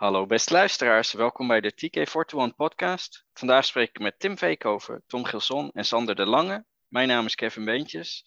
Hallo 0.00 0.26
beste 0.26 0.52
luisteraars, 0.52 1.12
welkom 1.12 1.48
bij 1.48 1.60
de 1.60 1.72
TK41 1.72 2.56
podcast. 2.56 3.24
Vandaag 3.32 3.64
spreek 3.64 3.88
ik 3.88 3.98
met 3.98 4.18
Tim 4.18 4.38
Veekhoven, 4.38 5.02
Tom 5.06 5.24
Gilson 5.24 5.70
en 5.70 5.84
Sander 5.84 6.14
de 6.14 6.26
Lange. 6.26 6.64
Mijn 6.88 7.08
naam 7.08 7.26
is 7.26 7.34
Kevin 7.34 7.64
Beentjes. 7.64 8.26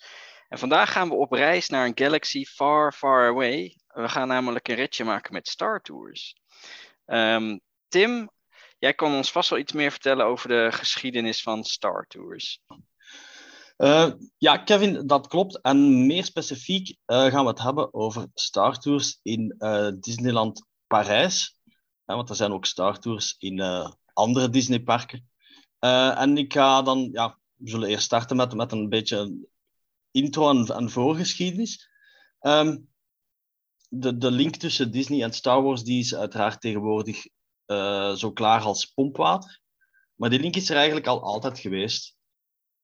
En 0.49 0.57
vandaag 0.57 0.91
gaan 0.91 1.09
we 1.09 1.15
op 1.15 1.31
reis 1.31 1.69
naar 1.69 1.85
een 1.85 1.97
galaxy 1.97 2.45
far, 2.45 2.91
far 2.91 3.27
away. 3.27 3.77
We 3.87 4.09
gaan 4.09 4.27
namelijk 4.27 4.67
een 4.67 4.75
ritje 4.75 5.03
maken 5.03 5.33
met 5.33 5.47
Star 5.47 5.81
Tours. 5.81 6.35
Ehm, 7.05 7.57
Tim, 7.87 8.29
jij 8.79 8.93
kan 8.93 9.13
ons 9.13 9.31
vast 9.31 9.49
wel 9.49 9.59
iets 9.59 9.73
meer 9.73 9.91
vertellen 9.91 10.25
over 10.25 10.47
de 10.47 10.67
geschiedenis 10.71 11.41
van 11.41 11.63
Star 11.63 12.05
Tours. 12.07 12.61
Uh, 13.77 14.11
ja, 14.37 14.57
Kevin, 14.57 15.07
dat 15.07 15.27
klopt. 15.27 15.61
En 15.61 16.05
meer 16.05 16.23
specifiek 16.23 16.87
uh, 16.89 17.25
gaan 17.25 17.43
we 17.43 17.49
het 17.49 17.61
hebben 17.61 17.93
over 17.93 18.27
Star 18.33 18.79
Tours 18.79 19.19
in 19.23 19.55
uh, 19.59 19.89
Disneyland 19.99 20.65
Parijs. 20.87 21.61
Want 22.15 22.29
er 22.29 22.35
zijn 22.35 22.51
ook 22.51 22.65
Star 22.65 22.99
Tours 22.99 23.35
in 23.37 23.61
andere 24.13 24.49
Disneyparken. 24.49 25.29
en 25.79 26.37
ik 26.37 26.53
ga 26.53 26.81
dan, 26.81 27.09
ja, 27.11 27.39
we 27.55 27.69
zullen 27.69 27.89
eerst 27.89 28.03
starten 28.05 28.35
met, 28.35 28.53
met 28.53 28.71
een 28.71 28.89
beetje 28.89 29.47
intro 30.11 30.49
en, 30.49 30.65
en 30.65 30.89
voorgeschiedenis. 30.89 31.89
Um, 32.41 32.87
de, 33.89 34.17
de 34.17 34.31
link 34.31 34.55
tussen 34.55 34.91
Disney 34.91 35.23
en 35.23 35.33
Star 35.33 35.61
Wars 35.61 35.83
die 35.83 35.99
is 35.99 36.15
uiteraard 36.15 36.61
tegenwoordig 36.61 37.27
zo 38.15 38.31
klaar 38.33 38.61
als 38.61 38.85
pompwater. 38.85 39.61
Maar 40.15 40.29
die 40.29 40.39
link 40.39 40.55
is 40.55 40.69
er 40.69 40.75
eigenlijk 40.75 41.07
al 41.07 41.21
altijd 41.21 41.59
geweest. 41.59 42.15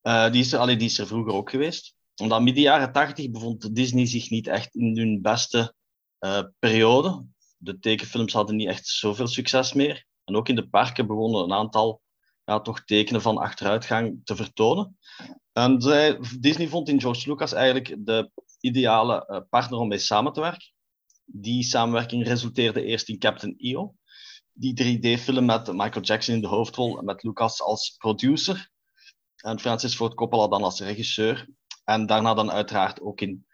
Uh, 0.02 0.30
die, 0.30 0.40
is 0.40 0.52
er, 0.52 0.58
allee, 0.58 0.76
die 0.76 0.88
is 0.88 0.98
er 0.98 1.06
vroeger 1.06 1.32
ook 1.32 1.50
geweest. 1.50 1.94
Omdat 2.16 2.42
midden 2.42 2.62
jaren 2.62 2.92
tachtig 2.92 3.30
bevond 3.30 3.74
Disney 3.74 4.06
zich 4.06 4.30
niet 4.30 4.46
echt 4.46 4.74
in 4.74 4.96
hun 4.96 5.22
beste 5.22 5.74
periode. 6.58 7.24
De 7.62 7.78
tekenfilms 7.78 8.32
hadden 8.32 8.56
niet 8.56 8.68
echt 8.68 8.86
zoveel 8.86 9.26
succes 9.26 9.72
meer. 9.72 10.06
En 10.24 10.36
ook 10.36 10.48
in 10.48 10.54
de 10.54 10.68
parken 10.68 11.06
begonnen 11.06 11.42
een 11.42 11.52
aantal 11.52 12.02
ja, 12.44 12.60
toch 12.60 12.84
tekenen 12.84 13.22
van 13.22 13.38
achteruitgang 13.38 14.20
te 14.24 14.36
vertonen. 14.36 14.98
En 15.52 15.78
Disney 16.40 16.68
vond 16.68 16.88
in 16.88 17.00
George 17.00 17.28
Lucas 17.28 17.52
eigenlijk 17.52 17.96
de 17.98 18.30
ideale 18.60 19.26
uh, 19.28 19.40
partner 19.50 19.78
om 19.78 19.88
mee 19.88 19.98
samen 19.98 20.32
te 20.32 20.40
werken. 20.40 20.72
Die 21.24 21.62
samenwerking 21.62 22.26
resulteerde 22.26 22.84
eerst 22.84 23.08
in 23.08 23.18
Captain 23.18 23.54
EO. 23.58 23.94
Die 24.52 24.98
3D-film 24.98 25.44
met 25.44 25.72
Michael 25.72 26.04
Jackson 26.04 26.34
in 26.34 26.40
de 26.40 26.46
hoofdrol 26.46 26.98
en 26.98 27.04
met 27.04 27.22
Lucas 27.22 27.62
als 27.62 27.94
producer. 27.98 28.70
En 29.36 29.60
Francis 29.60 29.94
Ford 29.94 30.14
Coppola 30.14 30.48
dan 30.48 30.62
als 30.62 30.80
regisseur. 30.80 31.48
En 31.84 32.06
daarna 32.06 32.34
dan 32.34 32.50
uiteraard 32.50 33.00
ook 33.00 33.20
in 33.20 33.46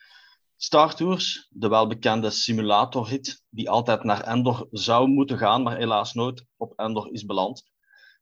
Star 0.56 0.94
Tours, 0.94 1.48
de 1.50 1.68
welbekende 1.68 2.30
simulatorhit, 2.30 3.42
die 3.48 3.70
altijd 3.70 4.04
naar 4.04 4.20
Endor 4.20 4.68
zou 4.70 5.08
moeten 5.08 5.38
gaan, 5.38 5.62
maar 5.62 5.76
helaas 5.76 6.12
nooit 6.12 6.44
op 6.56 6.72
Endor 6.76 7.12
is 7.12 7.24
beland. 7.24 7.64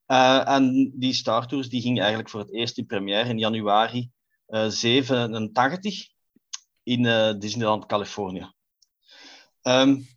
Uh, 0.07 0.49
en 0.49 0.91
die 0.95 1.13
Star 1.13 1.47
Tours 1.47 1.69
die 1.69 1.81
ging 1.81 1.99
eigenlijk 1.99 2.29
voor 2.29 2.39
het 2.39 2.53
eerst 2.53 2.77
in 2.77 2.85
première 2.85 3.29
in 3.29 3.37
januari 3.37 4.11
uh, 4.47 4.67
87 4.67 6.07
in 6.83 7.03
uh, 7.03 7.33
Disneyland, 7.39 7.85
Californië. 7.85 8.53
Um, 9.61 10.07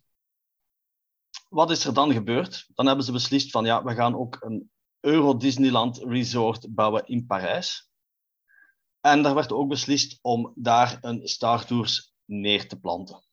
wat 1.49 1.71
is 1.71 1.85
er 1.85 1.93
dan 1.93 2.11
gebeurd? 2.11 2.67
Dan 2.75 2.85
hebben 2.85 3.05
ze 3.05 3.11
beslist 3.11 3.51
van 3.51 3.65
ja, 3.65 3.83
we 3.83 3.95
gaan 3.95 4.15
ook 4.15 4.37
een 4.39 4.71
Euro 4.99 5.37
Disneyland 5.37 5.97
Resort 5.97 6.73
bouwen 6.75 7.05
in 7.05 7.25
Parijs. 7.25 7.88
En 9.01 9.21
daar 9.21 9.35
werd 9.35 9.51
ook 9.51 9.69
beslist 9.69 10.19
om 10.21 10.51
daar 10.55 10.97
een 11.01 11.27
Star 11.27 11.65
Tours 11.65 12.13
neer 12.25 12.67
te 12.67 12.79
planten. 12.79 13.23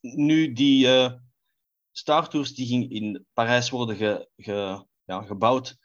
Nu, 0.00 0.52
die 0.52 0.86
uh, 0.86 1.12
Star 1.90 2.28
Tours 2.28 2.54
die 2.54 2.66
ging 2.66 2.90
in 2.90 3.26
Parijs 3.32 3.70
worden 3.70 3.96
ge, 4.36 4.86
ja, 5.04 5.22
gebouwd 5.22 5.76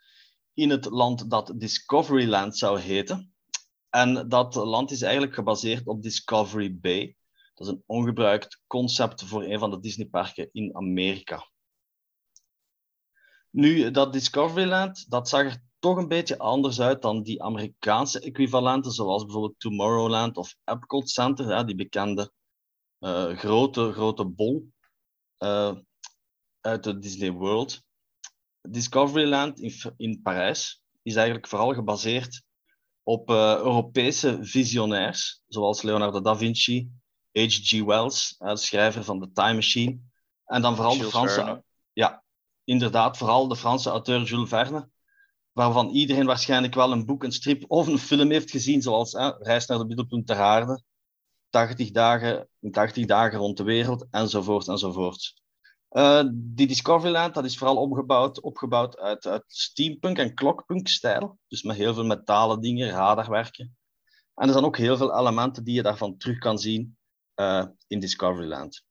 in 0.53 0.69
het 0.69 0.85
land 0.85 1.29
dat 1.29 1.53
Discoveryland 1.55 2.57
zou 2.57 2.79
heten. 2.79 3.33
En 3.89 4.29
dat 4.29 4.55
land 4.55 4.91
is 4.91 5.01
eigenlijk 5.01 5.33
gebaseerd 5.33 5.87
op 5.87 6.01
Discovery 6.01 6.79
Bay. 6.79 7.15
Dat 7.53 7.67
is 7.67 7.73
een 7.73 7.83
ongebruikt 7.85 8.61
concept 8.67 9.23
voor 9.23 9.43
een 9.43 9.59
van 9.59 9.69
de 9.69 9.79
Disneyparken 9.79 10.49
in 10.51 10.75
Amerika. 10.75 11.49
Nu, 13.49 13.91
dat 13.91 14.13
Discoveryland, 14.13 15.09
dat 15.09 15.29
zag 15.29 15.43
er 15.43 15.61
toch 15.79 15.97
een 15.97 16.07
beetje 16.07 16.37
anders 16.37 16.81
uit 16.81 17.01
dan 17.01 17.23
die 17.23 17.43
Amerikaanse 17.43 18.19
equivalenten, 18.19 18.91
zoals 18.91 19.23
bijvoorbeeld 19.23 19.59
Tomorrowland 19.59 20.37
of 20.37 20.55
Epcot 20.63 21.09
Center, 21.09 21.49
ja, 21.49 21.63
die 21.63 21.75
bekende 21.75 22.31
uh, 22.99 23.37
grote, 23.37 23.91
grote 23.91 24.25
bol 24.25 24.71
uh, 25.39 25.75
uit 26.61 26.83
de 26.83 26.99
Disney 26.99 27.31
World. 27.31 27.83
Discoveryland 28.61 29.59
in, 29.59 29.73
in 29.97 30.21
Parijs 30.21 30.81
is 31.01 31.15
eigenlijk 31.15 31.47
vooral 31.47 31.73
gebaseerd 31.73 32.43
op 33.03 33.29
uh, 33.29 33.55
Europese 33.55 34.37
visionairs, 34.41 35.41
zoals 35.47 35.81
Leonardo 35.81 36.21
da 36.21 36.37
Vinci, 36.37 36.91
H.G. 37.31 37.83
Wells, 37.83 38.35
de 38.37 38.57
schrijver 38.57 39.03
van 39.03 39.19
The 39.19 39.31
Time 39.31 39.53
Machine, 39.53 39.99
en 40.45 40.61
dan 40.61 40.75
vooral 40.75 40.97
de 40.97 41.03
Franse... 41.03 41.63
Ja, 41.93 42.23
inderdaad 42.63 43.17
vooral 43.17 43.47
de 43.47 43.55
Franse 43.55 43.89
auteur 43.89 44.23
Jules 44.23 44.49
Verne, 44.49 44.89
waarvan 45.59 45.89
iedereen 45.89 46.25
waarschijnlijk 46.25 46.73
wel 46.73 46.91
een 46.91 47.05
boek, 47.05 47.23
een 47.23 47.31
strip 47.31 47.65
of 47.67 47.87
een 47.87 47.97
film 47.97 48.31
heeft 48.31 48.51
gezien, 48.51 48.81
zoals 48.81 49.13
Reis 49.39 49.65
naar 49.65 49.77
de 49.77 49.85
middelpunt 49.85 50.27
ter 50.27 50.39
aarde, 50.39 50.83
80 51.49 51.91
dagen, 51.91 52.49
80 52.71 53.05
dagen 53.05 53.39
rond 53.39 53.57
de 53.57 53.63
wereld, 53.63 54.07
enzovoort, 54.11 54.67
enzovoort. 54.67 55.41
Uh, 55.91 56.23
die 56.33 56.67
Discoveryland 56.67 57.33
dat 57.33 57.45
is 57.45 57.57
vooral 57.57 57.77
opgebouwd, 57.77 58.41
opgebouwd 58.41 58.97
uit, 58.97 59.27
uit 59.27 59.43
steampunk 59.47 60.17
en 60.17 60.33
clockpunk-stijl, 60.33 61.37
dus 61.47 61.63
met 61.63 61.77
heel 61.77 61.93
veel 61.93 62.05
metalen 62.05 62.61
dingen, 62.61 62.89
radarwerken. 62.89 63.77
En 64.35 64.47
er 64.47 64.53
zijn 64.53 64.65
ook 64.65 64.77
heel 64.77 64.97
veel 64.97 65.17
elementen 65.17 65.63
die 65.63 65.75
je 65.75 65.83
daarvan 65.83 66.17
terug 66.17 66.37
kan 66.37 66.59
zien 66.59 66.97
uh, 67.35 67.65
in 67.87 67.99
Discoveryland. 67.99 68.83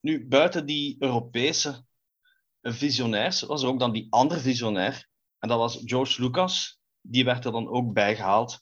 Nu, 0.00 0.28
buiten 0.28 0.66
die 0.66 0.96
Europese 0.98 1.84
visionairs 2.62 3.42
was 3.42 3.62
er 3.62 3.68
ook 3.68 3.78
dan 3.78 3.92
die 3.92 4.06
andere 4.10 4.40
visionair. 4.40 5.07
En 5.38 5.48
dat 5.48 5.58
was 5.58 5.82
George 5.84 6.22
Lucas. 6.22 6.80
Die 7.00 7.24
werd 7.24 7.44
er 7.44 7.52
dan 7.52 7.68
ook 7.68 7.92
bijgehaald 7.92 8.60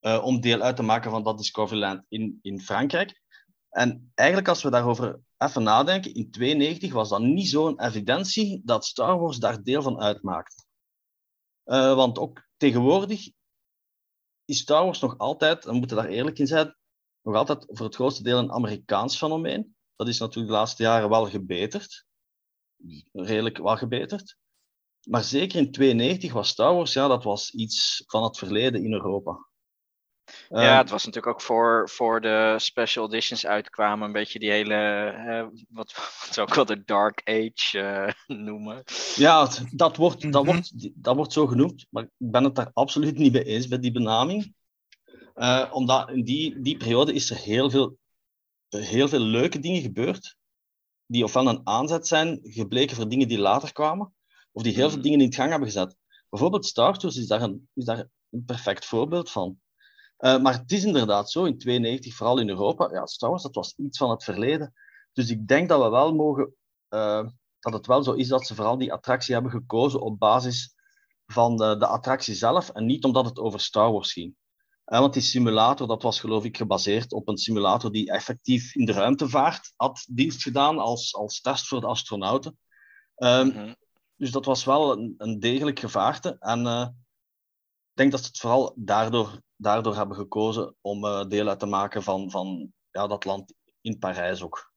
uh, 0.00 0.24
om 0.24 0.40
deel 0.40 0.60
uit 0.60 0.76
te 0.76 0.82
maken 0.82 1.10
van 1.10 1.22
dat 1.22 1.38
Discoveryland 1.38 2.04
in, 2.08 2.38
in 2.42 2.60
Frankrijk. 2.60 3.22
En 3.68 4.12
eigenlijk, 4.14 4.48
als 4.48 4.62
we 4.62 4.70
daarover 4.70 5.20
even 5.38 5.62
nadenken, 5.62 6.14
in 6.14 6.30
92 6.30 6.92
was 6.92 7.08
dat 7.08 7.20
niet 7.20 7.48
zo'n 7.48 7.80
evidentie 7.80 8.62
dat 8.64 8.84
Star 8.84 9.18
Wars 9.18 9.38
daar 9.38 9.62
deel 9.62 9.82
van 9.82 10.00
uitmaakte. 10.00 10.64
Uh, 11.64 11.94
want 11.94 12.18
ook 12.18 12.48
tegenwoordig 12.56 13.30
is 14.44 14.58
Star 14.58 14.84
Wars 14.84 15.00
nog 15.00 15.18
altijd, 15.18 15.64
we 15.64 15.72
moeten 15.72 15.96
daar 15.96 16.08
eerlijk 16.08 16.38
in 16.38 16.46
zijn, 16.46 16.76
nog 17.22 17.34
altijd 17.34 17.64
voor 17.66 17.86
het 17.86 17.94
grootste 17.94 18.22
deel 18.22 18.38
een 18.38 18.52
Amerikaans 18.52 19.16
fenomeen. 19.16 19.76
Dat 19.96 20.08
is 20.08 20.18
natuurlijk 20.18 20.52
de 20.52 20.58
laatste 20.58 20.82
jaren 20.82 21.08
wel 21.08 21.26
gebeterd 21.28 22.06
redelijk 23.12 23.58
wat 23.58 23.78
gebeterd. 23.78 24.36
Maar 25.06 25.24
zeker 25.24 25.58
in 25.58 25.72
92 25.72 26.32
was 26.32 26.48
Star 26.48 26.74
Wars, 26.74 26.92
ja, 26.92 27.08
dat 27.08 27.24
was 27.24 27.50
iets 27.50 28.02
van 28.06 28.22
het 28.22 28.38
verleden 28.38 28.84
in 28.84 28.92
Europa. 28.92 29.46
Ja, 30.48 30.70
ehm, 30.70 30.78
het 30.78 30.90
was 30.90 31.04
natuurlijk 31.04 31.34
ook 31.34 31.40
voor, 31.42 31.88
voor 31.90 32.20
de 32.20 32.54
special 32.58 33.06
editions 33.06 33.46
uitkwamen, 33.46 34.06
een 34.06 34.12
beetje 34.12 34.38
die 34.38 34.50
hele, 34.50 35.12
uh, 35.26 35.62
wat, 35.68 35.92
wat 36.20 36.28
zou 36.30 36.48
ik 36.48 36.54
wel 36.54 36.64
de 36.64 36.84
Dark 36.84 37.20
Age 37.24 37.78
uh, 38.28 38.38
noemen. 38.46 38.82
Ja, 39.16 39.48
dat 39.70 39.96
wordt, 39.96 40.32
dat, 40.32 40.44
mhm. 40.44 40.52
wordt, 40.52 40.72
dat 41.02 41.16
wordt 41.16 41.32
zo 41.32 41.46
genoemd, 41.46 41.86
maar 41.90 42.02
ik 42.02 42.10
ben 42.16 42.44
het 42.44 42.54
daar 42.54 42.70
absoluut 42.72 43.18
niet 43.18 43.32
mee 43.32 43.44
eens 43.44 43.66
met 43.66 43.82
die 43.82 43.92
benaming. 43.92 44.54
Uh, 45.34 45.68
omdat 45.72 46.10
in 46.10 46.24
die, 46.24 46.60
die 46.60 46.76
periode 46.76 47.12
is 47.12 47.30
er 47.30 47.36
heel 47.36 47.70
veel, 47.70 47.98
heel 48.68 49.08
veel 49.08 49.20
leuke 49.20 49.58
dingen 49.58 49.82
gebeurd 49.82 50.36
die 51.06 51.24
ofwel 51.24 51.48
een 51.48 51.60
aanzet 51.64 52.06
zijn 52.06 52.40
gebleken 52.42 52.96
voor 52.96 53.08
dingen 53.08 53.28
die 53.28 53.38
later 53.38 53.72
kwamen, 53.72 54.14
of 54.56 54.62
die 54.62 54.74
heel 54.74 54.88
veel 54.88 55.00
hmm. 55.00 55.02
dingen 55.02 55.20
in 55.20 55.32
gang 55.32 55.50
hebben 55.50 55.68
gezet. 55.68 55.96
Bijvoorbeeld 56.28 56.66
Star 56.66 56.98
Tours 56.98 57.16
is 57.16 57.26
daar 57.26 57.42
een, 57.42 57.68
is 57.74 57.84
daar 57.84 58.08
een 58.30 58.44
perfect 58.44 58.84
voorbeeld 58.84 59.30
van. 59.30 59.60
Uh, 60.18 60.38
maar 60.38 60.52
het 60.52 60.72
is 60.72 60.84
inderdaad 60.84 61.30
zo, 61.30 61.44
in 61.44 61.58
92, 61.58 62.14
vooral 62.14 62.38
in 62.38 62.48
Europa, 62.48 62.88
ja, 62.92 63.06
Star 63.06 63.30
Wars 63.30 63.42
dat 63.42 63.54
was 63.54 63.74
iets 63.76 63.98
van 63.98 64.10
het 64.10 64.24
verleden. 64.24 64.72
Dus 65.12 65.30
ik 65.30 65.48
denk 65.48 65.68
dat 65.68 65.82
we 65.82 65.88
wel 65.88 66.14
mogen, 66.14 66.54
uh, 66.88 67.28
dat 67.58 67.72
het 67.72 67.86
wel 67.86 68.02
zo 68.02 68.12
is 68.12 68.28
dat 68.28 68.46
ze 68.46 68.54
vooral 68.54 68.78
die 68.78 68.92
attractie 68.92 69.34
hebben 69.34 69.52
gekozen 69.52 70.00
op 70.00 70.18
basis 70.18 70.74
van 71.26 71.56
de, 71.56 71.76
de 71.78 71.86
attractie 71.86 72.34
zelf 72.34 72.68
en 72.68 72.86
niet 72.86 73.04
omdat 73.04 73.24
het 73.24 73.38
over 73.38 73.60
Star 73.60 73.92
Wars 73.92 74.12
ging. 74.12 74.34
Uh, 74.86 74.98
want 74.98 75.12
die 75.12 75.22
simulator, 75.22 75.86
dat 75.86 76.02
was 76.02 76.20
geloof 76.20 76.44
ik 76.44 76.56
gebaseerd 76.56 77.12
op 77.12 77.28
een 77.28 77.38
simulator 77.38 77.92
die 77.92 78.10
effectief 78.10 78.74
in 78.74 78.84
de 78.84 78.92
ruimtevaart 78.92 79.72
had 79.76 80.06
dienst 80.10 80.42
gedaan 80.42 80.78
als, 80.78 81.14
als 81.14 81.40
test 81.40 81.68
voor 81.68 81.80
de 81.80 81.86
astronauten. 81.86 82.58
Um, 83.16 83.46
mm 83.46 83.52
-hmm. 83.52 83.76
Dus 84.16 84.30
dat 84.30 84.44
was 84.44 84.64
wel 84.64 84.98
een, 85.18 85.40
degelijk 85.40 85.78
gevaarte. 85.78 86.36
En 86.38 86.64
uh, 86.64 86.86
ik 87.90 87.96
denk 87.96 88.10
dat 88.10 88.20
ze 88.20 88.26
het 88.26 88.38
vooral 88.38 88.72
daardoor, 88.76 89.40
daardoor 89.56 89.96
hebben 89.96 90.16
gekozen 90.16 90.74
om 90.80 91.04
uh, 91.04 91.24
deel 91.24 91.48
uit 91.48 91.58
te 91.58 91.66
maken 91.66 92.02
van, 92.02 92.30
van 92.30 92.72
ja, 92.90 93.06
dat 93.06 93.24
land 93.24 93.54
in 93.80 93.98
Parijs 93.98 94.42
ook. 94.42 94.74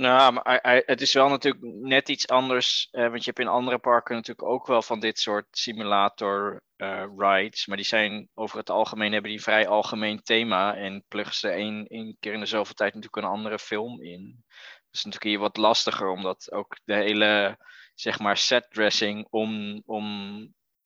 Nou, 0.00 0.32
maar 0.32 0.60
het 0.86 1.00
is 1.00 1.12
wel 1.12 1.28
natuurlijk 1.28 1.64
net 1.64 2.08
iets 2.08 2.28
anders. 2.28 2.88
Eh, 2.90 3.02
want 3.08 3.18
je 3.18 3.24
hebt 3.24 3.38
in 3.38 3.46
andere 3.46 3.78
parken 3.78 4.14
natuurlijk 4.14 4.48
ook 4.48 4.66
wel 4.66 4.82
van 4.82 5.00
dit 5.00 5.18
soort 5.18 5.46
simulator 5.50 6.62
uh, 6.76 7.04
rides. 7.16 7.66
Maar 7.66 7.76
die 7.76 7.86
zijn 7.86 8.28
over 8.34 8.58
het 8.58 8.70
algemeen 8.70 9.12
hebben 9.12 9.30
die 9.30 9.42
vrij 9.42 9.68
algemeen 9.68 10.22
thema. 10.22 10.74
En 10.76 11.04
pluggen 11.08 11.34
ze 11.34 11.48
één, 11.48 11.86
één 11.86 12.16
keer 12.20 12.32
in 12.32 12.40
de 12.40 12.46
zoveel 12.46 12.74
tijd 12.74 12.94
natuurlijk 12.94 13.22
een 13.22 13.32
andere 13.32 13.58
film 13.58 14.02
in. 14.02 14.44
Dus 14.90 15.04
natuurlijk 15.04 15.30
hier 15.30 15.38
wat 15.38 15.56
lastiger, 15.56 16.08
omdat 16.08 16.52
ook 16.52 16.78
de 16.84 16.94
hele 16.94 17.58
zeg 18.00 18.18
maar 18.18 18.36
setdressing 18.36 19.26
om, 19.30 19.82
om 19.86 20.06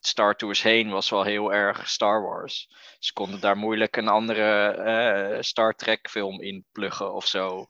Star 0.01 0.37
Tours 0.37 0.63
heen 0.63 0.91
was 0.91 1.11
wel 1.11 1.23
heel 1.23 1.53
erg 1.53 1.89
Star 1.89 2.23
Wars. 2.23 2.69
Ze 2.99 3.13
konden 3.13 3.41
daar 3.41 3.57
moeilijk 3.57 3.97
een 3.97 4.09
andere 4.09 4.77
uh, 5.37 5.41
Star 5.41 5.75
Trek 5.75 6.11
film 6.11 6.41
in 6.41 6.65
pluggen 6.73 7.15
of 7.15 7.27
zo. 7.27 7.67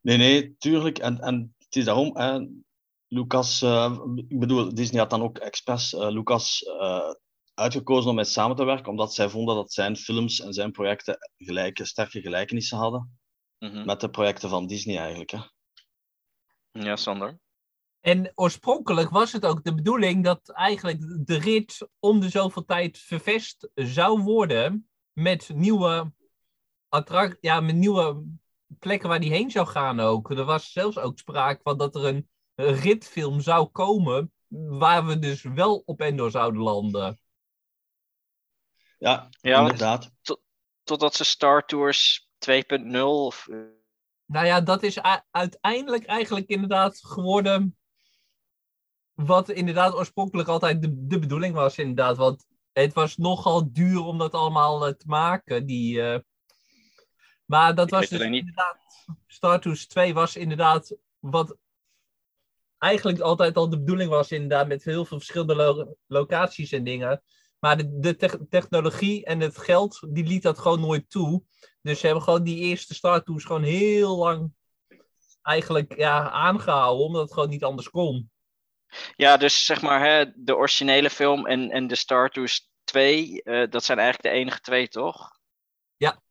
Nee, 0.00 0.16
nee, 0.16 0.56
tuurlijk. 0.58 0.98
En, 0.98 1.18
en 1.20 1.54
het 1.58 1.76
is 1.76 1.84
daarom, 1.84 2.16
hè, 2.16 2.38
Lucas, 3.06 3.62
uh, 3.62 3.98
ik 4.28 4.38
bedoel, 4.38 4.74
Disney 4.74 5.00
had 5.00 5.10
dan 5.10 5.22
ook 5.22 5.38
expres 5.38 5.92
uh, 5.92 6.08
Lucas 6.08 6.64
uitgekozen 7.54 8.10
om 8.10 8.16
mee 8.16 8.24
samen 8.24 8.56
te 8.56 8.64
werken, 8.64 8.90
omdat 8.90 9.14
zij 9.14 9.28
vonden 9.28 9.54
dat 9.54 9.72
zijn 9.72 9.96
films 9.96 10.40
en 10.40 10.52
zijn 10.52 10.70
projecten 10.70 11.16
gelijke, 11.36 11.84
sterke 11.84 12.20
gelijkenissen 12.20 12.78
hadden 12.78 13.18
mm 13.58 13.70
-hmm. 13.70 13.86
met 13.86 14.00
de 14.00 14.10
projecten 14.10 14.48
van 14.48 14.66
Disney 14.66 14.98
eigenlijk. 14.98 15.30
Hè. 15.30 15.38
Ja, 16.72 16.96
Sander. 16.96 17.40
En 18.02 18.32
oorspronkelijk 18.34 19.10
was 19.10 19.32
het 19.32 19.46
ook 19.46 19.64
de 19.64 19.74
bedoeling 19.74 20.24
dat 20.24 20.48
eigenlijk 20.48 21.26
de 21.26 21.38
rit 21.38 21.88
om 21.98 22.20
de 22.20 22.28
zoveel 22.28 22.64
tijd 22.64 22.98
vervest 22.98 23.68
zou 23.74 24.22
worden 24.22 24.88
met 25.12 25.50
nieuwe, 25.54 26.12
attract 26.88 27.36
ja, 27.40 27.60
met 27.60 27.74
nieuwe 27.74 28.24
plekken 28.78 29.08
waar 29.08 29.20
die 29.20 29.30
heen 29.30 29.50
zou 29.50 29.66
gaan 29.66 30.00
ook. 30.00 30.30
Er 30.30 30.44
was 30.44 30.72
zelfs 30.72 30.98
ook 30.98 31.18
sprake 31.18 31.60
van 31.62 31.78
dat 31.78 31.94
er 31.94 32.04
een 32.04 32.28
ritfilm 32.54 33.40
zou 33.40 33.66
komen 33.66 34.32
waar 34.48 35.06
we 35.06 35.18
dus 35.18 35.42
wel 35.42 35.82
op 35.84 36.00
Endor 36.00 36.30
zouden 36.30 36.62
landen. 36.62 37.20
Ja, 38.98 39.28
ja 39.40 39.60
inderdaad. 39.60 40.12
Tot, 40.22 40.40
totdat 40.82 41.14
ze 41.14 41.24
Star 41.24 41.66
Tours 41.66 42.28
2.0 42.50 43.00
of... 43.00 43.48
Nou 44.24 44.46
ja, 44.46 44.60
dat 44.60 44.82
is 44.82 45.00
uiteindelijk 45.30 46.04
eigenlijk 46.04 46.48
inderdaad 46.48 46.98
geworden 47.04 47.76
wat 49.26 49.48
inderdaad 49.48 49.94
oorspronkelijk 49.94 50.48
altijd 50.48 50.82
de, 50.82 51.06
de 51.06 51.18
bedoeling 51.18 51.54
was 51.54 51.78
inderdaad. 51.78 52.16
Want 52.16 52.46
het 52.72 52.92
was 52.92 53.16
nogal 53.16 53.72
duur 53.72 54.04
om 54.04 54.18
dat 54.18 54.32
allemaal 54.32 54.88
uh, 54.88 54.94
te 54.94 55.06
maken, 55.06 55.66
die... 55.66 55.96
Uh... 55.96 56.18
Maar 57.44 57.74
dat 57.74 57.86
Ik 57.86 57.92
was 57.92 58.08
dus 58.08 58.20
inderdaad... 58.20 58.76
Star 59.26 59.60
Tours 59.60 59.86
2 59.86 60.14
was 60.14 60.36
inderdaad 60.36 60.96
wat 61.18 61.56
eigenlijk 62.78 63.20
altijd 63.20 63.56
al 63.56 63.68
de 63.68 63.78
bedoeling 63.78 64.10
was 64.10 64.30
inderdaad 64.30 64.68
met 64.68 64.84
heel 64.84 65.04
veel 65.04 65.18
verschillende 65.18 65.54
lo 65.54 65.96
locaties 66.06 66.72
en 66.72 66.84
dingen. 66.84 67.22
Maar 67.58 67.76
de, 67.76 67.98
de 67.98 68.16
te 68.16 68.46
technologie 68.48 69.24
en 69.24 69.40
het 69.40 69.58
geld, 69.58 70.06
die 70.08 70.24
liet 70.24 70.42
dat 70.42 70.58
gewoon 70.58 70.80
nooit 70.80 71.10
toe. 71.10 71.42
Dus 71.82 72.00
ze 72.00 72.06
hebben 72.06 72.24
gewoon 72.24 72.42
die 72.42 72.58
eerste 72.58 72.94
Star 72.94 73.22
Tours 73.22 73.44
gewoon 73.44 73.62
heel 73.62 74.16
lang 74.16 74.52
eigenlijk 75.42 75.96
ja, 75.96 76.30
aangehouden, 76.30 77.06
omdat 77.06 77.22
het 77.22 77.32
gewoon 77.32 77.48
niet 77.48 77.64
anders 77.64 77.90
kon. 77.90 78.30
Ja, 79.16 79.36
dus 79.36 79.64
zeg 79.64 79.82
maar 79.82 80.00
hè, 80.00 80.24
de 80.34 80.56
originele 80.56 81.10
film 81.10 81.46
en, 81.46 81.70
en 81.70 81.86
de 81.86 81.94
Star 81.94 82.30
Tours 82.30 82.70
2, 82.84 83.40
uh, 83.44 83.70
dat 83.70 83.84
zijn 83.84 83.98
eigenlijk 83.98 84.34
de 84.34 84.40
enige 84.40 84.60
twee, 84.60 84.88
toch? 84.88 85.38
Ja. 85.96 86.22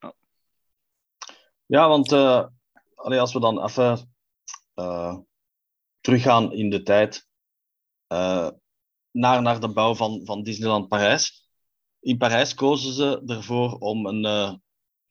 Oh. 0.00 0.10
Ja, 1.66 1.88
want 1.88 2.12
uh, 2.12 2.46
allee, 2.94 3.20
als 3.20 3.32
we 3.32 3.40
dan 3.40 3.64
even 3.64 4.14
uh, 4.74 5.16
teruggaan 6.00 6.52
in 6.52 6.70
de 6.70 6.82
tijd 6.82 7.26
naar, 9.10 9.42
naar 9.42 9.60
de 9.60 9.72
bouw 9.72 9.94
van, 9.94 10.20
van 10.24 10.42
Disneyland 10.42 10.88
Parijs. 10.88 11.48
In 12.00 12.16
Parijs 12.16 12.54
kozen 12.54 12.92
ze 12.92 13.22
ervoor 13.26 13.78
om 13.78 14.06
een 14.06 14.62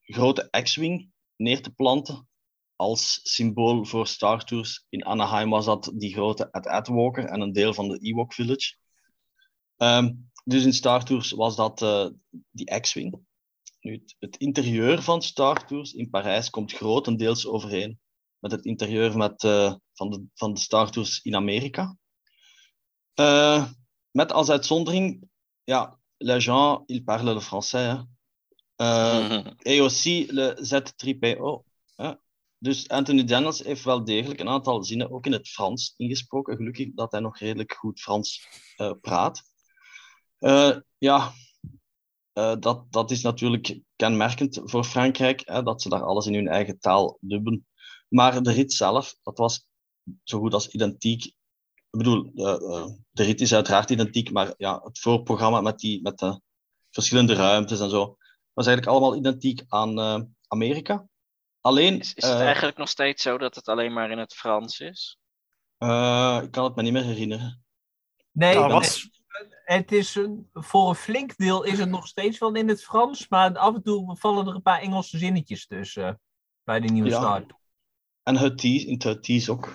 grote 0.02 0.50
X-Wing 0.64 1.12
neer 1.36 1.62
te 1.62 1.74
planten 1.74 2.28
als 2.76 3.20
symbool 3.24 3.86
voor 3.86 4.08
Star 4.08 4.46
Tours. 4.46 4.86
In 4.90 5.06
Anaheim 5.06 5.50
was 5.50 5.66
dat 5.66 5.92
die 5.96 6.14
grote 6.14 6.52
Ad 6.52 6.88
Walker 6.88 7.26
en 7.26 7.42
een 7.42 7.54
deel 7.54 7.74
van 7.74 7.88
de 7.88 8.00
Ewok 8.00 8.34
Village. 8.34 8.76
Um, 9.78 10.32
dus 10.44 10.64
in 10.64 10.74
Star 10.74 11.04
Tours 11.04 11.32
was 11.32 11.56
dat 11.56 11.82
uh, 11.82 12.08
die 12.52 12.80
X-Wing. 12.80 13.20
Nu, 13.80 13.94
het, 13.94 14.16
het, 14.20 14.38
interieur 14.38 15.02
van 15.02 15.22
Star 15.22 15.66
Tours 15.66 15.94
in 15.94 16.10
Parijs 16.10 16.50
komt 16.50 16.74
grotendeels 16.74 17.48
overeen 17.48 18.00
met 18.40 18.52
het 18.52 18.66
interieur 18.66 19.18
met, 19.18 19.44
uh, 19.44 19.74
van, 19.94 20.10
de, 20.10 20.26
van 20.34 20.54
de 20.54 20.60
Star 20.60 20.92
Tours 20.92 21.22
in 21.22 21.36
Amerika. 21.36 21.98
Uh, 23.20 23.72
met 24.12 24.32
als 24.32 24.50
uitzondering, 24.50 25.30
ja, 25.64 26.00
les 26.18 26.44
gens, 26.44 26.84
ils 26.86 27.04
parlent 27.04 27.34
le 27.34 27.42
français. 27.42 27.94
Mm 28.78 29.28
-hmm. 29.28 29.56
Et 29.72 29.82
aussi 29.82 30.28
le 30.32 30.56
Z3PO. 30.62 31.64
Dus 32.66 32.88
Anthony 32.90 33.24
Daniels 33.24 33.64
heeft 33.64 33.84
wel 33.84 34.04
degelijk 34.04 34.40
een 34.40 34.50
aantal 34.50 34.84
zinnen 34.84 35.12
ook 35.12 35.26
in 35.26 35.32
het 35.32 35.50
Frans 35.50 35.94
ingesproken. 35.98 36.56
Gelukkig 36.56 36.94
dat 36.94 37.12
hij 37.12 37.22
nog 37.22 37.38
redelijk 37.38 37.74
goed 37.74 38.00
Frans 38.00 38.48
uh, 38.78 38.92
praat. 39.02 39.44
Uh, 40.40 40.78
ja, 40.98 41.32
uh, 42.34 42.56
dat, 42.60 42.92
dat 42.92 43.12
is 43.12 43.22
natuurlijk 43.22 43.80
kenmerkend 43.96 44.62
voor 44.64 44.84
Frankrijk, 44.84 45.42
hè, 45.44 45.64
dat 45.64 45.82
ze 45.82 45.90
daar 45.90 46.04
alles 46.04 46.26
in 46.26 46.34
hun 46.34 46.48
eigen 46.48 46.80
taal 46.80 47.18
dubben. 47.22 47.68
Maar 48.08 48.44
de 48.44 48.52
rit 48.52 48.74
zelf, 48.74 49.16
dat 49.24 49.38
was 49.38 49.66
zo 50.24 50.40
goed 50.40 50.54
als 50.54 50.68
identiek. 50.68 51.26
Ik 51.26 51.98
bedoel, 51.98 52.32
de 53.12 53.24
rit 53.24 53.42
is 53.42 53.54
uiteraard 53.54 53.90
identiek, 53.90 54.32
maar 54.32 54.54
ja, 54.58 54.82
het 54.84 55.00
voorprogramma 55.00 55.62
met, 55.62 55.80
die, 55.80 56.02
met 56.02 56.18
de 56.18 56.42
verschillende 56.90 57.34
ruimtes 57.34 57.80
en 57.80 57.90
zo, 57.90 58.18
was 58.54 58.68
eigenlijk 58.68 58.98
allemaal 58.98 59.16
identiek 59.16 59.64
aan 59.68 60.00
Amerika. 60.48 61.08
Alleen, 61.66 62.00
is, 62.00 62.14
is 62.14 62.24
het 62.24 62.40
uh, 62.40 62.46
eigenlijk 62.46 62.78
nog 62.78 62.90
steeds 62.90 63.22
zo 63.24 63.38
dat 63.38 63.56
het 63.56 63.68
alleen 63.68 63.94
maar 63.94 64.12
in 64.12 64.18
het 64.18 64.34
Frans 64.34 64.80
is? 64.80 65.18
Uh, 65.80 66.40
ik 66.44 66.52
kan 66.52 66.64
het 66.64 66.76
me 66.76 66.82
niet 66.82 66.94
meer 66.94 67.04
herinneren. 67.04 67.66
Nee, 68.32 68.56
nou, 68.56 68.72
was... 68.72 69.10
het 69.64 69.92
is 69.92 70.16
een, 70.16 70.50
voor 70.54 70.90
een 70.90 70.96
flink 70.96 71.38
deel 71.38 71.64
is 71.64 71.80
het 71.80 71.90
nog 71.90 72.08
steeds 72.08 72.38
wel 72.38 72.54
in 72.54 72.68
het 72.68 72.84
Frans, 72.84 73.28
maar 73.28 73.58
af 73.58 73.76
en 73.76 73.84
toe 73.84 74.18
vallen 74.18 74.48
er 74.48 74.56
een 74.56 74.62
paar 74.62 74.80
Engelse 74.80 75.18
zinnetjes 75.18 75.68
tussen 75.68 76.22
bij 76.64 76.80
de 76.80 76.88
nieuwe 76.88 77.10
ja. 77.10 77.20
start. 77.20 77.54
En 78.24 78.38
het 78.38 78.64
in 78.64 79.02
het 79.04 79.50
ook. 79.50 79.74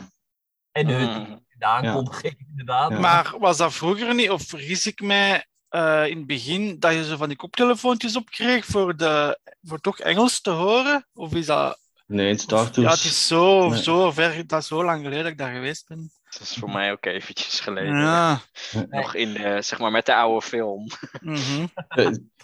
En 0.72 0.86
de 0.86 0.92
mm. 0.92 1.46
de 1.58 1.64
aankondiging 1.64 2.34
ja. 2.38 2.44
inderdaad. 2.48 2.90
Ja. 2.90 2.98
Maar 2.98 3.38
was 3.38 3.56
dat 3.56 3.72
vroeger 3.72 4.14
niet, 4.14 4.30
of 4.30 4.42
vergis 4.42 4.86
ik 4.86 5.00
mij, 5.00 5.46
uh, 5.70 6.06
in 6.06 6.16
het 6.16 6.26
begin 6.26 6.78
dat 6.78 6.92
je 6.92 7.04
zo 7.04 7.16
van 7.16 7.28
die 7.28 7.36
koptelefoontjes 7.36 8.16
opkreeg 8.16 8.64
voor, 8.64 8.96
de, 8.96 9.38
voor 9.62 9.80
toch 9.80 9.98
Engels 9.98 10.40
te 10.40 10.50
horen? 10.50 11.06
Of 11.14 11.34
is 11.34 11.46
dat... 11.46 11.78
Nee, 12.06 12.36
Tours. 12.36 12.76
Ja, 12.76 12.90
het 12.90 13.04
is 13.04 13.26
zo, 13.26 13.68
nee. 13.68 13.82
zo 13.82 14.10
ver, 14.10 14.46
dat 14.46 14.60
is 14.60 14.66
zo 14.66 14.84
lang 14.84 15.02
geleden 15.02 15.22
dat 15.22 15.32
ik 15.32 15.38
daar 15.38 15.52
geweest 15.52 15.88
ben. 15.88 16.10
Dat 16.30 16.40
is 16.40 16.56
voor 16.56 16.70
mij 16.70 16.92
ook 16.92 17.04
eventjes 17.04 17.60
geleden. 17.60 17.96
Ja. 17.96 18.40
Nog 18.88 19.14
in 19.14 19.32
de, 19.32 19.62
zeg 19.62 19.78
maar, 19.78 19.90
met 19.90 20.06
de 20.06 20.14
oude 20.14 20.46
film. 20.46 20.86
Mm 21.20 21.34
-hmm. 21.34 21.72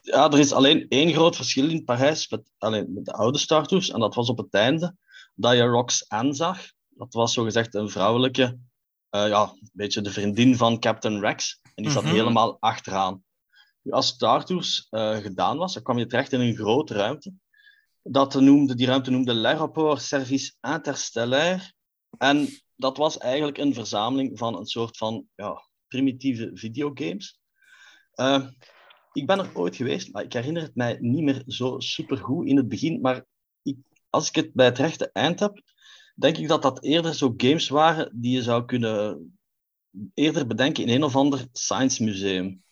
Ja, 0.02 0.30
er 0.30 0.38
is 0.38 0.52
alleen 0.52 0.87
één 0.88 1.12
groot 1.12 1.37
verschil 1.37 1.68
in 1.68 1.85
Parijs 1.85 2.28
met, 2.28 2.50
alleen, 2.59 2.92
met 2.95 3.04
de 3.04 3.12
oude 3.12 3.38
Star 3.38 3.66
Tours. 3.66 3.90
En 3.90 4.00
dat 4.00 4.14
was 4.14 4.28
op 4.28 4.38
het 4.38 4.54
einde 4.54 4.97
dat 5.35 5.54
je 5.54 5.62
Roxanne 5.62 6.35
zag. 6.35 6.59
Dat 6.88 7.14
was 7.14 7.33
zogezegd 7.33 7.75
een 7.75 7.90
vrouwelijke, 7.90 8.59
ja, 9.25 9.42
een 9.42 9.70
beetje 9.73 10.00
de 10.00 10.11
vriendin 10.11 10.56
van 10.56 10.80
Captain 10.80 11.20
Rex. 11.20 11.61
En 11.75 11.82
die 11.82 11.92
zat 11.92 12.02
mm 12.02 12.08
-hmm. 12.08 12.18
helemaal 12.18 12.56
achteraan. 12.61 13.25
Als 13.90 14.06
Star 14.06 14.44
Tours 14.44 14.87
uh, 14.90 15.16
gedaan 15.16 15.56
was, 15.56 15.75
dan 15.75 15.82
kwam 15.82 15.99
je 15.99 16.06
terecht 16.06 16.32
in 16.32 16.40
een 16.40 16.56
grote 16.56 16.94
ruimte. 16.94 17.32
Dat 18.02 18.35
noemde, 18.35 18.75
die 18.75 18.87
ruimte 18.87 19.11
noemde 19.11 19.35
l'Aéroport 19.35 20.02
Service 20.02 20.52
Interstellaire. 20.61 21.73
En 22.18 22.49
dat 22.76 22.96
was 22.96 23.18
eigenlijk 23.18 23.58
een 23.58 23.75
verzameling 23.75 24.38
van 24.38 24.56
een 24.58 24.66
soort 24.66 24.96
van 24.96 25.26
ja, 25.35 25.68
primitieve 25.88 26.50
videogames. 26.54 27.40
Uh, 28.14 28.46
ik 29.12 29.26
ben 29.26 29.38
er 29.38 29.50
ooit 29.54 29.76
geweest, 29.76 30.12
maar 30.12 30.23
ik 30.23 30.32
herinner 30.32 30.62
het 30.62 30.75
mij 30.75 30.96
niet 31.00 31.23
meer 31.23 31.42
zo 31.46 31.78
supergoed 31.78 32.46
in 32.46 32.56
het 32.56 32.68
begin. 32.68 33.00
Maar 33.00 33.25
ik, 33.62 33.76
als 34.11 34.28
ik 34.28 34.35
het 34.35 34.52
bij 34.52 34.66
het 34.66 34.78
rechte 34.78 35.11
eind 35.12 35.40
heb, 35.40 35.62
denk 36.18 36.37
ik 36.37 36.49
dat 36.49 36.62
dat 36.62 36.82
eerder 36.82 37.14
zo 37.14 37.35
games 37.37 37.68
waren 37.68 38.11
die 38.14 38.32
je 38.32 38.42
zou 38.42 38.64
kunnen 38.64 39.38
eerder 40.14 40.46
bedenken 40.46 40.85
in 40.85 40.94
een 40.94 41.04
of 41.04 41.16
ander 41.16 41.46
science 41.52 42.04
museum. 42.04 42.64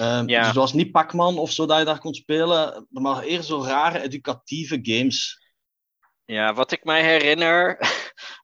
Um, 0.00 0.28
ja. 0.28 0.38
Dus 0.38 0.46
het 0.46 0.56
was 0.56 0.72
niet 0.72 0.90
Pac-Man 0.90 1.38
of 1.38 1.50
zo 1.50 1.66
dat 1.66 1.78
je 1.78 1.84
daar 1.84 1.98
kon 1.98 2.14
spelen, 2.14 2.86
maar 2.90 3.22
eerder 3.22 3.44
zo 3.44 3.62
rare 3.62 4.02
educatieve 4.02 4.78
games. 4.82 5.38
Ja, 6.24 6.54
wat 6.54 6.72
ik 6.72 6.84
mij 6.84 7.02
herinner, 7.02 7.78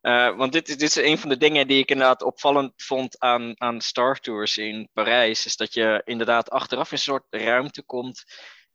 uh, 0.03 0.37
want 0.39 0.53
dit 0.53 0.69
is, 0.69 0.77
dit 0.77 0.89
is 0.89 0.97
een 0.97 1.19
van 1.19 1.29
de 1.29 1.37
dingen 1.37 1.67
die 1.67 1.79
ik 1.79 1.91
inderdaad 1.91 2.23
opvallend 2.23 2.73
vond 2.77 3.19
aan, 3.19 3.61
aan 3.61 3.81
Star 3.81 4.21
Tours 4.21 4.59
in 4.59 4.89
Parijs, 4.93 5.47
is 5.47 5.57
dat 5.57 5.75
je 5.75 6.03
inderdaad 6.05 6.51
achteraf 6.51 6.87
in 6.87 6.93
een 6.93 6.99
soort 6.99 7.27
ruimte 7.31 7.83
komt 7.83 8.25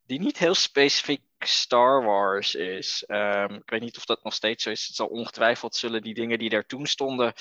die 0.05 0.19
niet 0.19 0.37
heel 0.37 0.55
specifiek 0.55 1.21
Star 1.45 2.03
Wars 2.03 2.55
is. 2.55 3.03
Ehm, 3.07 3.53
ik 3.53 3.69
weet 3.69 3.81
niet 3.81 3.97
of 3.97 4.05
dat 4.05 4.23
nog 4.23 4.33
steeds 4.33 4.63
zo 4.63 4.69
is. 4.69 4.87
Het 4.87 4.95
zal 4.95 5.07
ongetwijfeld 5.07 5.75
zullen 5.75 6.01
die 6.01 6.13
dingen 6.13 6.39
die 6.39 6.49
daar 6.49 6.65
toen 6.65 6.85
stonden 6.85 7.33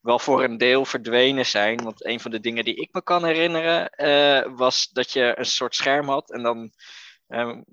wel 0.00 0.18
voor 0.18 0.44
een 0.44 0.58
deel 0.58 0.84
verdwenen 0.84 1.46
zijn. 1.46 1.82
Want 1.82 2.04
een 2.04 2.20
van 2.20 2.30
de 2.30 2.40
dingen 2.40 2.64
die 2.64 2.74
ik 2.74 2.88
me 2.92 3.02
kan 3.02 3.24
herinneren 3.24 3.90
eh, 3.90 4.52
was 4.56 4.88
dat 4.88 5.12
je 5.12 5.32
een 5.38 5.44
soort 5.46 5.74
scherm 5.74 6.08
had 6.08 6.32
en 6.32 6.42
dan 6.42 6.72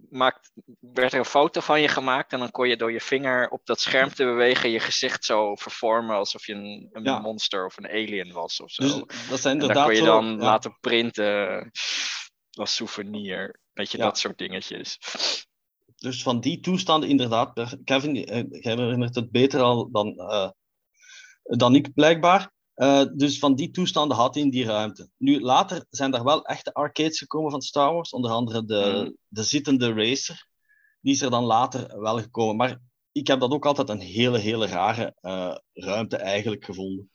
maakt, 0.09 0.51
werd 0.79 1.13
er 1.13 1.19
een 1.19 1.25
foto 1.25 1.61
van 1.61 1.81
je 1.81 1.87
gemaakt 1.87 2.33
en 2.33 2.39
dan 2.39 2.51
kon 2.51 2.67
je 2.67 2.77
door 2.77 2.91
je 2.91 3.01
vinger 3.01 3.49
op 3.49 3.65
dat 3.65 3.79
scherm 3.81 4.09
te 4.13 4.23
bewegen 4.23 4.69
je 4.69 4.79
gezicht 4.79 5.25
zo 5.25 5.55
vervormen 5.55 6.15
alsof 6.15 6.45
je 6.45 6.53
een, 6.53 6.89
een 6.91 7.03
Ja. 7.03 7.19
monster 7.19 7.65
of 7.65 7.77
een 7.77 7.87
alien 7.89 8.31
was 8.31 8.59
of 8.61 8.71
zo. 8.71 8.83
Dus 8.83 9.27
dat 9.29 9.39
zijn 9.39 9.61
en 9.61 9.73
kon 9.83 9.91
je 9.91 9.95
zo- 9.95 10.05
dan 10.05 10.25
ja. 10.25 10.35
laten 10.37 10.77
printen 10.79 11.71
als 12.51 12.75
souvenir. 12.75 13.59
Weet 13.73 13.91
je, 13.91 13.97
Ja. 13.97 14.03
dat 14.03 14.17
soort 14.19 14.37
dingetjes. 14.37 14.97
Dus 16.01 16.23
van 16.23 16.39
die 16.39 16.59
toestanden, 16.59 17.09
inderdaad, 17.09 17.53
per- 17.53 17.77
Kevin, 17.83 18.25
eh, 18.25 18.43
jij 18.49 18.75
herinnert 18.75 19.15
het 19.15 19.31
beter 19.31 19.61
al 19.61 19.91
dan, 19.91 20.17
eh, 20.17 20.49
dan 21.43 21.75
ik, 21.75 21.93
blijkbaar. 21.93 22.51
Eh, 22.73 23.03
dus 23.15 23.39
van 23.39 23.55
die 23.55 23.71
toestanden 23.71 24.17
had 24.17 24.33
hij 24.33 24.43
in 24.43 24.49
die 24.49 24.65
ruimte. 24.65 25.09
Nu, 25.17 25.41
later 25.41 25.85
zijn 25.89 26.13
er 26.13 26.23
wel 26.23 26.45
echte 26.45 26.73
arcades 26.73 27.17
gekomen 27.17 27.51
van 27.51 27.61
Star 27.61 27.93
Wars, 27.93 28.09
onder 28.11 28.31
andere 28.31 28.65
de, 28.65 28.91
Mhm. 29.03 29.11
de 29.27 29.43
zittende 29.43 29.93
racer. 29.93 30.47
Die 31.01 31.13
is 31.13 31.21
er 31.21 31.29
dan 31.29 31.43
later 31.43 31.99
wel 31.99 32.19
gekomen. 32.19 32.55
Maar 32.55 32.79
ik 33.11 33.27
heb 33.27 33.39
dat 33.39 33.51
ook 33.51 33.65
altijd 33.65 33.89
een 33.89 33.99
hele, 33.99 34.37
hele 34.37 34.67
rare 34.67 35.15
eh, 35.21 35.55
ruimte 35.73 36.17
eigenlijk 36.17 36.65
gevonden. 36.65 37.09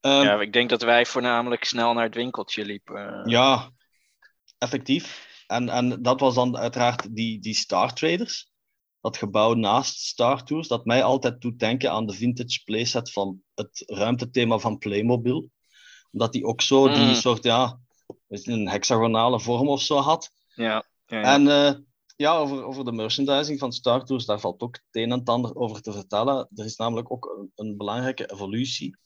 Ehm, 0.00 0.22
ja, 0.22 0.40
ik 0.40 0.52
denk 0.52 0.70
dat 0.70 0.82
wij 0.82 1.06
voornamelijk 1.06 1.64
snel 1.64 1.92
naar 1.92 2.04
het 2.04 2.14
winkeltje 2.14 2.64
liepen. 2.64 3.22
Ja, 3.28 3.70
effectief. 4.58 5.26
En, 5.48 5.68
en 5.68 6.02
dat 6.02 6.20
was 6.20 6.34
dan 6.34 6.56
uiteraard 6.56 7.14
die, 7.14 7.40
die 7.40 7.54
Star 7.54 7.94
Traders. 7.94 8.50
Dat 9.00 9.16
gebouw 9.16 9.54
naast 9.54 9.98
Star 10.00 10.44
Tours, 10.44 10.68
dat 10.68 10.84
mij 10.84 11.02
altijd 11.02 11.40
doet 11.40 11.58
denken 11.58 11.90
aan 11.90 12.06
de 12.06 12.12
vintage 12.12 12.62
playset 12.64 13.12
van 13.12 13.42
het 13.54 13.82
ruimtethema 13.86 14.58
van 14.58 14.78
Playmobil. 14.78 15.50
Omdat 16.12 16.32
die 16.32 16.44
ook 16.44 16.60
zo 16.60 16.88
die 16.88 17.06
Mm. 17.06 17.14
soort, 17.14 17.44
ja, 17.44 17.78
een 18.28 18.68
hexagonale 18.68 19.40
vorm 19.40 19.68
of 19.68 19.82
zo 19.82 19.96
had. 19.96 20.30
Ja, 20.54 20.84
ja, 21.06 21.20
ja. 21.20 21.34
En 21.34 21.48
eh, 21.48 21.74
ja, 22.16 22.36
over, 22.36 22.64
over 22.64 22.84
de 22.84 22.92
merchandising 22.92 23.58
van 23.58 23.72
Star 23.72 24.04
Tours, 24.04 24.24
daar 24.24 24.40
valt 24.40 24.62
ook 24.62 24.74
het 24.74 25.02
een 25.02 25.12
en 25.12 25.18
het 25.18 25.28
ander 25.28 25.56
over 25.56 25.82
te 25.82 25.92
vertellen. 25.92 26.48
Er 26.54 26.64
is 26.64 26.76
namelijk 26.76 27.12
ook 27.12 27.24
een, 27.38 27.52
een 27.54 27.76
belangrijke 27.76 28.32
evolutie. 28.32 28.96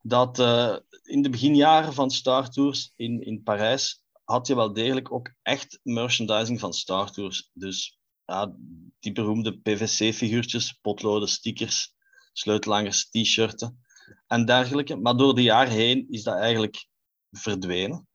Dat 0.00 0.38
eh, 0.38 0.76
in 1.02 1.22
de 1.22 1.30
beginjaren 1.30 1.92
van 1.92 2.10
Star 2.10 2.50
Tours 2.50 2.92
in, 2.96 3.20
in 3.22 3.42
Parijs 3.42 4.03
had 4.24 4.46
je 4.46 4.54
wel 4.54 4.72
degelijk 4.72 5.12
ook 5.12 5.32
echt 5.42 5.80
merchandising 5.82 6.60
van 6.60 6.72
Star 6.72 7.10
Tours. 7.10 7.50
Dus 7.52 7.98
ja, 8.24 8.56
die 8.98 9.12
beroemde 9.12 9.58
PVC-figuurtjes, 9.58 10.72
potloden, 10.72 11.28
stickers, 11.28 11.94
sleutelhangers, 12.32 13.08
t-shirten 13.08 13.84
en 14.26 14.44
dergelijke. 14.44 14.96
Maar 14.96 15.16
door 15.16 15.34
de 15.34 15.42
jaren 15.42 15.72
heen 15.72 16.06
is 16.10 16.22
dat 16.22 16.36
eigenlijk 16.36 16.86
verdwenen. 17.30 18.08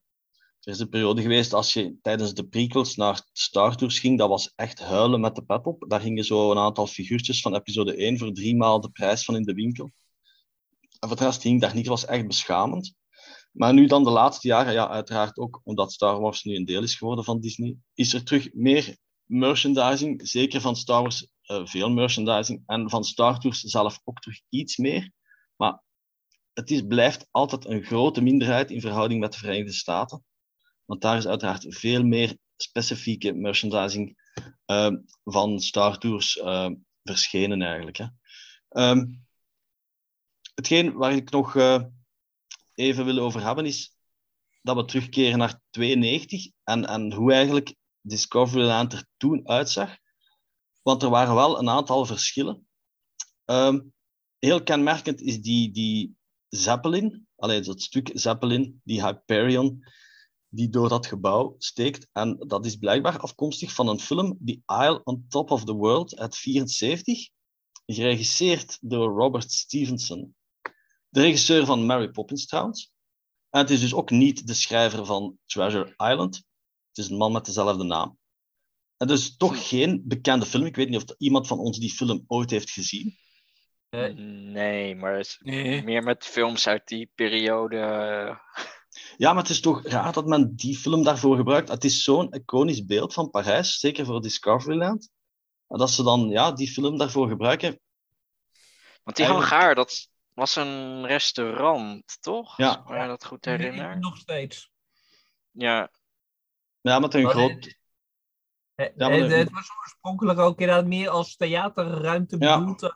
Er 0.59 0.73
is 0.73 0.79
een 0.79 0.89
periode 0.89 1.21
geweest 1.21 1.53
als 1.53 1.73
je 1.73 1.95
tijdens 2.01 2.33
de 2.33 2.47
prequels 2.47 2.95
naar 2.95 3.27
Star 3.33 3.75
Tours 3.75 3.99
ging, 3.99 4.17
dat 4.17 4.29
was 4.29 4.53
echt 4.55 4.79
huilen 4.79 5.19
met 5.19 5.35
de 5.35 5.43
pet 5.43 5.65
op. 5.65 5.85
Daar 5.87 6.01
gingen 6.01 6.23
zo 6.23 6.51
een 6.51 6.57
aantal 6.57 6.87
figuurtjes 6.87 7.41
van 7.41 7.55
episode 7.55 7.95
1 7.95 8.17
voor 8.17 8.31
drie 8.31 8.55
maal 8.55 8.81
de 8.81 8.89
prijs 8.89 9.23
van 9.23 9.35
in 9.35 9.43
de 9.43 9.53
winkel. 9.53 9.91
En 10.99 11.07
voor 11.07 11.17
de 11.17 11.23
rest 11.23 11.41
ging 11.41 11.61
daar 11.61 11.75
niet, 11.75 11.87
was 11.87 12.05
echt 12.05 12.27
beschamend. 12.27 12.93
Maar 13.51 13.73
nu 13.73 13.85
dan 13.85 14.03
de 14.03 14.09
laatste 14.09 14.47
jaren, 14.47 14.73
ja, 14.73 14.89
uiteraard 14.89 15.37
ook 15.37 15.61
omdat 15.63 15.91
Star 15.91 16.19
Wars 16.19 16.43
nu 16.43 16.55
een 16.55 16.65
deel 16.65 16.83
is 16.83 16.95
geworden 16.95 17.25
van 17.25 17.39
Disney, 17.39 17.75
is 17.93 18.13
er 18.13 18.23
terug 18.23 18.53
meer 18.53 18.97
merchandising. 19.25 20.27
Zeker 20.27 20.61
van 20.61 20.75
Star 20.75 21.01
Wars 21.01 21.27
eh, 21.41 21.65
veel 21.65 21.89
merchandising. 21.89 22.63
En 22.65 22.89
van 22.89 23.03
Star 23.03 23.39
Tours 23.39 23.59
zelf 23.61 24.01
ook 24.03 24.19
terug 24.19 24.41
iets 24.49 24.77
meer. 24.77 25.11
Maar 25.55 25.83
het 26.53 26.71
is, 26.71 26.81
blijft 26.81 27.27
altijd 27.31 27.65
een 27.65 27.83
grote 27.83 28.21
minderheid 28.21 28.71
in 28.71 28.81
verhouding 28.81 29.19
met 29.19 29.31
de 29.31 29.37
Verenigde 29.37 29.73
Staten. 29.73 30.23
Want 30.85 31.01
daar 31.01 31.17
is 31.17 31.27
uiteraard 31.27 31.65
veel 31.69 32.03
meer 32.03 32.37
specifieke 32.55 33.33
merchandising 33.33 34.17
eh, 34.65 34.91
van 35.23 35.59
Star 35.59 35.97
Tours 35.97 36.37
eh, 36.37 36.69
verschenen 37.03 37.61
eigenlijk. 37.61 37.97
Hè. 37.97 38.05
Ehm, 38.69 39.05
hetgeen 40.55 40.93
waar 40.93 41.13
ik 41.13 41.29
nog 41.29 41.55
eh, 41.55 41.83
even 42.79 43.05
wil 43.05 43.19
over 43.19 43.43
hebben 43.43 43.65
is 43.65 43.95
dat 44.61 44.75
we 44.75 44.85
terugkeren 44.85 45.37
naar 45.37 45.61
92 45.69 46.51
en, 46.63 46.85
en 46.85 47.13
hoe 47.13 47.33
eigenlijk 47.33 47.75
Discoveryland 48.01 48.93
er 48.93 49.05
toen 49.17 49.47
uitzag. 49.47 49.97
Want 50.81 51.03
er 51.03 51.09
waren 51.09 51.35
wel 51.35 51.59
een 51.59 51.69
aantal 51.69 52.05
verschillen. 52.05 52.67
Ehm, 53.45 53.79
heel 54.39 54.63
kenmerkend 54.63 55.21
is 55.21 55.41
die, 55.41 55.71
die 55.71 56.15
Zeppelin, 56.49 57.27
alleen 57.35 57.63
dat 57.63 57.81
stuk 57.81 58.11
Zeppelin, 58.13 58.81
die 58.83 59.03
Hyperion, 59.03 59.83
die 60.47 60.69
door 60.69 60.89
dat 60.89 61.05
gebouw 61.05 61.55
steekt. 61.57 62.07
En 62.11 62.37
dat 62.47 62.65
is 62.65 62.75
blijkbaar 62.75 63.19
afkomstig 63.19 63.73
van 63.73 63.87
een 63.87 63.99
film, 63.99 64.37
The 64.45 64.61
Isle 64.67 65.03
on 65.03 65.25
Top 65.27 65.51
of 65.51 65.63
the 65.63 65.73
World, 65.73 66.17
uit 66.17 66.35
74, 66.35 67.29
geregisseerd 67.85 68.77
door 68.81 69.17
Robert 69.17 69.51
Stevenson. 69.51 70.35
De 71.09 71.21
regisseur 71.21 71.65
van 71.65 71.85
Mary 71.85 72.09
Poppins 72.09 72.45
trouwens. 72.45 72.91
En 73.49 73.59
het 73.59 73.69
is 73.69 73.79
dus 73.79 73.93
ook 73.93 74.09
niet 74.09 74.47
de 74.47 74.53
schrijver 74.53 75.05
van 75.05 75.37
Treasure 75.45 75.89
Island. 75.89 76.35
Het 76.87 76.97
is 76.97 77.09
een 77.09 77.17
man 77.17 77.31
met 77.31 77.45
dezelfde 77.45 77.83
naam. 77.83 78.17
En 78.97 79.07
dus 79.07 79.37
toch 79.37 79.67
geen 79.69 80.01
bekende 80.05 80.45
film. 80.45 80.65
Ik 80.65 80.75
weet 80.75 80.89
niet 80.89 81.03
of 81.03 81.15
iemand 81.17 81.47
van 81.47 81.59
ons 81.59 81.79
die 81.79 81.91
film 81.93 82.23
ooit 82.27 82.49
heeft 82.49 82.69
gezien. 82.69 83.17
Eh, 83.89 84.13
Nee, 84.13 84.95
maar 84.95 85.15
het 85.17 85.25
is 85.25 85.37
Nee. 85.39 85.83
meer 85.83 86.03
met 86.03 86.25
films 86.25 86.67
uit 86.67 86.87
die 86.87 87.11
periode. 87.15 87.77
Ja, 89.17 89.33
maar 89.33 89.41
het 89.41 89.51
is 89.51 89.59
toch 89.59 89.87
raar 89.87 90.13
dat 90.13 90.25
men 90.25 90.55
die 90.55 90.77
film 90.77 91.03
daarvoor 91.03 91.37
gebruikt. 91.37 91.69
Het 91.69 91.83
is 91.83 92.03
zo'n 92.03 92.33
iconisch 92.33 92.85
beeld 92.85 93.13
van 93.13 93.29
Parijs, 93.29 93.79
zeker 93.79 94.05
voor 94.05 94.21
Discoveryland. 94.21 95.09
En 95.67 95.77
dat 95.77 95.89
ze 95.89 96.03
dan 96.03 96.29
ja, 96.29 96.51
die 96.51 96.67
film 96.71 96.97
daarvoor 96.97 97.27
gebruiken. 97.27 97.79
Want 99.03 99.17
die 99.17 99.25
Eigenlijk- 99.25 99.51
hangaar, 99.51 99.75
dat 99.75 100.09
was 100.39 100.55
een 100.55 101.05
restaurant, 101.05 102.17
toch? 102.21 102.57
Ja. 102.57 102.67
Als 102.67 102.75
ik 102.77 103.01
me 103.01 103.07
dat 103.07 103.25
goed 103.25 103.45
herinner. 103.45 103.99
Nog 103.99 104.17
steeds. 104.17 104.71
Ja, 105.51 105.89
Ja, 106.81 106.99
met 106.99 107.13
een 107.13 107.29
groot... 107.29 107.51
het- 107.51 107.77
Het, 108.75 108.93
Ja, 108.95 109.07
maar 109.09 109.17
het, 109.17 109.49
was 109.51 109.69
oorspronkelijk 109.79 110.39
ook 110.39 110.59
inderdaad 110.59 110.85
meer 110.85 111.09
als 111.09 111.35
theaterruimte 111.35 112.37
bedoeld 112.37 112.83
eh, 112.83 112.89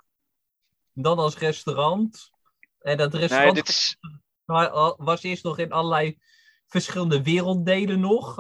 dan 0.94 1.18
als 1.18 1.38
restaurant. 1.38 2.32
En 2.80 2.98
dat 2.98 3.12
nee, 3.12 3.22
restaurant 3.22 3.56
dit 3.56 3.68
is. 3.70 3.98
wa- 4.46 4.96
was 4.98 5.24
eerst 5.24 5.44
nog 5.44 5.58
in 5.58 5.72
allerlei 5.72 6.20
verschillende 6.68 7.22
werelddelen 7.24 8.00
nog. 8.00 8.36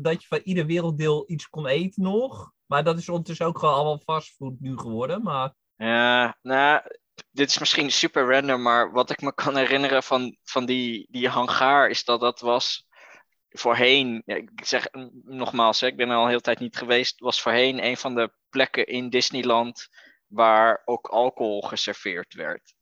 Dat 0.00 0.22
je 0.22 0.26
van 0.28 0.40
ieder 0.44 0.66
werelddeel 0.66 1.24
iets 1.30 1.48
kon 1.48 1.66
eten 1.66 2.02
nog. 2.02 2.52
Maar 2.66 2.84
dat 2.84 2.98
is 2.98 3.08
ondertussen 3.08 3.46
ook 3.46 3.58
gewoon 3.58 3.74
allemaal 3.74 3.98
fastfood 3.98 4.60
nu 4.60 4.78
geworden. 4.78 5.22
Maar 5.22 5.54
Ja, 5.76 6.38
nou, 6.42 6.80
dit 7.30 7.48
is 7.48 7.58
misschien 7.58 7.90
super 7.90 8.30
random, 8.30 8.62
maar 8.62 8.92
wat 8.92 9.10
ik 9.10 9.20
me 9.20 9.34
kan 9.34 9.56
herinneren 9.56 10.02
van, 10.02 10.36
van 10.42 10.66
die, 10.66 11.06
die 11.10 11.28
hangaar 11.28 11.88
is 11.88 12.04
dat 12.04 12.20
dat 12.20 12.40
was 12.40 12.86
voorheen, 13.48 14.22
ik 14.26 14.50
zeg 14.64 14.88
nogmaals, 15.22 15.80
hè, 15.80 15.86
ik 15.86 15.96
ben 15.96 16.08
er 16.08 16.16
al 16.16 16.22
een 16.22 16.28
hele 16.28 16.40
tijd 16.40 16.58
niet 16.58 16.76
geweest, 16.76 17.20
was 17.20 17.40
voorheen 17.40 17.84
een 17.84 17.96
van 17.96 18.14
de 18.14 18.32
plekken 18.48 18.86
in 18.86 19.10
Disneyland 19.10 19.88
waar 20.26 20.82
ook 20.84 21.06
alcohol 21.06 21.60
geserveerd 21.60 22.34
werd. 22.34 22.74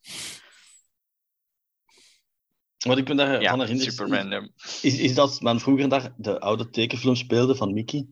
Wat 2.78 2.98
ik 2.98 3.08
me 3.08 3.14
daarvan 3.14 3.40
Ja, 3.40 3.56
herinner 3.58 3.86
is, 3.86 3.98
random. 3.98 4.52
is, 4.82 4.98
is 4.98 5.14
dat 5.14 5.40
men 5.40 5.60
vroeger 5.60 5.88
daar 5.88 6.14
de 6.16 6.40
oude 6.40 6.70
tekenfilm 6.70 7.14
speelde 7.14 7.56
van 7.56 7.72
Mickey 7.72 8.06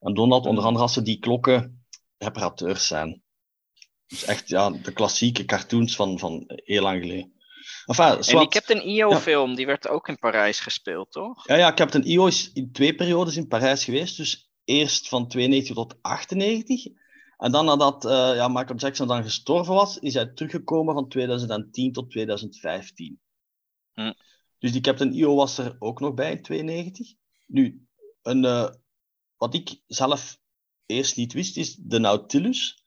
en 0.00 0.14
Donald, 0.14 0.46
onder 0.46 0.64
andere 0.64 0.82
als 0.82 0.92
ze 0.92 1.02
die 1.02 1.18
klokken 1.18 1.84
reparateurs 2.18 2.86
zijn. 2.86 3.22
Dus 4.10 4.24
echt 4.24 4.48
ja, 4.48 4.70
de 4.70 4.92
klassieke 4.92 5.44
cartoons 5.44 5.96
van, 5.96 6.18
van 6.18 6.44
heel 6.46 6.82
lang 6.82 7.02
geleden. 7.02 7.32
Enfin, 7.86 8.04
En 8.04 8.38
die. 8.38 8.48
Captain 8.48 8.80
EO 8.80 9.14
film, 9.14 9.54
die 9.54 9.66
werd 9.66 9.88
ook 9.88 10.08
in 10.08 10.18
Parijs 10.18 10.60
gespeeld, 10.60 11.10
toch? 11.10 11.46
Ja, 11.46 11.54
ja, 11.54 11.72
Captain 11.72 12.04
EO 12.04 12.26
is 12.26 12.50
in 12.52 12.72
twee 12.72 12.94
periodes 12.94 13.36
in 13.36 13.48
Parijs 13.48 13.84
geweest. 13.84 14.16
Dus 14.16 14.50
eerst 14.64 15.08
van 15.08 15.28
92 15.28 15.74
tot 15.74 15.94
98. 16.00 16.86
En 17.36 17.52
dan 17.52 17.64
nadat 17.64 18.04
eh, 18.04 18.10
ja, 18.10 18.48
Michael 18.48 18.78
Jackson 18.78 19.06
dan 19.06 19.22
gestorven 19.22 19.74
was, 19.74 19.98
is 19.98 20.14
hij 20.14 20.26
teruggekomen 20.26 20.94
van 20.94 21.08
2010 21.08 21.92
tot 21.92 22.10
2015. 22.10 23.20
Hm. 23.92 24.12
Dus 24.58 24.72
die 24.72 24.80
Captain 24.80 25.12
EO 25.12 25.34
was 25.34 25.58
er 25.58 25.76
ook 25.78 26.00
nog 26.00 26.14
bij 26.14 26.30
in 26.30 26.42
92. 26.42 27.12
Nu, 27.46 27.86
een, 28.22 28.44
eh, 28.44 28.70
wat 29.36 29.54
ik 29.54 29.80
zelf 29.86 30.38
eerst 30.86 31.16
niet 31.16 31.32
wist, 31.32 31.56
is 31.56 31.74
de 31.74 31.98
Nautilus. 31.98 32.79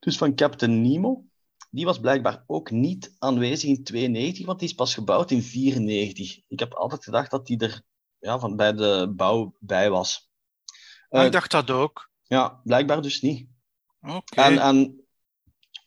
Dus 0.00 0.16
van 0.16 0.34
Captain 0.34 0.82
Nemo. 0.82 1.24
Die 1.70 1.84
was 1.84 2.00
blijkbaar 2.00 2.44
ook 2.46 2.70
niet 2.70 3.14
aanwezig 3.18 3.68
in 3.68 3.84
92, 3.84 4.46
want 4.46 4.58
die 4.58 4.68
is 4.68 4.74
pas 4.74 4.94
gebouwd 4.94 5.30
in 5.30 5.42
94. 5.42 6.40
Ik 6.48 6.58
heb 6.58 6.74
altijd 6.74 7.04
gedacht 7.04 7.30
dat 7.30 7.46
die 7.46 7.58
er 7.58 7.82
ja, 8.18 8.38
van 8.38 8.56
bij 8.56 8.72
de 8.72 9.12
bouw 9.16 9.56
bij 9.58 9.90
was. 9.90 10.30
Eh, 11.08 11.24
ik 11.24 11.32
dacht 11.32 11.50
dat 11.50 11.70
ook. 11.70 12.10
Ja, 12.22 12.60
blijkbaar 12.64 13.02
dus 13.02 13.20
niet. 13.20 13.48
Oké. 14.00 14.40
En, 14.40 14.58
en 14.58 15.04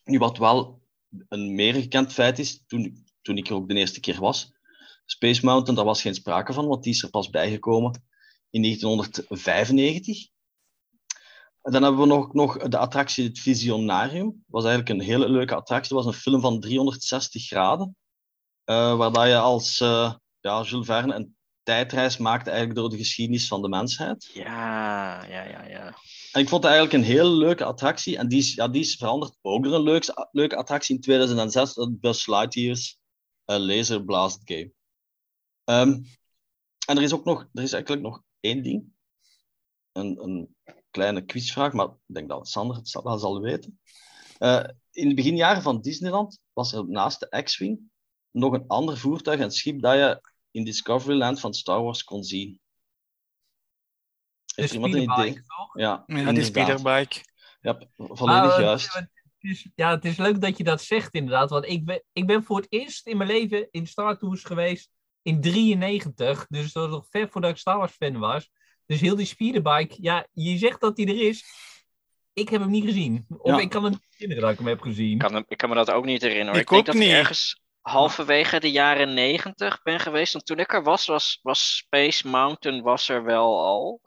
nu 0.04 0.18
wat 0.18 0.38
wel 0.38 0.82
een 1.28 1.54
meer 1.54 1.74
gekend 1.74 2.12
feit 2.12 2.38
is, 2.38 2.64
toen, 2.66 3.06
toen 3.22 3.36
ik 3.36 3.48
er 3.48 3.54
ook 3.54 3.68
de 3.68 3.74
eerste 3.74 4.00
keer 4.00 4.20
was, 4.20 4.52
Space 5.04 5.44
Mountain, 5.44 5.76
daar 5.76 5.84
was 5.84 6.02
geen 6.02 6.14
sprake 6.14 6.52
van, 6.52 6.66
want 6.66 6.82
die 6.82 6.92
is 6.92 7.02
er 7.02 7.10
pas 7.10 7.30
bijgekomen 7.30 8.02
in 8.50 8.62
1995. 8.62 10.28
En 11.64 11.72
dan 11.72 11.82
hebben 11.82 12.00
we 12.00 12.06
nog, 12.06 12.32
nog 12.32 12.58
de 12.58 12.78
attractie 12.78 13.24
het 13.24 13.38
Visionarium. 13.38 14.26
Dat 14.26 14.44
was 14.46 14.64
eigenlijk 14.64 15.00
een 15.00 15.06
hele 15.06 15.28
leuke 15.28 15.54
attractie. 15.54 15.94
Dat 15.94 16.04
was 16.04 16.14
een 16.14 16.20
film 16.20 16.40
van 16.40 16.60
360 16.60 17.46
graden, 17.46 17.96
eh, 18.64 18.96
waar 18.96 19.12
dat 19.12 19.26
je 19.26 19.38
als 19.38 19.80
eh, 19.80 20.14
ja, 20.40 20.62
Jules 20.62 20.86
Verne 20.86 21.14
een 21.14 21.36
tijdreis 21.62 22.16
maakte 22.16 22.50
eigenlijk 22.50 22.78
door 22.78 22.90
de 22.90 22.96
geschiedenis 22.96 23.48
van 23.48 23.62
de 23.62 23.68
mensheid. 23.68 24.30
Ja, 24.32 25.24
ja, 25.24 25.42
ja, 25.42 25.64
ja. 25.64 25.86
En 26.32 26.40
ik 26.40 26.48
vond 26.48 26.62
het 26.62 26.72
eigenlijk 26.72 26.92
een 26.92 27.14
hele 27.14 27.30
leuke 27.30 27.64
attractie. 27.64 28.16
En 28.16 28.28
die 28.28 28.38
is, 28.38 28.54
ja, 28.54 28.68
die 28.68 28.80
is 28.80 28.96
veranderd 28.96 29.36
ook 29.40 29.64
een 29.64 29.82
leuke, 29.82 30.28
leuke 30.30 30.56
attractie 30.56 30.94
in 30.94 31.00
2006, 31.00 31.74
dat 31.74 32.00
Buzz 32.00 32.26
Lightyear's 32.26 32.98
uh, 33.46 33.56
Laser 33.56 34.04
Blast 34.04 34.40
Game. 34.44 34.72
Ehm, 35.64 36.02
en 36.86 36.96
er 36.96 37.02
is 37.02 37.12
ook 37.12 37.24
nog, 37.24 37.48
er 37.52 37.62
is 37.62 37.72
eigenlijk 37.72 38.02
nog 38.02 38.22
één 38.40 38.62
ding. 38.62 38.92
Een, 39.92 40.22
een 40.22 40.54
kleine 40.94 41.24
quizvraag, 41.24 41.72
maar 41.72 41.86
ik 41.86 42.14
denk 42.14 42.28
dat 42.28 42.48
Sander 42.48 42.76
het 42.76 43.00
wel 43.02 43.18
zal 43.18 43.40
weten. 43.40 43.80
Uh, 44.38 44.64
in 44.90 45.08
de 45.08 45.14
beginjaren 45.14 45.62
van 45.62 45.80
Disneyland 45.80 46.38
was 46.52 46.72
er 46.72 46.88
naast 46.88 47.20
de 47.20 47.42
X-Wing 47.42 47.80
nog 48.30 48.52
een 48.52 48.64
ander 48.66 48.98
voertuig 48.98 49.40
en 49.40 49.50
schip 49.50 49.80
dat 49.82 49.94
je 49.94 50.20
in 50.50 50.64
Discoveryland 50.64 51.40
van 51.40 51.54
Star 51.54 51.82
Wars 51.82 52.04
kon 52.04 52.24
zien. 52.24 52.60
De 54.44 54.60
Heeft 54.60 54.72
iemand 54.72 54.94
een 54.94 55.02
idee? 55.12 55.32
toch? 55.34 55.78
Ja, 55.78 56.04
Ja, 56.06 56.14
die 56.14 56.16
inderdaad. 56.26 56.46
speederbike. 56.46 57.20
Ja, 57.60 57.78
volledig 57.96 58.26
Maar, 58.26 58.52
eh, 58.58 58.58
juist. 58.64 58.94
het 58.94 59.08
is- 59.38 59.68
ja, 59.74 59.90
het 59.90 60.04
is 60.04 60.16
leuk 60.16 60.40
dat 60.40 60.56
je 60.58 60.64
dat 60.64 60.82
zegt 60.82 61.14
inderdaad. 61.14 61.50
Want 61.50 61.64
ik 61.66 61.84
ben, 61.84 62.02
ik 62.12 62.26
ben 62.26 62.44
voor 62.44 62.56
het 62.56 62.66
eerst 62.72 63.06
in 63.06 63.16
mijn 63.16 63.30
leven 63.30 63.68
in 63.70 63.86
Star 63.86 64.18
Tours 64.18 64.44
geweest 64.44 64.90
in 65.22 65.40
93. 65.40 66.46
Dus 66.48 66.72
dat 66.72 66.82
was 66.88 66.92
nog 66.92 67.06
ver 67.10 67.28
voordat 67.28 67.50
ik 67.50 67.56
Star 67.56 67.76
Wars 67.78 67.92
fan 67.92 68.18
was. 68.18 68.50
Dus 68.86 69.00
heel 69.00 69.16
die 69.16 69.26
speederbike, 69.26 69.96
ja, 70.00 70.26
je 70.32 70.58
zegt 70.58 70.80
dat 70.80 70.96
die 70.96 71.06
er 71.06 71.28
is. 71.28 71.44
Ik 72.32 72.48
heb 72.48 72.60
hem 72.60 72.70
niet 72.70 72.84
gezien. 72.84 73.26
Of 73.38 73.50
Ja. 73.50 73.58
ik 73.60 73.70
kan 73.70 73.84
het 73.84 73.92
niet 73.92 74.02
herinneren 74.10 74.42
dat 74.42 74.52
ik 74.52 74.58
hem 74.58 74.68
heb 74.68 74.80
gezien. 74.80 75.12
Ik 75.12 75.18
kan, 75.18 75.34
hem- 75.34 75.44
ik 75.48 75.56
kan 75.56 75.68
me 75.68 75.74
dat 75.74 75.90
ook 75.90 76.04
niet 76.04 76.22
herinneren. 76.22 76.52
hoor. 76.52 76.60
Ik 76.60 76.62
Ik, 76.62 76.68
denk 76.68 76.80
ook 76.80 76.86
dat 76.86 76.94
niet. 77.02 77.12
ik 77.12 77.18
ergens 77.18 77.60
halverwege 77.80 78.60
de 78.60 78.70
jaren 78.70 79.14
negentig 79.14 79.82
ben 79.82 80.00
geweest. 80.00 80.32
Want 80.32 80.46
toen 80.46 80.58
ik 80.58 80.72
er 80.72 80.82
was, 80.82 81.06
was, 81.06 81.38
was 81.42 81.76
Space 81.76 82.28
Mountain 82.28 82.82
was 82.82 83.08
er 83.08 83.24
wel 83.24 83.60
al. 83.64 84.00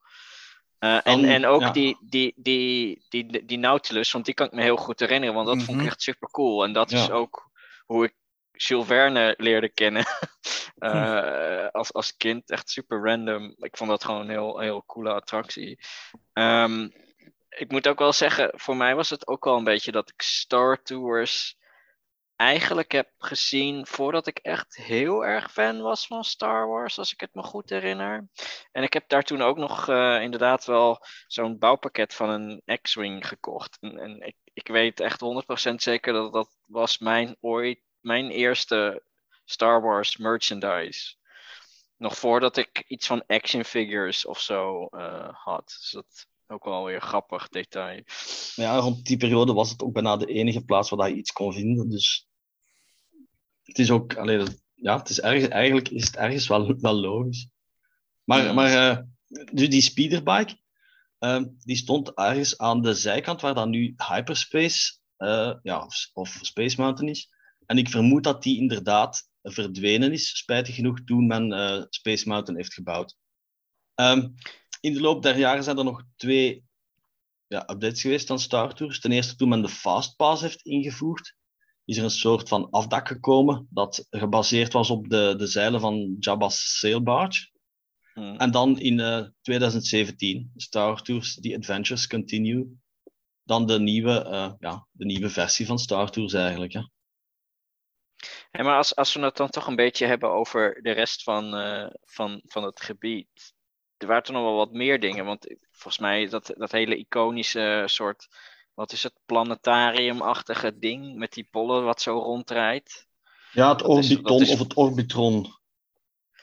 Eh, 0.79 0.93
en, 0.93 1.21
Dan- 1.21 1.25
en 1.25 1.45
ook 1.45 1.61
ja. 1.61 1.71
die, 1.71 1.97
die, 2.01 2.33
die, 2.35 3.05
die, 3.09 3.45
die, 3.45 3.57
Nautilus, 3.57 4.11
want 4.11 4.25
die 4.25 4.33
kan 4.33 4.45
ik 4.47 4.51
me 4.53 4.61
heel 4.61 4.77
goed 4.77 4.99
herinneren. 4.99 5.35
Want 5.35 5.47
dat 5.47 5.57
vond 5.57 5.69
ik 5.69 5.75
Mhm. 5.75 5.85
echt 5.85 6.01
super 6.01 6.29
cool. 6.31 6.63
En 6.63 6.73
dat 6.73 6.91
is 6.91 7.09
ook 7.09 7.49
hoe 7.85 8.03
ik 8.05 8.13
Jules 8.57 8.87
Verne 8.87 9.33
leerde 9.37 9.69
kennen. 9.69 10.05
Eh, 10.77 11.67
als, 11.71 11.93
als 11.93 12.17
kind. 12.17 12.49
Echt 12.49 12.69
super 12.69 13.03
random. 13.03 13.55
Ik 13.57 13.77
vond 13.77 13.89
dat 13.89 14.03
gewoon 14.03 14.21
een 14.21 14.29
heel, 14.29 14.59
heel 14.59 14.83
coole 14.85 15.13
attractie. 15.13 15.79
Ehm, 16.33 16.89
ik 17.49 17.71
moet 17.71 17.87
ook 17.87 17.99
wel 17.99 18.13
zeggen, 18.13 18.51
voor 18.55 18.77
mij 18.77 18.95
was 18.95 19.09
het 19.09 19.27
ook 19.27 19.45
wel 19.45 19.57
een 19.57 19.63
beetje 19.63 19.91
dat 19.91 20.09
ik 20.09 20.21
Star 20.21 20.81
Tours 20.81 21.57
eigenlijk 22.37 22.91
heb 22.91 23.09
gezien 23.17 23.85
voordat 23.87 24.27
ik 24.27 24.37
echt 24.37 24.75
heel 24.75 25.25
erg 25.25 25.51
fan 25.51 25.81
was 25.81 26.07
van 26.07 26.23
Star 26.23 26.67
Wars, 26.67 26.97
als 26.97 27.13
ik 27.13 27.19
het 27.19 27.33
me 27.33 27.43
goed 27.43 27.69
herinner. 27.69 28.27
En 28.71 28.83
ik 28.83 28.93
heb 28.93 29.09
daar 29.09 29.23
toen 29.23 29.41
ook 29.41 29.57
nog 29.57 29.89
eh, 29.89 30.21
inderdaad 30.21 30.65
wel 30.65 31.05
zo'n 31.27 31.57
bouwpakket 31.57 32.13
van 32.13 32.29
een 32.29 32.79
X-Wing 32.81 33.27
gekocht. 33.27 33.77
En, 33.79 33.97
en 33.97 34.21
ik, 34.21 34.35
ik 34.53 34.67
weet 34.67 34.99
echt 34.99 35.21
100% 35.71 35.73
zeker 35.75 36.13
dat 36.13 36.33
dat 36.33 36.57
was 36.65 36.97
mijn, 36.97 37.37
ooit, 37.39 37.79
mijn 38.07 38.29
eerste 38.29 39.03
Star 39.45 39.81
Wars 39.81 40.17
merchandise. 40.17 41.15
Nog 41.97 42.17
voordat 42.17 42.57
ik 42.57 42.83
iets 42.87 43.07
van 43.07 43.23
action 43.27 43.63
figures 43.63 44.25
of 44.25 44.39
zo 44.39 44.85
eh, 44.85 45.29
had. 45.33 45.65
Dus 45.79 45.91
dat 45.91 46.27
ook 46.47 46.63
wel 46.65 46.83
weer 46.85 46.95
een 46.95 47.01
grappig 47.01 47.49
detail. 47.49 48.03
Ja, 48.55 48.77
rond 48.77 49.05
die 49.05 49.17
periode 49.17 49.53
was 49.53 49.69
het 49.69 49.81
ook 49.81 49.93
bijna 49.93 50.17
de 50.17 50.25
enige 50.25 50.63
plaats 50.65 50.89
waar 50.89 51.09
je 51.09 51.15
iets 51.15 51.31
kon 51.31 51.53
vinden. 51.53 51.89
Dus 51.89 52.27
het 53.63 53.79
is 53.79 53.91
ook, 53.91 54.15
allee, 54.15 54.37
dat- 54.37 54.61
ja, 54.73 54.97
het 54.97 55.09
is 55.09 55.19
ergens, 55.21 55.47
eigenlijk 55.47 55.89
is 55.89 56.05
het 56.05 56.15
ergens 56.15 56.47
wel, 56.47 56.75
wel 56.79 56.93
logisch. 56.93 57.47
Maar, 58.23 58.43
Ja. 58.43 58.53
maar 58.53 59.05
dus 59.51 59.69
die 59.69 59.81
speederbike, 59.81 60.57
eh, 61.19 61.43
die 61.57 61.75
stond 61.75 62.13
ergens 62.13 62.57
aan 62.57 62.81
de 62.81 62.93
zijkant 62.93 63.41
waar 63.41 63.53
dan 63.53 63.69
nu 63.69 63.93
Hyperspace 64.09 64.95
eh, 65.17 65.53
ja, 65.63 65.85
of, 65.85 66.09
of 66.13 66.39
Space 66.41 66.81
Mountain 66.81 67.09
is. 67.11 67.29
En 67.67 67.77
ik 67.77 67.89
vermoed 67.89 68.23
dat 68.23 68.43
die 68.43 68.57
inderdaad 68.57 69.29
verdwenen 69.41 70.11
is, 70.11 70.37
spijtig 70.37 70.75
genoeg, 70.75 71.03
toen 71.03 71.27
men 71.27 71.51
eh, 71.51 71.83
Space 71.89 72.27
Mountain 72.27 72.57
heeft 72.57 72.73
gebouwd. 72.73 73.17
Ehm, 73.93 74.27
in 74.81 74.93
de 74.93 75.01
loop 75.01 75.23
der 75.23 75.37
jaren 75.37 75.63
zijn 75.63 75.77
er 75.77 75.83
nog 75.83 76.03
twee 76.15 76.65
ja, 77.47 77.69
updates 77.69 78.01
geweest 78.01 78.29
aan 78.29 78.39
Star 78.39 78.73
Tours. 78.73 78.99
Ten 78.99 79.11
eerste 79.11 79.35
toen 79.35 79.49
men 79.49 79.61
de 79.61 79.69
Fastpass 79.69 80.41
heeft 80.41 80.61
ingevoerd, 80.61 81.35
is 81.85 81.97
er 81.97 82.03
een 82.03 82.09
soort 82.09 82.49
van 82.49 82.69
afdak 82.69 83.07
gekomen 83.07 83.67
dat 83.69 84.07
gebaseerd 84.09 84.73
was 84.73 84.89
op 84.89 85.09
de, 85.09 85.33
de 85.37 85.47
zeilen 85.47 85.79
van 85.79 86.15
Jabba's 86.19 86.79
sail 86.79 87.03
barge. 87.03 87.49
Hm. 88.13 88.21
En 88.21 88.51
dan 88.51 88.79
in 88.79 88.99
eh, 88.99 89.25
2017, 89.41 90.51
Star 90.55 91.01
Tours 91.01 91.39
The 91.39 91.55
Adventures 91.55 92.07
Continue. 92.07 92.67
Dan 93.43 93.67
de 93.67 93.79
nieuwe, 93.79 94.23
eh, 94.23 94.53
ja, 94.59 94.87
de 94.91 95.05
nieuwe 95.05 95.29
versie 95.29 95.65
van 95.65 95.79
Star 95.79 96.09
Tours 96.09 96.33
eigenlijk. 96.33 96.73
Hè. 96.73 96.81
Hey, 98.51 98.63
maar 98.63 98.77
als, 98.77 98.95
als 98.95 99.13
we 99.13 99.21
het 99.21 99.35
dan 99.37 99.49
toch 99.49 99.67
een 99.67 99.75
beetje 99.75 100.05
hebben 100.05 100.29
over 100.31 100.81
de 100.81 100.91
rest 100.91 101.23
van, 101.23 101.55
eh, 101.55 101.87
van, 102.03 102.41
van 102.45 102.63
het 102.63 102.81
gebied. 102.81 103.53
Er 103.97 104.07
waren 104.07 104.23
toch 104.23 104.35
nog 104.35 104.43
wel 104.43 104.55
wat 104.55 104.71
meer 104.71 104.99
dingen. 104.99 105.25
Want 105.25 105.55
volgens 105.71 105.97
mij 105.99 106.27
dat, 106.29 106.53
dat 106.57 106.71
hele 106.71 106.97
iconische 106.97 107.83
soort. 107.85 108.27
Wat 108.73 108.91
is 108.91 109.03
het? 109.03 109.13
Planetariumachtige 109.25 110.77
ding 110.77 111.15
met 111.15 111.33
die 111.33 111.47
bollen 111.51 111.83
wat 111.83 112.01
zo 112.01 112.17
rondrijdt. 112.19 113.07
Ja, 113.51 113.69
het 113.69 113.79
is- 113.81 113.87
Orbiton 113.87 114.41
is- 114.41 114.51
of 114.51 114.59
het 114.59 114.75
Orbitron. 114.75 115.55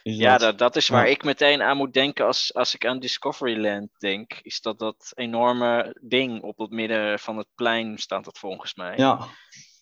Is 0.02 0.16
Ja, 0.16 0.30
dat. 0.30 0.40
dat, 0.40 0.58
dat 0.58 0.76
is 0.76 0.88
waar 0.88 1.04
Ja. 1.06 1.10
ik 1.12 1.24
meteen 1.24 1.62
aan 1.62 1.76
moet 1.76 1.92
denken 1.92 2.26
als, 2.26 2.54
als 2.54 2.74
ik 2.74 2.86
aan 2.86 2.98
Discoveryland 2.98 3.88
denk. 3.98 4.32
Is 4.42 4.60
dat 4.60 4.78
dat 4.78 5.12
enorme 5.14 5.96
ding 6.00 6.42
op 6.42 6.58
het 6.58 6.70
midden 6.70 7.18
van 7.18 7.36
het 7.36 7.48
plein 7.54 7.98
staat 7.98 8.24
dat 8.24 8.38
volgens 8.38 8.74
mij. 8.74 8.96
ja, 8.96 9.28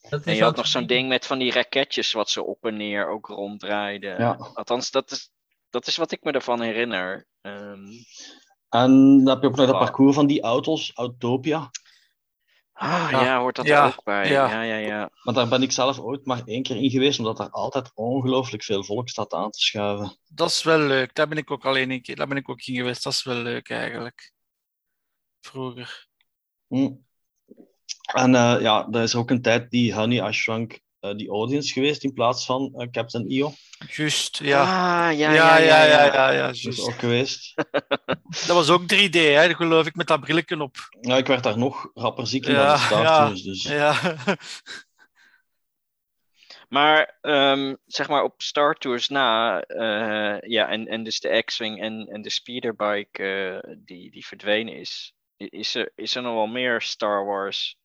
Dat 0.08 0.24
En 0.24 0.34
je 0.34 0.42
had 0.42 0.56
nog 0.56 0.66
zo'n 0.66 0.86
ding 0.86 1.08
met 1.08 1.26
van 1.26 1.38
die 1.38 1.52
raketjes 1.52 2.12
wat 2.12 2.30
ze 2.30 2.42
op 2.42 2.64
en 2.64 2.76
neer 2.76 3.08
ook 3.08 3.26
ronddraaiden. 3.26 4.18
ja. 4.18 4.32
Althans, 4.54 4.90
dat 4.90 5.10
is, 5.10 5.30
dat 5.70 5.86
is 5.86 5.96
wat 5.96 6.12
ik 6.12 6.22
me 6.22 6.32
ervan 6.32 6.60
herinner. 6.60 7.26
Ehm, 7.40 7.86
En 8.68 9.18
dan 9.24 9.28
heb 9.34 9.42
je 9.42 9.48
ook 9.48 9.56
nog 9.56 9.66
dat 9.66 9.68
Wauw. 9.74 9.84
parcours 9.84 10.14
van 10.14 10.26
die 10.26 10.42
auto's, 10.42 10.92
Autopia. 10.94 11.70
ah, 12.72 13.08
Ja. 13.10 13.22
ja, 13.24 13.40
hoort 13.40 13.56
dat 13.56 13.66
Ja, 13.66 13.82
er 13.86 13.88
ook 13.98 14.04
bij. 14.04 14.28
ja. 14.28 14.50
Ja, 14.50 14.62
ja, 14.62 14.76
ja. 14.76 15.10
Want 15.22 15.36
daar 15.36 15.48
ben 15.48 15.62
ik 15.62 15.72
zelf 15.72 15.98
ooit 15.98 16.26
maar 16.26 16.42
één 16.44 16.62
keer 16.62 16.76
in 16.76 16.90
geweest, 16.90 17.18
omdat 17.18 17.38
er 17.40 17.50
altijd 17.50 17.90
ongelooflijk 17.94 18.62
veel 18.62 18.84
volk 18.84 19.08
staat 19.08 19.32
aan 19.32 19.50
te 19.50 19.58
schuiven. 19.60 20.18
Dat 20.28 20.48
is 20.48 20.62
wel 20.62 20.78
leuk. 20.78 21.14
Daar 21.14 21.28
ben 21.28 21.38
ik 21.38 21.50
ook 21.50 21.64
alleen 21.64 21.90
een 21.90 22.02
keer. 22.02 22.16
Daar 22.16 22.28
ben 22.28 22.36
ik 22.36 22.48
ook 22.48 22.60
in 22.62 22.74
geweest. 22.74 23.02
Dat 23.02 23.12
is 23.12 23.22
wel 23.24 23.36
leuk 23.36 23.70
eigenlijk. 23.70 24.32
Vroeger. 25.40 26.06
Hm. 26.68 26.90
En 28.02 28.34
eh, 28.34 28.56
ja, 28.60 28.88
er 28.90 29.02
is 29.02 29.14
ook 29.14 29.30
een 29.30 29.42
tijd 29.42 29.70
die 29.70 29.94
Honey 29.94 30.28
I 30.28 30.32
Shrunk 30.32 30.80
eh, 31.00 31.10
the 31.10 31.28
Audience 31.28 31.72
geweest 31.72 32.04
in 32.04 32.12
plaats 32.12 32.46
van 32.46 32.74
eh, 32.76 32.90
Captain 32.90 33.28
EO. 33.28 33.52
Juist, 33.88 34.38
ja. 34.38 34.60
Ah, 34.60 35.18
ja, 35.18 35.32
ja, 35.32 35.58
ja, 35.58 35.82
ja, 35.84 36.04
ja, 36.04 36.30
ja, 36.30 36.46
Dat 36.46 36.54
is 36.54 36.80
ook 36.80 36.98
geweest. 36.98 37.54
Dat 38.46 38.56
was 38.56 38.70
ook 38.70 38.82
3D, 38.82 39.10
hè, 39.10 39.46
dat 39.46 39.56
geloof 39.56 39.86
ik, 39.86 39.94
met 39.94 40.06
dat 40.06 40.20
brilletje 40.20 40.60
op. 40.60 40.76
Ja, 41.00 41.16
ik 41.16 41.26
werd 41.26 41.42
daar 41.42 41.58
nog 41.58 41.90
rapper 41.94 42.26
ziek 42.26 42.46
in 42.46 42.52
Ja, 42.52 42.66
dan 42.66 42.76
de 42.76 42.82
Star 42.82 43.02
ja. 43.02 43.26
Tours, 43.26 43.42
dus. 43.42 43.62
Ja. 43.62 43.94
Maar 46.72 47.18
ehm, 47.20 47.74
zeg 47.86 48.08
maar 48.08 48.22
op 48.22 48.42
Star 48.42 48.74
Tours 48.74 49.08
na, 49.08 49.60
eh, 49.62 50.50
ja, 50.50 50.68
en, 50.68 50.86
en 50.86 51.02
dus 51.02 51.20
de 51.20 51.42
X-Wing 51.44 51.80
en, 51.80 52.06
en 52.06 52.22
de 52.22 52.30
speederbike 52.30 53.22
eh, 53.62 53.74
die, 53.78 54.10
die 54.10 54.26
verdwenen 54.26 54.74
is, 54.74 55.14
is 55.36 55.74
er, 55.74 55.92
is 55.94 56.14
er 56.14 56.22
nog 56.22 56.34
wel 56.34 56.46
meer 56.46 56.80
Star 56.80 57.24
Wars 57.24 57.76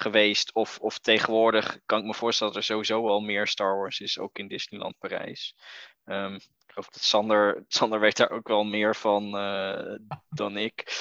geweest? 0.00 0.54
Of, 0.54 0.78
of 0.80 0.98
tegenwoordig 0.98 1.78
kan 1.86 1.98
ik 1.98 2.04
me 2.04 2.14
voorstellen 2.14 2.52
dat 2.52 2.62
er 2.62 2.68
sowieso 2.68 3.04
wel 3.04 3.20
meer 3.20 3.46
Star 3.46 3.76
Wars 3.76 4.00
is, 4.00 4.18
ook 4.18 4.38
in 4.38 4.48
Disneyland 4.48 4.98
Parijs. 4.98 5.54
Ehm, 6.04 6.34
ik 6.34 6.42
geloof 6.66 6.88
dat 6.88 7.02
Sander, 7.02 7.64
Sander 7.68 8.00
weet 8.00 8.16
daar 8.16 8.30
ook 8.30 8.48
wel 8.48 8.64
meer 8.64 8.96
van 8.96 9.36
eh, 9.38 9.94
dan 10.28 10.56
ik. 10.56 10.96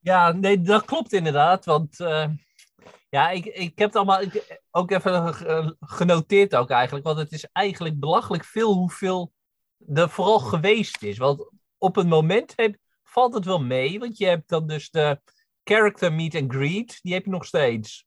Ja, 0.00 0.32
nee, 0.32 0.60
dat 0.60 0.84
klopt 0.84 1.12
inderdaad. 1.12 1.64
Want 1.64 2.00
eh, 2.00 2.28
ja, 3.08 3.30
ik, 3.30 3.44
ik 3.44 3.78
heb 3.78 3.86
het 3.88 3.96
allemaal 3.96 4.20
ik- 4.20 4.60
ook 4.70 4.90
even 4.90 5.34
ge- 5.34 5.76
genoteerd 5.80 6.54
ook 6.54 6.70
eigenlijk. 6.70 7.04
Want 7.04 7.18
het 7.18 7.32
is 7.32 7.44
eigenlijk 7.52 8.00
belachelijk 8.00 8.44
veel 8.44 8.72
hoeveel 8.72 9.32
er 9.94 10.10
vooral 10.10 10.38
geweest 10.38 11.02
is. 11.02 11.18
Want 11.18 11.50
op 11.78 11.96
een 11.96 12.08
moment 12.08 12.52
heb, 12.56 12.76
valt 13.02 13.34
het 13.34 13.44
wel 13.44 13.62
mee. 13.62 13.98
Want 13.98 14.18
je 14.18 14.26
hebt 14.26 14.48
dan 14.48 14.66
dus 14.66 14.90
de 14.90 15.20
character 15.64 16.12
meet 16.12 16.34
and 16.34 16.52
greet. 16.52 16.98
Die 17.02 17.12
heb 17.14 17.24
je 17.24 17.30
nog 17.30 17.44
steeds. 17.44 18.06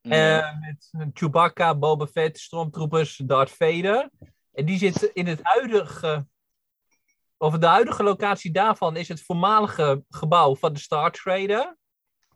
Ja. 0.00 0.40
Eh, 0.52 0.60
met 0.60 1.10
Chewbacca, 1.14 1.74
Boba 1.74 2.06
Fett, 2.06 2.38
Stormtroopers, 2.38 3.16
Darth 3.16 3.50
Vader. 3.50 4.10
En 4.52 4.64
die 4.64 4.78
zit 4.78 5.02
in 5.02 5.26
het 5.26 5.40
huidige... 5.42 6.26
Of 7.38 7.58
de 7.58 7.66
huidige 7.66 8.02
locatie 8.02 8.52
daarvan 8.52 8.96
is 8.96 9.08
het 9.08 9.22
voormalige 9.22 10.04
gebouw 10.10 10.56
van 10.56 10.72
de 10.72 10.78
Star 10.80 11.12
Trader. 11.12 11.76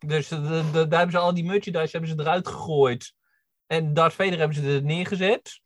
Dus 0.06 0.28
de, 0.28 0.40
de- 0.72 0.88
daar 0.88 0.98
hebben 0.98 1.10
ze 1.10 1.18
al 1.18 1.34
die 1.34 1.44
merchandise 1.44 1.90
hebben 1.96 2.10
ze 2.10 2.20
eruit 2.20 2.48
gegooid. 2.48 3.14
En 3.66 3.94
Darth 3.94 4.12
Vader 4.14 4.38
hebben 4.38 4.56
ze 4.56 4.74
er 4.74 4.82
neergezet. 4.82 5.60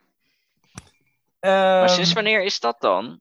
maar 1.40 1.82
Ehm, 1.84 1.94
sinds 1.94 2.12
wanneer 2.12 2.44
is 2.44 2.60
dat 2.60 2.80
dan? 2.80 3.20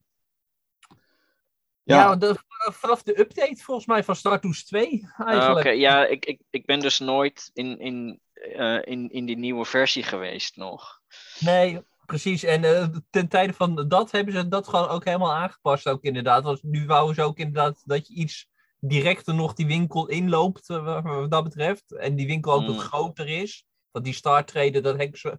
Ja, 1.84 1.96
Ja, 1.98 2.16
de- 2.16 2.36
vanaf 2.72 3.04
de 3.04 3.20
update 3.20 3.64
volgens 3.64 3.86
mij 3.88 4.04
van 4.04 4.16
Star 4.16 4.40
Tours 4.40 4.66
2 4.66 5.08
Ah, 5.18 5.28
eigenlijk. 5.28 5.60
Oké, 5.60 5.70
ja, 5.70 6.06
ik, 6.06 6.26
ik, 6.26 6.42
ik 6.50 6.66
ben 6.66 6.80
dus 6.80 7.00
nooit 7.00 7.50
in, 7.54 7.80
in, 7.80 8.20
eh, 8.34 8.80
in, 8.84 9.10
in 9.12 9.26
die 9.26 9.38
nieuwe 9.38 9.66
versie 9.66 10.04
geweest 10.04 10.56
nog. 10.58 11.00
Nee, 11.40 11.82
precies. 12.06 12.44
En 12.44 12.64
eh, 12.64 12.88
ten 13.10 13.28
tijde 13.28 13.54
van 13.54 13.88
dat 13.88 14.12
hebben 14.12 14.34
ze 14.34 14.48
dat 14.48 14.68
gewoon 14.68 14.88
ook 14.88 15.06
helemaal 15.06 15.34
aangepast 15.34 15.88
ook 15.88 16.04
inderdaad. 16.04 16.44
Want 16.44 16.64
nu 16.64 16.86
wouden 16.86 17.16
ze 17.16 17.22
ook 17.22 17.38
inderdaad 17.38 17.82
dat 17.86 18.08
je 18.08 18.14
iets 18.14 18.48
directer 18.80 19.34
nog 19.36 19.54
die 19.54 19.66
winkel 19.68 20.08
inloopt 20.08 20.70
eh, 20.70 21.04
wat 21.04 21.32
dat 21.32 21.44
betreft. 21.44 21.92
En 21.96 22.16
die 22.16 22.28
winkel 22.28 22.54
ook 22.54 22.62
Mm. 22.62 22.68
wat 22.68 22.78
groter 22.84 23.28
is. 23.28 23.66
Want 23.92 24.06
die 24.06 24.14
Star 24.14 24.46
Trader, 24.46 24.82
dat 24.82 24.98
heb 24.98 25.08
ik 25.08 25.18
zo, 25.18 25.30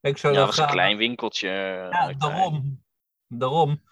heb 0.00 0.12
ik 0.12 0.18
zo 0.18 0.28
Ja, 0.28 0.34
dat 0.34 0.46
was 0.46 0.58
een 0.58 0.66
klein 0.66 0.96
winkeltje. 0.96 1.48
Ja, 1.90 2.12
daarom. 2.12 2.82
Daarom. 3.28 3.82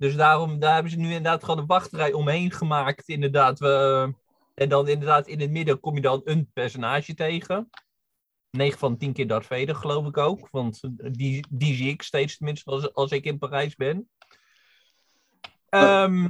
Dus 0.00 0.16
daarom, 0.16 0.58
daar 0.58 0.74
hebben 0.74 0.92
ze 0.92 0.98
nu 0.98 1.06
inderdaad 1.06 1.44
gewoon 1.44 1.58
een 1.58 1.66
wachtrij 1.66 2.12
omheen 2.12 2.50
gemaakt. 2.50 3.08
Inderdaad. 3.08 3.58
We, 3.58 4.14
en 4.54 4.68
dan 4.68 4.88
inderdaad 4.88 5.26
in 5.26 5.40
het 5.40 5.50
midden 5.50 5.80
kom 5.80 5.94
je 5.94 6.00
dan 6.00 6.20
een 6.24 6.50
personage 6.52 7.14
tegen. 7.14 7.70
9 8.50 8.78
van 8.78 8.96
10 8.96 9.12
keer 9.12 9.26
Darth 9.26 9.46
Vader, 9.46 9.74
geloof 9.74 10.06
ik 10.06 10.16
ook. 10.16 10.48
Want 10.50 10.80
die, 11.12 11.46
die 11.50 11.74
zie 11.74 11.88
ik 11.88 12.02
steeds 12.02 12.36
tenminste 12.36 12.70
als, 12.70 12.94
als 12.94 13.10
ik 13.10 13.24
in 13.24 13.38
Parijs 13.38 13.74
ben. 13.74 14.10
Ehm, 15.68 16.28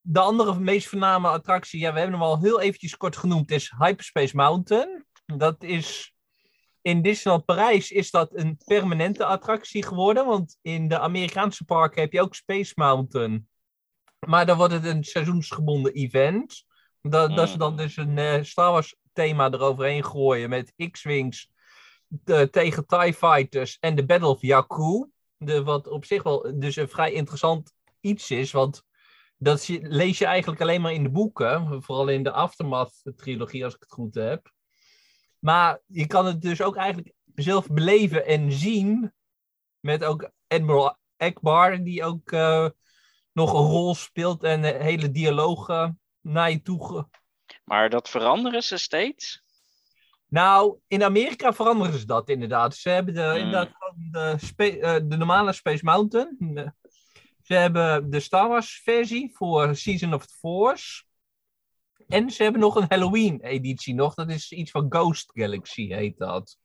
de 0.00 0.20
andere 0.20 0.60
meest 0.60 0.88
voorname 0.88 1.28
attractie, 1.28 1.80
ja, 1.80 1.92
we 1.92 1.98
hebben 1.98 2.18
hem 2.18 2.28
al 2.28 2.40
heel 2.40 2.60
eventjes 2.60 2.96
kort 2.96 3.16
genoemd, 3.16 3.50
is 3.50 3.72
Hyperspace 3.78 4.36
Mountain. 4.36 5.06
Dat 5.26 5.62
is 5.62 6.14
in 6.88 7.02
Disneyland 7.02 7.44
Parijs 7.44 7.90
is 7.90 8.10
dat 8.10 8.30
een 8.32 8.58
permanente 8.64 9.24
attractie 9.24 9.84
geworden. 9.84 10.26
Want 10.26 10.58
in 10.62 10.88
de 10.88 10.98
Amerikaanse 10.98 11.64
parken 11.64 12.02
heb 12.02 12.12
je 12.12 12.20
ook 12.20 12.34
Space 12.34 12.72
Mountain. 12.74 13.48
Maar 14.26 14.46
dan 14.46 14.56
wordt 14.56 14.72
het 14.72 14.84
een 14.84 15.04
seizoensgebonden 15.04 15.92
event. 15.92 16.64
Dat, 17.02 17.36
dat 17.36 17.48
ze 17.48 17.58
dan 17.58 17.76
dus 17.76 17.96
een 17.96 18.18
eh, 18.18 18.42
Star 18.42 18.72
Wars 18.72 18.96
thema 19.12 19.50
eroverheen 19.52 20.04
gooien 20.04 20.48
met 20.48 20.72
X-Wings 20.90 21.50
de- 22.06 22.50
tegen 22.50 22.86
TIE 22.86 23.14
Fighters 23.14 23.76
en 23.80 23.94
de 23.94 24.06
Battle 24.06 24.28
of 24.28 24.42
Jakku. 24.42 25.10
De, 25.36 25.62
wat 25.62 25.88
op 25.88 26.04
zich 26.04 26.22
wel 26.22 26.58
dus 26.58 26.76
een 26.76 26.88
vrij 26.88 27.12
interessant 27.12 27.72
iets 28.00 28.30
is. 28.30 28.52
Want 28.52 28.82
dat 29.36 29.68
lees 29.68 30.18
je 30.18 30.26
eigenlijk 30.26 30.60
alleen 30.60 30.80
maar 30.80 30.92
in 30.92 31.02
de 31.02 31.10
boeken. 31.10 31.82
Vooral 31.82 32.08
in 32.08 32.22
de 32.22 32.32
Aftermath-trilogie, 32.32 33.64
als 33.64 33.74
ik 33.74 33.80
het 33.80 33.92
goed 33.92 34.14
heb. 34.14 34.56
Maar 35.38 35.78
je 35.86 36.06
kan 36.06 36.26
het 36.26 36.42
dus 36.42 36.62
ook 36.62 36.76
eigenlijk 36.76 37.12
zelf 37.34 37.66
beleven 37.66 38.26
en 38.26 38.52
zien. 38.52 39.12
Met 39.80 40.04
ook 40.04 40.30
Admiral 40.46 40.96
Akbar, 41.16 41.82
die 41.84 42.04
ook 42.04 42.32
eh, 42.32 42.68
nog 43.32 43.52
een 43.52 43.66
rol 43.66 43.94
speelt 43.94 44.42
en 44.42 44.64
eh, 44.64 44.80
hele 44.80 45.10
dialogen 45.10 46.00
naar 46.20 46.50
je 46.50 46.62
toe. 46.62 47.08
Maar 47.64 47.90
dat 47.90 48.08
veranderen 48.08 48.62
ze 48.62 48.76
steeds? 48.76 49.42
Nou, 50.26 50.78
in 50.86 51.02
Amerika 51.04 51.52
veranderen 51.52 51.98
ze 51.98 52.06
dat 52.06 52.28
inderdaad. 52.28 52.76
Ze 52.76 52.88
hebben 52.88 53.14
de, 53.14 53.20
Hmm. 53.22 53.36
inderdaad 53.36 53.72
de, 54.56 54.78
eh, 54.80 54.94
de 54.94 55.16
normale 55.16 55.52
Space 55.52 55.84
Mountain. 55.84 56.36
De- 56.38 56.72
Ze 57.42 57.54
hebben 57.54 58.10
de 58.10 58.20
Star 58.20 58.48
Wars 58.48 58.80
versie 58.84 59.30
voor 59.36 59.76
Season 59.76 60.14
of 60.14 60.26
the 60.26 60.34
Force. 60.34 61.04
En 62.08 62.30
ze 62.30 62.42
hebben 62.42 62.60
nog 62.60 62.74
een 62.76 62.86
Halloween 62.88 63.40
editie 63.40 63.94
nog. 63.94 64.14
Dat 64.14 64.28
is 64.30 64.52
iets 64.52 64.70
van 64.70 64.86
Ghost 64.88 65.30
Galaxy 65.34 65.88
heet 65.92 66.18
dat. 66.18 66.56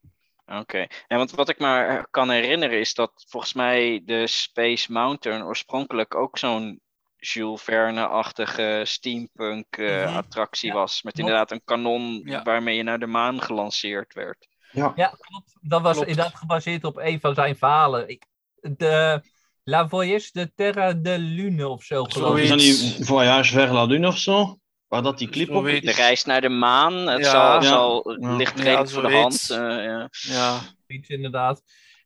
Oké. 0.46 0.88
En 1.08 1.18
want 1.18 1.32
wat 1.32 1.50
ik 1.50 1.60
me 1.60 2.06
kan 2.10 2.30
herinneren 2.30 2.80
is 2.80 2.94
dat 2.94 3.26
volgens 3.28 3.54
mij 3.54 4.02
de 4.06 4.28
Space 4.28 4.92
Mountain 4.92 5.44
oorspronkelijk 5.44 6.16
ook 6.16 6.38
zo'n 6.38 6.82
Jules 7.18 7.62
Verne-achtige 7.62 8.82
steampunk 8.86 9.66
eh, 9.78 10.06
Mhm. 10.06 10.16
attractie 10.18 10.68
Ja, 10.70 10.74
was. 10.76 11.02
Met 11.04 11.20
inderdaad 11.20 11.52
een 11.52 11.62
kanon 11.66 12.22
Ja. 12.26 12.44
waarmee 12.44 12.76
je 12.76 12.84
naar 12.84 13.00
de 13.00 13.06
maan 13.08 13.42
gelanceerd 13.42 14.14
werd. 14.14 14.48
Ja, 14.72 14.90
klopt. 15.20 15.58
Dat 15.62 15.82
was 15.82 15.94
Klopt. 15.94 16.10
inderdaad 16.10 16.36
gebaseerd 16.36 16.84
op 16.84 16.98
een 16.98 17.20
van 17.20 17.34
zijn 17.36 17.56
verhalen. 17.56 18.18
De 18.62 19.22
La 19.64 19.88
Voyage 19.88 20.30
de 20.32 20.52
Terra 20.56 20.94
de 20.94 21.18
Lune 21.20 21.68
of 21.68 21.84
zo 21.84 22.04
geloof 22.04 22.38
is 22.38 22.42
ik. 22.44 22.48
Zoiets. 22.60 22.98
niet 22.98 23.08
Voyage 23.08 23.54
vers 23.54 23.72
la 23.72 23.84
Lune 23.84 24.08
of 24.08 24.18
zo? 24.18 24.58
Waar 24.94 25.02
dat 25.04 25.18
die 25.18 25.30
clip 25.30 25.50
op. 25.50 25.64
De 25.64 25.80
is? 25.82 25.96
reis 25.96 26.24
naar 26.26 26.42
de 26.42 26.50
maan, 26.50 26.94
het 26.94 27.20
Ja. 27.26 27.32
zal, 27.32 27.54
Ja. 27.54 27.62
zal 27.62 28.18
Ja. 28.20 28.36
ligt 28.36 28.58
Ja, 28.58 28.64
redelijk 28.64 28.90
voor 28.90 29.02
de 29.02 29.12
hand. 29.12 29.50
eh, 29.50 29.58
ja. 29.58 30.10
Ja. 30.10 30.60
Iets 30.88 31.10
inderdaad. 31.10 31.62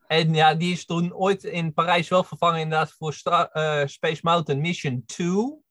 En 0.07 0.33
ja, 0.33 0.53
die 0.55 0.71
is 0.71 0.85
toen 0.85 1.13
ooit 1.13 1.43
in 1.43 1.73
Parijs 1.73 2.07
wel 2.09 2.23
vervangen 2.23 2.59
inderdaad 2.59 2.91
voor 2.91 3.13
Star, 3.13 3.49
eh, 3.51 3.87
Space 3.87 4.19
Mountain 4.23 4.61
Mission 4.61 5.03
2. 5.05 5.61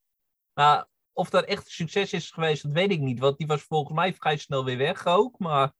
Maar 0.55 0.87
of 1.12 1.31
dat 1.31 1.44
echt 1.44 1.64
een 1.66 1.70
succes 1.72 2.12
is 2.12 2.31
geweest, 2.31 2.62
dat 2.62 2.72
weet 2.72 2.90
ik 2.90 3.00
niet. 3.00 3.18
Want 3.18 3.38
die 3.38 3.46
was 3.46 3.62
volgens 3.62 3.94
mij 3.96 4.14
vrij 4.14 4.37
snel 4.37 4.64
weer 4.64 4.79
weg 4.79 5.07
ook. 5.07 5.38
Maar 5.38 5.72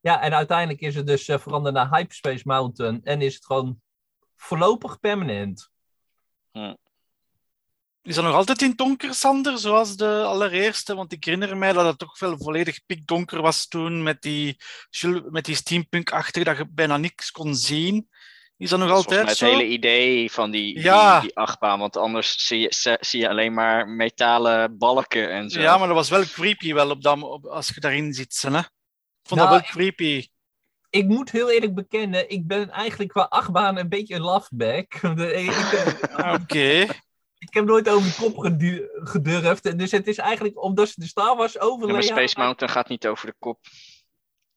ja, 0.00 0.20
en 0.20 0.34
uiteindelijk 0.34 0.80
is 0.80 0.94
het 0.94 1.06
dus 1.06 1.28
eh, 1.28 1.38
veranderd 1.38 1.74
naar 1.74 1.96
Hyperspace 1.96 2.42
Mountain. 2.44 3.00
En 3.04 3.20
is 3.22 3.34
het 3.34 3.44
gewoon 3.46 3.80
voorlopig 4.36 5.00
permanent. 5.00 5.70
Is 8.02 8.14
dat 8.14 8.24
nog 8.24 8.34
altijd 8.34 8.62
in 8.62 8.68
het 8.68 8.78
donker, 8.78 9.14
Sander, 9.14 9.58
zoals 9.58 9.96
de 9.96 10.22
allereerste? 10.24 10.94
Want 10.94 11.12
ik 11.12 11.24
herinner 11.24 11.56
mij 11.56 11.72
dat 11.72 11.84
het 11.86 11.98
toch 11.98 12.18
wel 12.18 12.36
volledig 12.38 12.84
pikdonker 12.86 13.42
was 13.42 13.68
toen 13.68 14.02
met 14.02 14.22
die, 14.22 14.56
met 15.30 15.44
die 15.44 15.54
steampunk-achtige, 15.54 16.44
dat 16.44 16.56
je 16.56 16.66
bijna 16.70 16.96
niks 16.96 17.30
kon 17.30 17.54
zien. 17.54 18.08
Is 18.56 18.70
dat 18.70 18.78
nog 18.78 18.88
Dat 18.88 18.96
altijd 18.96 19.28
het 19.28 19.36
zo? 19.36 19.46
hele 19.46 19.66
idee 19.66 20.32
van 20.32 20.50
die, 20.50 20.80
Ja. 20.80 21.12
die, 21.20 21.28
die 21.28 21.36
achtbaan. 21.36 21.78
Want 21.78 21.96
anders 21.96 22.46
zie 22.46 22.58
je, 22.60 22.96
zie 23.00 23.20
je 23.20 23.28
alleen 23.28 23.54
maar 23.54 23.88
metalen 23.88 24.78
balken 24.78 25.30
en 25.30 25.50
zo. 25.50 25.60
Ja, 25.60 25.78
maar 25.78 25.86
dat 25.86 25.96
was 25.96 26.08
wel 26.08 26.24
creepy 26.24 26.72
wel 26.72 26.90
op 26.90 27.02
dat, 27.02 27.22
op, 27.22 27.44
als 27.46 27.68
je 27.68 27.80
daarin 27.80 28.12
zit. 28.12 28.42
Hè? 28.42 28.58
Ik 28.58 28.68
vond 29.22 29.40
Nou, 29.40 29.52
dat 29.52 29.60
wel 29.60 29.70
creepy. 29.70 30.26
Ik 30.90 31.06
moet 31.06 31.30
heel 31.30 31.50
eerlijk 31.50 31.74
bekennen, 31.74 32.30
ik 32.30 32.46
ben 32.46 32.70
eigenlijk 32.70 33.10
qua 33.10 33.22
achtbaan 33.22 33.76
een 33.78 33.88
beetje 33.88 34.14
een 34.14 34.20
loveback. 34.20 35.00
De- 35.16 35.34
ik, 35.42 37.00
ik, 37.42 37.54
heb 37.54 37.64
nooit 37.64 37.88
over 37.88 38.08
de 38.08 38.14
kop 38.18 38.38
gedu- 38.38 38.88
gedurfd. 38.94 39.78
Dus 39.78 39.90
het 39.90 40.06
is 40.06 40.18
eigenlijk 40.18 40.62
omdat 40.62 40.88
ze 40.88 40.94
de 41.00 41.06
Star 41.06 41.36
Wars 41.36 41.52
Ja, 41.52 41.60
overlay 41.60 41.92
maar 41.94 42.02
Space 42.02 42.38
Mountain 42.38 42.72
gaat 42.72 42.88
niet 42.88 43.06
over 43.06 43.26
de 43.26 43.34
kop, 43.38 43.58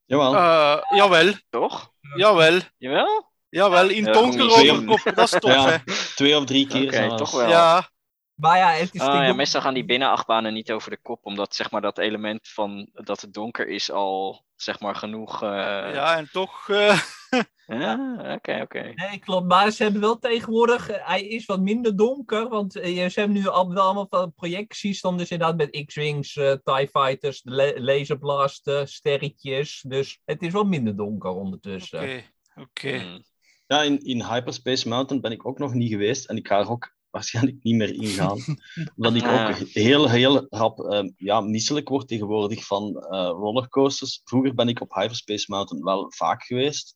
Jawel. 0.06 0.36
Eh, 0.36 0.98
jawel, 0.98 1.34
toch? 1.50 1.92
jawel. 2.16 2.60
Jawel? 2.78 3.34
Jawel, 3.50 3.90
in 3.90 4.04
Ja, 4.06 4.12
donker 4.14 4.50
twee- 4.50 4.72
overkop, 4.72 5.16
dat 5.16 5.34
is 5.34 5.40
tof, 5.40 5.52
Ja. 5.54 5.70
hè? 5.70 5.78
Twee 6.16 6.38
of 6.38 6.46
drie 6.46 6.68
keer 6.68 6.94
zelfs. 6.94 7.18
toch 7.18 7.32
wel. 7.32 7.50
Ja, 7.50 7.90
Maar 8.36 8.58
ja, 8.58 8.70
het 8.72 8.94
is 8.96 9.02
Oh, 9.02 9.08
ja, 9.14 9.34
meestal 9.34 9.62
gaan 9.62 9.74
die 9.74 9.86
binnenachtbanen 9.86 10.54
niet 10.54 10.72
over 10.72 10.90
de 10.90 10.98
kop, 11.02 11.26
omdat 11.26 11.56
zeg 11.56 11.72
maar, 11.72 11.82
dat 11.82 11.98
element 11.98 12.48
van 12.48 12.90
dat 12.94 13.22
het 13.22 13.34
donker 13.34 13.68
is 13.68 13.92
al 13.92 14.46
zeg 14.56 14.80
maar, 14.80 14.96
genoeg. 14.96 15.42
eh, 15.44 15.50
ja, 15.94 16.18
en 16.18 16.30
toch... 16.32 16.70
eh, 16.70 17.00
ja, 17.68 18.16
Oké, 18.34 18.60
oké. 18.62 18.92
Nee, 18.96 19.20
klopt. 19.20 19.48
Maar 19.48 19.72
ze 19.72 19.84
hebben 19.84 20.02
wel 20.02 20.20
tegenwoordig... 20.20 20.90
eh, 20.90 21.08
Hij 21.08 21.22
is 21.28 21.46
wat 21.46 21.60
minder 21.60 21.96
donker. 21.96 22.50
Want 22.50 22.74
ze 22.74 23.12
hebben 23.14 23.38
nu 23.38 23.48
al, 23.48 23.74
wel 23.74 23.84
allemaal 23.84 24.08
van 24.10 24.34
projecties. 24.34 25.02
Dan 25.02 25.18
dus 25.18 25.32
inderdaad 25.32 25.58
met 25.58 25.86
X-Wings, 25.86 26.34
TIE 26.34 26.90
Fighters, 26.92 27.42
laserblasten, 27.76 28.88
sterretjes. 28.88 29.84
Dus 29.88 30.22
het 30.26 30.42
is 30.42 30.52
wat 30.52 30.66
minder 30.66 30.96
donker 30.96 31.32
ondertussen. 31.32 32.00
Oké, 32.02 32.24
oké. 32.56 32.98
Hmm. 32.98 33.24
Ja, 33.68 33.82
in, 33.82 34.00
in 34.00 34.24
Hyperspace 34.24 34.88
Mountain 34.88 35.22
ben 35.22 35.32
ik 35.32 35.46
ook 35.48 35.60
nog 35.60 35.74
niet 35.74 35.90
geweest 35.92 36.26
en 36.26 36.38
ik 36.38 36.48
ga 36.48 36.60
er 36.60 36.70
ook 36.70 36.95
waarschijnlijk 37.16 37.64
niet 37.64 37.76
meer 37.76 37.94
ingaan. 37.94 38.38
omdat 38.96 39.16
ik 39.16 39.22
Ja. 39.22 39.50
ook 39.50 39.56
heel, 39.58 40.10
heel 40.10 40.46
rap 40.50 40.80
eh, 40.80 41.10
ja, 41.18 41.42
misselijk 41.42 41.90
word 41.90 42.08
tegenwoordig 42.08 42.66
van 42.66 42.96
eh, 42.98 43.30
rollercoasters. 43.30 44.22
Vroeger 44.24 44.56
ben 44.56 44.68
ik 44.68 44.82
op 44.82 44.94
Hyperspace 44.94 45.46
Mountain 45.48 45.84
wel 45.84 46.12
vaak 46.16 46.44
geweest. 46.44 46.96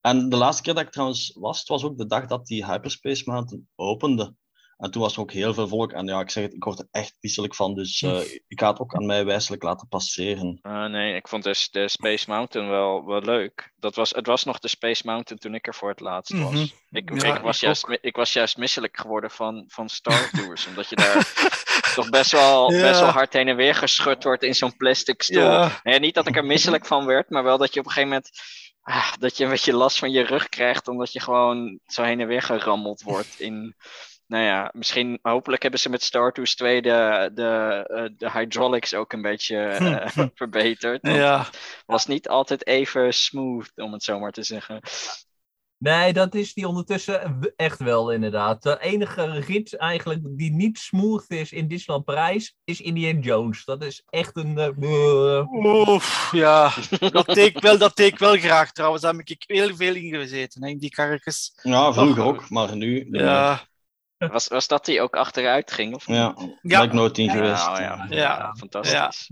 En 0.00 0.28
de 0.28 0.36
laatste 0.36 0.62
keer 0.62 0.74
dat 0.74 0.82
ik 0.82 0.90
trouwens 0.90 1.36
was, 1.40 1.58
het 1.58 1.68
was 1.68 1.84
ook 1.84 1.98
de 1.98 2.06
dag 2.06 2.26
dat 2.26 2.46
die 2.46 2.66
Hyperspace 2.66 3.22
Mountain 3.30 3.68
opende. 3.74 4.34
En 4.78 4.90
toen 4.90 5.02
was 5.02 5.14
er 5.14 5.20
ook 5.20 5.32
heel 5.32 5.54
veel 5.54 5.68
volk. 5.68 5.92
En 5.92 6.06
ja, 6.06 6.20
ik 6.20 6.30
zeg 6.30 6.44
het, 6.44 6.54
ik 6.54 6.64
word 6.64 6.78
er 6.78 6.88
echt 6.90 7.16
misselijk 7.20 7.54
van. 7.54 7.74
Dus 7.74 8.02
uh, 8.02 8.20
ik 8.48 8.60
ga 8.60 8.70
het 8.70 8.80
ook 8.80 8.94
aan 8.94 9.06
mij 9.06 9.24
wijselijk 9.24 9.62
laten 9.62 9.88
passeren. 9.88 10.58
Uh, 10.62 10.84
nee, 10.84 11.14
ik 11.14 11.28
vond 11.28 11.42
de, 11.42 11.68
de, 11.70 11.88
Space 11.88 12.30
Mountain 12.30 12.68
wel, 12.68 13.04
wel 13.04 13.20
leuk. 13.20 13.72
Dat 13.76 13.94
was, 13.94 14.10
het 14.10 14.26
was 14.26 14.44
nog 14.44 14.58
de 14.58 14.68
Space 14.68 15.02
Mountain 15.04 15.40
toen 15.40 15.54
ik 15.54 15.66
er 15.66 15.74
voor 15.74 15.88
het 15.88 16.00
laatst 16.00 16.32
was. 16.32 16.50
Mm 16.50 16.56
-hmm. 16.56 16.70
ik, 16.90 17.22
ja, 17.22 17.36
ik, 17.36 17.42
was 17.42 17.56
ik, 17.56 17.62
juist, 17.62 17.98
ik 18.00 18.16
was 18.16 18.32
juist 18.32 18.56
misselijk 18.56 18.96
geworden 18.96 19.30
van, 19.30 19.64
van 19.68 19.88
Star 19.88 20.30
Tours. 20.30 20.66
omdat 20.66 20.88
je 20.88 20.96
daar 20.96 21.32
toch 21.94 22.08
best 22.08 22.32
wel, 22.32 22.72
ja. 22.72 22.82
best 22.82 23.00
wel 23.00 23.10
hard 23.10 23.32
heen 23.32 23.48
en 23.48 23.56
weer 23.56 23.74
geschud 23.74 24.24
wordt 24.24 24.42
in 24.42 24.54
zo'n 24.54 24.76
plastic 24.76 25.22
stoel. 25.22 25.42
Ja. 25.42 25.80
Nee, 25.82 25.98
niet 25.98 26.14
dat 26.14 26.26
ik 26.26 26.36
er 26.36 26.44
misselijk 26.44 26.86
van 26.86 27.06
werd, 27.06 27.30
maar 27.30 27.44
wel 27.44 27.58
dat 27.58 27.74
je 27.74 27.80
op 27.80 27.86
een 27.86 27.92
gegeven 27.92 28.14
moment 28.14 28.30
ah, 28.82 29.12
dat 29.18 29.36
je 29.36 29.44
een 29.44 29.50
beetje 29.50 29.72
last 29.72 29.98
van 29.98 30.10
je 30.10 30.22
rug 30.22 30.48
krijgt, 30.48 30.88
omdat 30.88 31.12
je 31.12 31.20
gewoon 31.20 31.78
zo 31.86 32.02
heen 32.02 32.20
en 32.20 32.26
weer 32.26 32.42
gerammeld 32.42 33.02
wordt 33.02 33.40
in. 33.40 33.76
Nou 34.28 34.44
ja, 34.44 34.70
misschien, 34.72 35.18
hopelijk 35.22 35.62
hebben 35.62 35.80
ze 35.80 35.90
met 35.90 36.02
Star 36.02 36.32
Tours 36.32 36.54
2 36.54 36.82
de, 36.82 37.30
de, 37.34 37.84
uh, 37.90 38.18
de 38.18 38.30
hydraulics 38.30 38.94
ook 38.94 39.12
een 39.12 39.22
beetje 39.22 39.78
uh, 39.80 40.26
verbeterd. 40.34 41.06
Ja. 41.06 41.46
was 41.86 42.06
niet 42.06 42.28
altijd 42.28 42.66
even 42.66 43.14
smooth, 43.14 43.72
om 43.74 43.92
het 43.92 44.02
zo 44.02 44.18
maar 44.18 44.32
te 44.32 44.42
zeggen. 44.42 44.80
Nee, 45.78 46.12
dat 46.12 46.34
is 46.34 46.54
die 46.54 46.68
ondertussen 46.68 47.38
echt 47.56 47.78
wel 47.78 48.12
inderdaad. 48.12 48.62
De 48.62 48.80
enige 48.80 49.40
rit 49.40 49.76
eigenlijk 49.76 50.20
die 50.38 50.52
niet 50.52 50.78
smooth 50.78 51.24
is 51.28 51.52
in 51.52 51.68
Disneyland 51.68 52.04
Parijs 52.04 52.56
is 52.64 52.80
Indiana 52.80 53.20
Jones. 53.20 53.64
Dat 53.64 53.84
is 53.84 54.02
echt 54.08 54.36
een... 54.36 54.74
Uh... 54.80 55.52
Oef, 55.52 56.28
ja. 56.32 56.72
dat 57.10 57.26
deed 57.26 57.56
ik 57.56 57.60
wel, 57.60 57.78
dat 57.78 57.96
deed 57.96 58.12
ik 58.12 58.18
wel 58.18 58.36
graag 58.36 58.72
trouwens. 58.72 59.02
Daar 59.02 59.14
heb 59.14 59.28
ik 59.28 59.44
heel 59.46 59.76
veel 59.76 59.94
in 59.94 60.14
gezeten, 60.14 60.62
hè, 60.62 60.68
in 60.68 60.78
die 60.78 60.90
karretjes. 60.90 61.58
Ja, 61.62 61.92
vroeger 61.92 62.24
ook, 62.24 62.50
maar 62.50 62.76
nu... 62.76 63.08
Ja. 63.10 63.66
Was, 64.18 64.48
was 64.48 64.68
dat 64.68 64.84
die 64.84 65.00
ook 65.00 65.16
achteruit 65.16 65.72
ging? 65.72 65.94
Of 65.94 66.06
ja, 66.06 66.34
ik 66.62 66.92
nooit 66.92 67.18
in 67.18 67.30
geweest. 67.30 67.64
Ja, 67.64 67.80
ja. 67.80 68.06
ja. 68.08 68.54
fantastisch. 68.54 69.30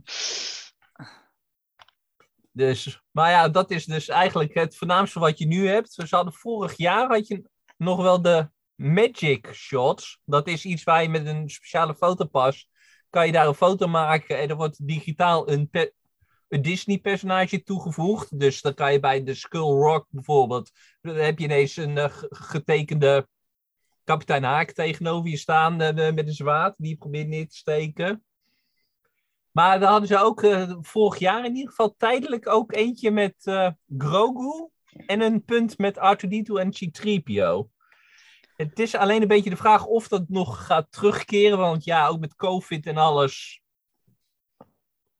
Dus, 2.52 3.02
maar 3.10 3.30
ja, 3.30 3.48
dat 3.48 3.70
is 3.70 3.84
dus 3.84 4.08
eigenlijk 4.08 4.54
het 4.54 4.76
voornaamste 4.76 5.18
wat 5.18 5.38
je 5.38 5.46
nu 5.46 5.68
hebt. 5.68 5.96
Dus 5.96 6.10
hadden 6.10 6.32
vorig 6.32 6.76
jaar 6.76 7.08
had 7.08 7.26
je 7.26 7.42
nog 7.76 8.02
wel 8.02 8.22
de 8.22 8.50
Magic 8.74 9.48
Shots. 9.52 10.20
Dat 10.24 10.46
is 10.46 10.64
iets 10.64 10.84
waar 10.84 11.02
je 11.02 11.08
met 11.08 11.26
een 11.26 11.50
speciale 11.50 11.94
fotopas 11.94 12.68
kan 13.10 13.26
je 13.26 13.32
daar 13.32 13.46
een 13.46 13.54
foto 13.54 13.86
maken 13.86 14.38
en 14.38 14.48
er 14.48 14.56
wordt 14.56 14.86
digitaal 14.86 15.50
een, 15.50 15.70
een 16.48 16.62
Disney-personage 16.62 17.62
toegevoegd. 17.62 18.38
Dus 18.38 18.60
dan 18.60 18.74
kan 18.74 18.92
je 18.92 19.00
bij 19.00 19.22
de 19.22 19.34
Skull 19.34 19.80
Rock 19.80 20.06
bijvoorbeeld, 20.10 20.70
dan 21.00 21.14
heb 21.14 21.38
je 21.38 21.44
ineens 21.44 21.76
een 21.76 21.96
uh, 21.96 22.04
getekende 22.28 23.28
kapitein 24.06 24.42
Haak 24.42 24.70
tegenover 24.70 25.30
je 25.30 25.36
staan 25.36 25.82
uh, 25.82 25.94
met 25.94 26.26
een 26.26 26.32
zwaard 26.32 26.74
die 26.76 26.96
probeert 26.96 27.28
neer 27.28 27.48
te 27.48 27.56
steken. 27.56 28.24
Maar 29.50 29.80
dan 29.80 29.90
hadden 29.90 30.08
ze 30.08 30.18
ook 30.18 30.42
uh, 30.42 30.72
vorig 30.80 31.18
jaar 31.18 31.44
in 31.44 31.54
ieder 31.54 31.70
geval 31.70 31.94
tijdelijk 31.96 32.48
ook 32.48 32.72
eentje 32.72 33.10
met 33.10 33.34
uh, 33.44 33.70
Grogu 33.98 34.68
en 35.06 35.20
een 35.20 35.44
punt 35.44 35.78
met 35.78 35.96
R2-D2 35.96 36.52
en 36.54 36.72
Citripio. 36.72 37.70
Het 38.56 38.78
is 38.78 38.94
alleen 38.94 39.22
een 39.22 39.28
beetje 39.28 39.50
de 39.50 39.56
vraag 39.56 39.86
of 39.86 40.08
dat 40.08 40.28
nog 40.28 40.66
gaat 40.66 40.92
terugkeren, 40.92 41.58
want 41.58 41.84
ja, 41.84 42.06
ook 42.06 42.20
met 42.20 42.36
COVID 42.36 42.86
en 42.86 42.96
alles 42.96 43.62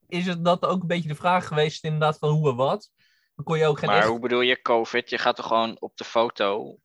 is 0.07 0.25
het 0.25 0.45
dat 0.45 0.65
ook 0.65 0.81
een 0.81 0.87
beetje 0.87 1.09
de 1.09 1.15
vraag 1.15 1.47
geweest 1.47 1.83
inderdaad 1.83 2.17
van 2.17 2.29
hoe 2.29 2.49
en 2.49 2.55
wat. 2.55 2.91
Dan 3.35 3.45
kon 3.45 3.57
je 3.57 3.67
ook 3.67 3.79
geen 3.79 3.89
maar 3.89 3.97
echt... 3.97 4.07
hoe 4.07 4.19
bedoel 4.19 4.41
je 4.41 4.61
COVID? 4.61 5.09
Je 5.09 5.17
gaat 5.17 5.35
toch 5.35 5.47
gewoon 5.47 5.77
op 5.79 5.97
de 5.97 6.03
foto? 6.03 6.77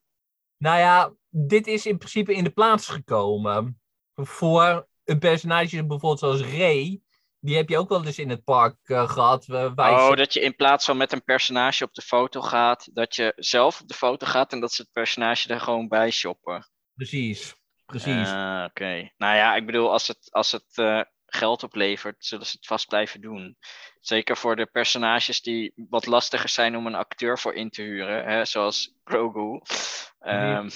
Nou 0.56 0.78
ja, 0.78 1.12
dit 1.34 1.66
is 1.66 1.86
in 1.86 1.98
principe 1.98 2.34
in 2.34 2.44
de 2.44 2.50
plaats 2.50 2.88
gekomen 2.88 3.80
voor 4.14 4.88
een 5.04 5.18
personage 5.18 5.86
bijvoorbeeld 5.86 6.18
zoals 6.18 6.40
Ray 6.40 7.02
die 7.42 7.56
heb 7.56 7.68
je 7.68 7.78
ook 7.78 7.88
wel 7.88 8.04
eens 8.04 8.18
in 8.18 8.30
het 8.30 8.44
park 8.44 8.76
uh, 8.84 9.10
gehad. 9.10 9.46
Uh, 9.48 9.72
oh, 9.76 10.14
dat 10.14 10.32
je 10.32 10.40
in 10.40 10.56
plaats 10.56 10.84
van 10.84 10.96
met 10.96 11.12
een 11.12 11.24
personage 11.24 11.84
op 11.84 11.94
de 11.94 12.02
foto 12.02 12.40
gaat, 12.40 12.88
dat 12.94 13.14
je 13.14 13.32
zelf 13.36 13.80
op 13.80 13.88
de 13.88 13.94
foto 13.94 14.26
gaat 14.26 14.52
en 14.52 14.60
dat 14.60 14.72
ze 14.72 14.82
het 14.82 14.92
personage 14.92 15.48
er 15.48 15.60
gewoon 15.60 15.88
bij 15.88 16.10
shoppen. 16.10 16.70
Precies, 16.94 17.54
precies. 17.86 18.28
Uh, 18.28 18.64
Oké. 18.66 18.82
Okay. 18.82 19.12
Nou 19.16 19.36
ja, 19.36 19.54
ik 19.54 19.66
bedoel, 19.66 19.92
als 19.92 20.08
het, 20.08 20.28
als 20.30 20.52
het 20.52 20.76
uh, 20.76 21.00
geld 21.26 21.62
oplevert, 21.62 22.24
zullen 22.24 22.46
ze 22.46 22.56
het 22.56 22.66
vast 22.66 22.88
blijven 22.88 23.20
doen. 23.20 23.56
Zeker 24.00 24.36
voor 24.36 24.56
de 24.56 24.66
personages 24.66 25.42
die 25.42 25.72
wat 25.88 26.06
lastiger 26.06 26.48
zijn 26.48 26.76
om 26.76 26.86
een 26.86 26.94
acteur 26.94 27.38
voor 27.38 27.54
in 27.54 27.70
te 27.70 27.82
huren, 27.82 28.24
hè, 28.24 28.44
zoals 28.44 28.94
Grogu. 29.04 29.60
Um, 30.20 30.70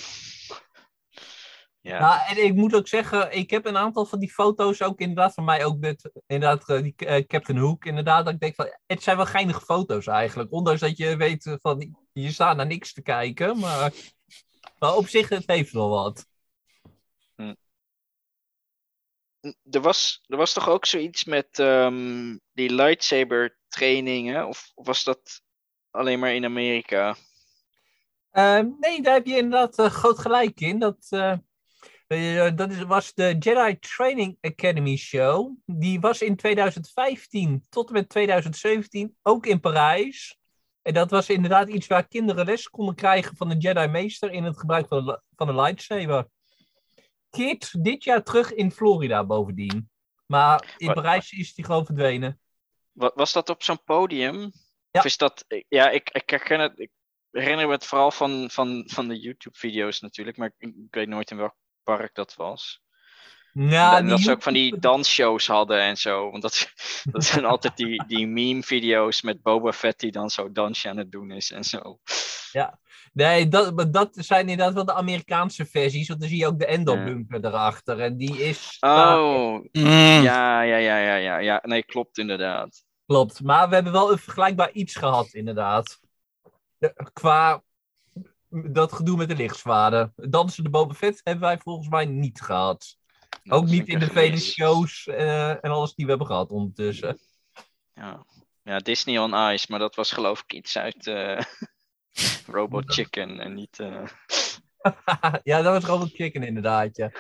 ja. 1.87 1.99
Nou, 1.99 2.21
en 2.29 2.45
ik 2.45 2.55
moet 2.55 2.75
ook 2.75 2.89
zeggen, 2.89 3.33
ik 3.33 3.51
heb 3.51 3.67
een 3.67 3.77
aantal 3.77 4.07
van 4.07 4.19
die 4.19 4.33
foto's 4.33 4.83
ook 4.83 5.01
inderdaad 5.01 5.35
van 5.35 5.45
mij, 5.45 5.65
ook 5.65 5.79
met 5.79 6.11
inderdaad 6.27 6.83
die 6.83 6.95
uh, 6.97 7.27
Captain 7.27 7.59
Hook, 7.59 7.85
inderdaad, 7.85 8.25
dat 8.25 8.35
ik 8.35 8.41
denk 8.41 8.55
van, 8.55 8.77
het 8.87 9.03
zijn 9.03 9.17
wel 9.17 9.27
geinige 9.27 9.61
foto's 9.61 10.07
eigenlijk. 10.07 10.53
Ondanks 10.53 10.81
dat 10.81 10.97
je 10.97 11.17
weet 11.17 11.57
van, 11.61 11.97
je 12.13 12.33
staat 12.33 12.57
naar 12.57 12.67
niks 12.67 12.93
te 12.93 13.03
kijken, 13.03 13.59
maar, 13.59 13.93
maar 14.79 14.97
op 14.97 15.09
zich, 15.09 15.29
het 15.29 15.47
heeft 15.47 15.73
wel 15.73 15.89
wat. 15.89 16.27
Hm. 17.37 17.55
Er 19.71 19.81
was, 19.81 20.23
er 20.27 20.37
was 20.37 20.53
toch 20.53 20.69
ook 20.69 20.87
zoiets 20.87 21.25
met 21.25 21.59
um, 21.59 22.41
die 22.53 22.75
lightsaber 22.75 23.59
trainingen, 23.69 24.49
of 24.49 24.73
was 24.75 25.05
dat 25.05 25.43
alleen 25.91 26.19
maar 26.19 26.35
in 26.35 26.45
Amerika? 26.45 27.17
Uh, 28.33 28.61
nee, 28.79 29.03
daar 29.03 29.15
heb 29.15 29.27
je 29.27 29.37
inderdaad 29.37 29.79
uh, 29.79 29.87
groot 29.87 30.19
gelijk 30.19 30.61
in. 30.61 30.79
Dat, 30.79 31.07
uh, 31.11 31.37
uh, 32.09 32.51
dat 32.55 32.71
is, 32.71 32.83
was 32.83 33.15
de 33.15 33.37
Jedi 33.39 33.79
Training 33.79 34.39
Academy 34.41 34.97
Show. 34.97 35.57
Die 35.65 36.01
was 36.01 36.23
in 36.23 36.37
2015 36.37 37.67
tot 37.69 37.89
en 37.89 37.93
met 37.93 38.09
2017 38.09 39.17
ook 39.23 39.47
in 39.47 39.61
Parijs. 39.61 40.39
En 40.83 40.95
dat 40.95 41.11
was 41.11 41.29
inderdaad 41.29 41.69
iets 41.69 41.87
waar 41.87 42.09
kinderen 42.09 42.47
les 42.47 42.71
konden 42.71 42.95
krijgen 42.95 43.37
van 43.37 43.49
de 43.49 43.57
Jedi 43.57 43.87
Meester 43.87 44.31
in 44.31 44.45
het 44.45 44.59
gebruik 44.59 44.89
van 44.89 45.07
de, 45.07 45.21
van 45.37 45.47
de 45.47 45.55
lightsaber. 45.55 46.29
Keert 47.31 47.85
dit 47.85 48.05
jaar 48.05 48.23
terug 48.23 48.53
in 48.53 48.73
Florida 48.73 49.25
bovendien. 49.25 49.91
Maar 50.27 50.75
in 50.77 50.93
Parijs 50.93 51.33
is 51.33 51.55
die 51.55 51.65
gewoon 51.65 51.87
verdwenen. 51.87 52.41
Was 52.93 53.33
dat 53.33 53.49
op 53.49 53.63
zo'n 53.63 53.85
podium? 53.85 54.41
Ja. 54.91 55.01
Of 55.01 55.05
is 55.05 55.17
dat... 55.17 55.45
Ja, 55.69 55.91
ik, 55.91 56.11
ik 56.11 56.31
herken 56.31 56.61
het... 56.61 56.79
Ik 56.79 56.91
herinner 57.31 57.67
me 57.67 57.73
het 57.73 57.87
vooral 57.87 58.11
van, 58.11 58.51
van, 58.51 58.83
van 58.87 59.09
de 59.09 59.21
YouTube-video's 59.21 60.01
natuurlijk. 60.01 60.37
Maar 60.37 60.53
ik, 60.59 60.75
ik 60.75 60.95
weet 60.95 61.09
nooit 61.09 61.31
in 61.31 61.37
welk 61.37 61.55
park 61.87 62.15
dat 62.15 62.35
was. 62.35 62.85
Ja, 63.53 63.97
en 63.97 64.09
dat 64.09 64.21
ze 64.21 64.31
ook 64.31 64.43
van 64.43 64.53
die 64.53 64.79
dansshows 64.79 65.47
hadden 65.47 65.81
en 65.81 65.97
zo. 65.97 66.31
Want 66.31 66.43
dat, 66.43 66.73
dat 67.13 67.25
zijn 67.25 67.45
altijd 67.45 67.77
die, 67.77 68.05
die 68.07 68.27
meme-video's 68.27 69.23
met 69.23 69.43
Boba 69.43 69.73
Fett 69.73 70.01
die 70.01 70.11
dan 70.11 70.31
zo 70.31 70.53
dansje 70.53 70.89
aan 70.89 70.97
het 70.97 71.11
doen 71.11 71.31
is 71.31 71.51
en 71.51 71.65
zo. 71.65 71.99
Ja, 72.53 72.79
nee, 73.13 73.49
dat, 73.49 73.93
dat 73.93 74.11
zijn 74.13 74.49
inderdaad 74.49 74.75
wel 74.75 74.85
de 74.85 74.95
Amerikaanse 74.95 75.67
versies. 75.67 76.09
Want 76.09 76.21
dan 76.21 76.29
zie 76.29 76.39
je 76.39 76.47
ook 76.47 76.59
de 76.59 76.67
Endo-bunker 76.67 77.41
ja. 77.41 77.49
erachter. 77.49 78.01
En 78.01 78.17
die 78.17 78.45
is... 78.45 78.77
Oh, 78.81 79.65
mm. 79.73 80.23
ja, 80.23 80.63
ja, 80.63 80.77
ja, 80.77 80.99
ja, 80.99 81.15
ja, 81.15 81.39
ja. 81.39 81.61
Nee, 81.63 81.85
klopt 81.85 82.19
inderdaad. 82.19 82.85
Klopt, 83.07 83.43
maar 83.43 83.69
we 83.69 83.75
hebben 83.75 83.93
wel 83.93 84.13
een 84.13 84.19
vergelijkbaar 84.19 84.71
iets 84.73 84.95
gehad, 84.97 85.33
inderdaad. 85.33 86.01
Qua 87.13 87.63
dat 88.65 88.93
gedoe 88.93 89.17
met 89.17 89.29
de 89.29 89.37
lichtzwaarden. 89.37 90.13
Dansen 90.17 90.65
de 90.65 90.71
Boba 90.71 90.95
Fett 90.95 91.21
hebben 91.25 91.45
wij 91.45 91.59
volgens 91.59 91.89
mij 91.89 92.05
niet 92.05 92.41
gehad. 92.41 92.97
Dat 93.43 93.59
Ook 93.59 93.67
niet 93.67 93.89
in 93.89 93.99
de 93.99 94.11
vele 94.11 94.39
shows 94.39 95.07
uh, 95.07 95.49
en 95.51 95.71
alles 95.71 95.95
die 95.95 96.05
we 96.05 96.11
hebben 96.11 96.29
gehad 96.29 96.51
ondertussen. 96.51 97.19
Ja. 97.95 98.25
ja, 98.63 98.79
Disney 98.79 99.19
on 99.19 99.53
Ice, 99.53 99.67
maar 99.69 99.79
dat 99.79 99.95
was 99.95 100.13
geloof 100.13 100.43
ik 100.43 100.53
iets 100.53 100.79
uit 100.79 101.07
uh, 101.07 101.41
Robot 102.57 102.93
Chicken 102.93 103.41
en 103.41 103.55
niet... 103.55 103.79
Uh... 103.79 104.07
ja, 105.43 105.63
dat 105.63 105.73
was 105.73 105.85
Robot 105.85 106.15
Chicken 106.15 106.43
inderdaad, 106.43 106.97
ja. 106.97 107.11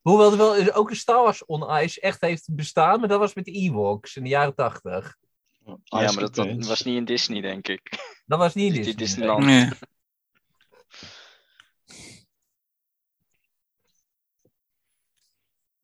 Hoewel 0.00 0.30
er 0.30 0.36
wel 0.36 0.74
ook 0.74 0.90
een 0.90 0.96
Star 0.96 1.22
Wars 1.22 1.44
on 1.44 1.76
Ice 1.82 2.00
echt 2.00 2.20
heeft 2.20 2.54
bestaan, 2.54 3.00
maar 3.00 3.08
dat 3.08 3.18
was 3.18 3.34
met 3.34 3.44
de 3.44 3.52
Ewoks 3.52 4.16
in 4.16 4.22
de 4.22 4.28
jaren 4.28 4.54
tachtig. 4.54 5.16
Ja, 5.64 5.76
maar 5.84 6.14
dat, 6.14 6.34
dat, 6.34 6.66
was 6.66 6.82
niet 6.82 6.96
in 6.96 7.04
Disney, 7.04 7.40
denk 7.40 7.68
ik. 7.68 7.82
Dat 8.26 8.38
was 8.38 8.54
niet 8.54 8.66
in 8.66 8.74
Disney. 8.74 8.94
Disneyland. 8.94 9.44
Nee. 9.44 9.68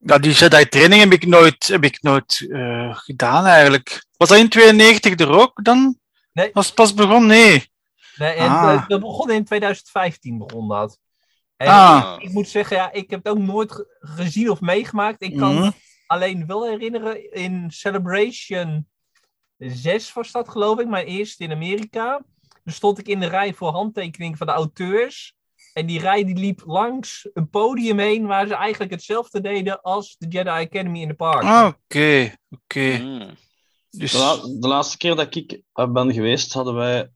Ja, 0.07 0.17
die 0.17 0.31
Jedi-training 0.31 1.01
heb 1.01 1.11
ik 1.11 1.25
nooit, 1.25 1.67
heb 1.67 1.83
ik 1.83 2.01
nooit 2.01 2.39
uh, 2.39 2.95
gedaan 2.97 3.45
eigenlijk. 3.45 4.05
Was 4.17 4.29
dat 4.29 4.37
in 4.37 4.49
92 4.49 5.15
er 5.19 5.29
ook 5.29 5.63
dan? 5.63 5.97
Nee. 6.33 6.49
Was 6.53 6.65
het 6.65 6.75
pas 6.75 6.93
begonnen? 6.93 7.27
Nee. 7.27 7.69
Nee, 8.15 8.33
en, 8.33 8.49
Ah. 8.49 8.87
dat 8.87 8.99
begon 8.99 9.31
in 9.31 9.45
2015 9.45 10.37
begon 10.37 10.67
dat. 10.67 10.99
En 11.57 11.67
Ah. 11.67 12.15
ik, 12.19 12.29
moet 12.31 12.47
zeggen, 12.49 12.77
ja, 12.77 12.91
ik 12.91 13.09
heb 13.09 13.23
het 13.23 13.33
ook 13.33 13.39
nooit 13.39 13.71
ge- 13.71 13.97
gezien 13.99 14.49
of 14.49 14.61
meegemaakt. 14.61 15.21
Ik 15.23 15.37
kan 15.37 15.55
Mhm. 15.55 15.71
alleen 16.07 16.45
wel 16.47 16.65
herinneren 16.65 17.31
in 17.33 17.71
Celebration 17.71 18.87
6 19.57 20.13
was 20.13 20.31
dat 20.31 20.49
geloof 20.49 20.79
ik, 20.79 20.87
mijn 20.87 21.05
eerste 21.05 21.43
in 21.43 21.51
Amerika. 21.51 22.21
Dan 22.63 22.73
stond 22.73 22.97
ik 22.99 23.07
in 23.07 23.19
de 23.19 23.27
rij 23.27 23.53
voor 23.53 23.71
handtekening 23.71 24.37
van 24.37 24.47
de 24.47 24.53
auteurs. 24.53 25.33
En 25.75 25.85
die 25.85 25.99
rij 25.99 26.23
die 26.23 26.35
liep 26.35 26.61
langs 26.65 27.29
een 27.33 27.49
podium 27.49 27.99
heen 27.99 28.25
waar 28.25 28.47
ze 28.47 28.55
eigenlijk 28.55 28.91
hetzelfde 28.91 29.41
deden 29.41 29.81
als 29.81 30.15
de 30.17 30.27
Jedi 30.27 30.49
Academy 30.49 31.01
in 31.01 31.07
de 31.07 31.13
park. 31.13 31.43
Ah, 31.43 31.67
Oké, 31.83 32.35
oké. 32.49 32.97
Mm. 33.01 33.35
Dus, 33.89 34.11
De, 34.11 34.17
la- 34.17 34.59
de 34.59 34.67
laatste 34.67 34.97
keer 34.97 35.15
dat 35.15 35.35
ik 35.35 35.61
ben 35.73 36.13
geweest, 36.13 36.53
hadden 36.53 36.73
wij 36.75 37.09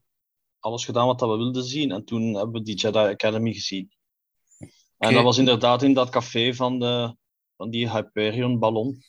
alles 0.58 0.84
gedaan 0.84 1.06
wat 1.06 1.18
dat 1.18 1.30
we 1.30 1.36
wilden 1.36 1.64
zien. 1.64 1.90
En 1.92 2.04
toen 2.04 2.34
hebben 2.34 2.52
we 2.52 2.62
die 2.62 2.74
Jedi 2.76 2.98
Academy 2.98 3.52
gezien. 3.52 3.90
En 4.98 5.14
dat 5.14 5.22
was 5.22 5.38
inderdaad 5.38 5.82
in 5.82 5.94
dat 5.94 6.08
café 6.10 6.54
van, 6.54 6.78
de, 6.78 7.16
van 7.56 7.70
die 7.70 7.90
Hyperion-ballon. 7.90 9.02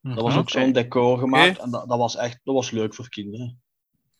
Dat 0.00 0.14
was 0.22 0.30
Mhm. 0.32 0.38
ook 0.38 0.50
zo'n 0.50 0.72
decor 0.72 1.18
gemaakt. 1.18 1.58
En 1.58 1.70
dat, 1.70 1.88
dat 1.88 1.98
was 1.98 2.16
echt 2.16 2.40
dat 2.44 2.54
was 2.54 2.70
leuk 2.70 2.94
voor 2.94 3.08
kinderen. 3.08 3.62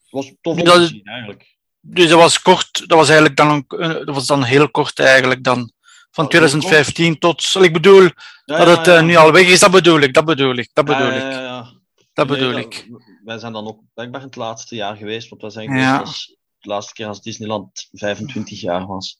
Het 0.01 0.11
was 0.11 0.33
tof 0.41 0.57
om 0.57 0.63
Dat 0.63 0.75
te 0.75 0.85
zien, 0.87 1.03
eigenlijk. 1.03 1.56
Dus 1.89 2.09
dat 2.09 2.19
was 2.19 2.41
kort, 2.41 2.83
dat 2.87 2.97
was 2.97 3.07
eigenlijk 3.07 3.37
dan, 3.37 3.65
eh, 3.67 3.87
dat 3.89 4.15
was 4.15 4.27
dan 4.27 4.43
heel 4.43 4.69
kort 4.71 4.99
eigenlijk 4.99 5.43
dan. 5.43 5.71
Van 6.11 6.23
Oh, 6.23 6.29
2015 6.29 7.19
tot, 7.19 7.55
ik 7.61 7.73
bedoel, 7.73 8.01
Ja, 8.01 8.11
dat 8.45 8.77
het 8.77 8.85
ja. 8.85 8.97
eh, 8.97 9.03
nu 9.03 9.15
al 9.15 9.31
weg 9.31 9.47
is, 9.47 9.59
dat 9.59 9.71
bedoel 9.71 9.99
ik, 9.99 10.13
dat 10.13 10.25
bedoel 10.25 10.55
ik, 10.55 10.69
dat 10.73 10.85
bedoel 10.85 11.11
Ja, 11.11 11.59
ik, 11.59 12.05
dat 12.13 12.27
bedoel 12.27 12.51
dat- 12.51 12.59
ik. 12.59 12.87
Wij 13.23 13.37
zijn 13.39 13.53
dan 13.53 13.67
ook 13.67 13.79
blijkbaar 13.93 14.21
het 14.21 14.35
laatste 14.35 14.75
jaar 14.75 14.95
geweest, 14.95 15.29
want 15.29 15.41
wij 15.41 15.51
zijn 15.51 15.67
geweest 15.67 15.99
als, 15.99 16.35
de 16.59 16.69
laatste 16.69 16.93
keer 16.93 17.07
als 17.07 17.21
Disneyland 17.21 17.87
25 17.91 18.61
jaar 18.61 18.85
was. 18.85 19.19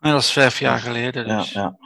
Dat 0.00 0.20
is 0.22 0.30
vijf 0.30 0.58
jaar 0.58 0.78
geleden, 0.80 1.26
Ja, 1.26 1.38
dus. 1.38 1.52
ja. 1.52 1.78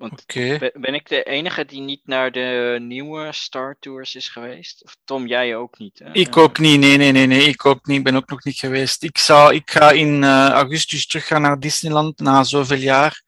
Want 0.00 0.22
Oké. 0.22 0.70
ben, 0.74 0.94
ik 0.94 1.08
de 1.08 1.22
enige 1.22 1.64
die 1.64 1.80
niet 1.80 2.00
naar 2.04 2.32
de 2.32 2.78
nieuwe 2.80 3.32
Star 3.32 3.76
Tours 3.80 4.14
is 4.14 4.28
geweest? 4.28 4.84
Of 4.84 4.96
Tom, 5.04 5.26
jij 5.26 5.56
ook 5.56 5.78
niet? 5.78 5.98
Hè? 5.98 6.12
Ik 6.12 6.36
ook 6.36 6.58
niet, 6.58 6.80
nee, 6.80 6.96
nee, 6.96 7.12
nee, 7.12 7.26
nee, 7.26 7.48
ik 7.48 7.66
ook 7.66 7.86
niet, 7.86 7.98
ik 7.98 8.04
ben 8.04 8.16
ook 8.16 8.28
nog 8.28 8.44
niet 8.44 8.58
geweest. 8.58 9.02
Ik, 9.02 9.18
zou, 9.18 9.54
ik 9.54 9.70
ga 9.70 9.90
in 9.90 10.24
eh, 10.24 10.48
augustus 10.48 11.06
teruggaan 11.06 11.42
naar 11.42 11.60
Disneyland 11.60 12.18
na 12.18 12.42
zoveel 12.44 12.76
jaar. 12.76 13.22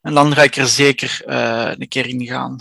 En 0.00 0.14
dan 0.14 0.34
ga 0.34 0.42
ik 0.42 0.56
er 0.56 0.66
zeker 0.66 1.22
eh, 1.26 1.72
een 1.78 1.88
keer 1.88 2.06
in 2.06 2.26
gaan. 2.26 2.56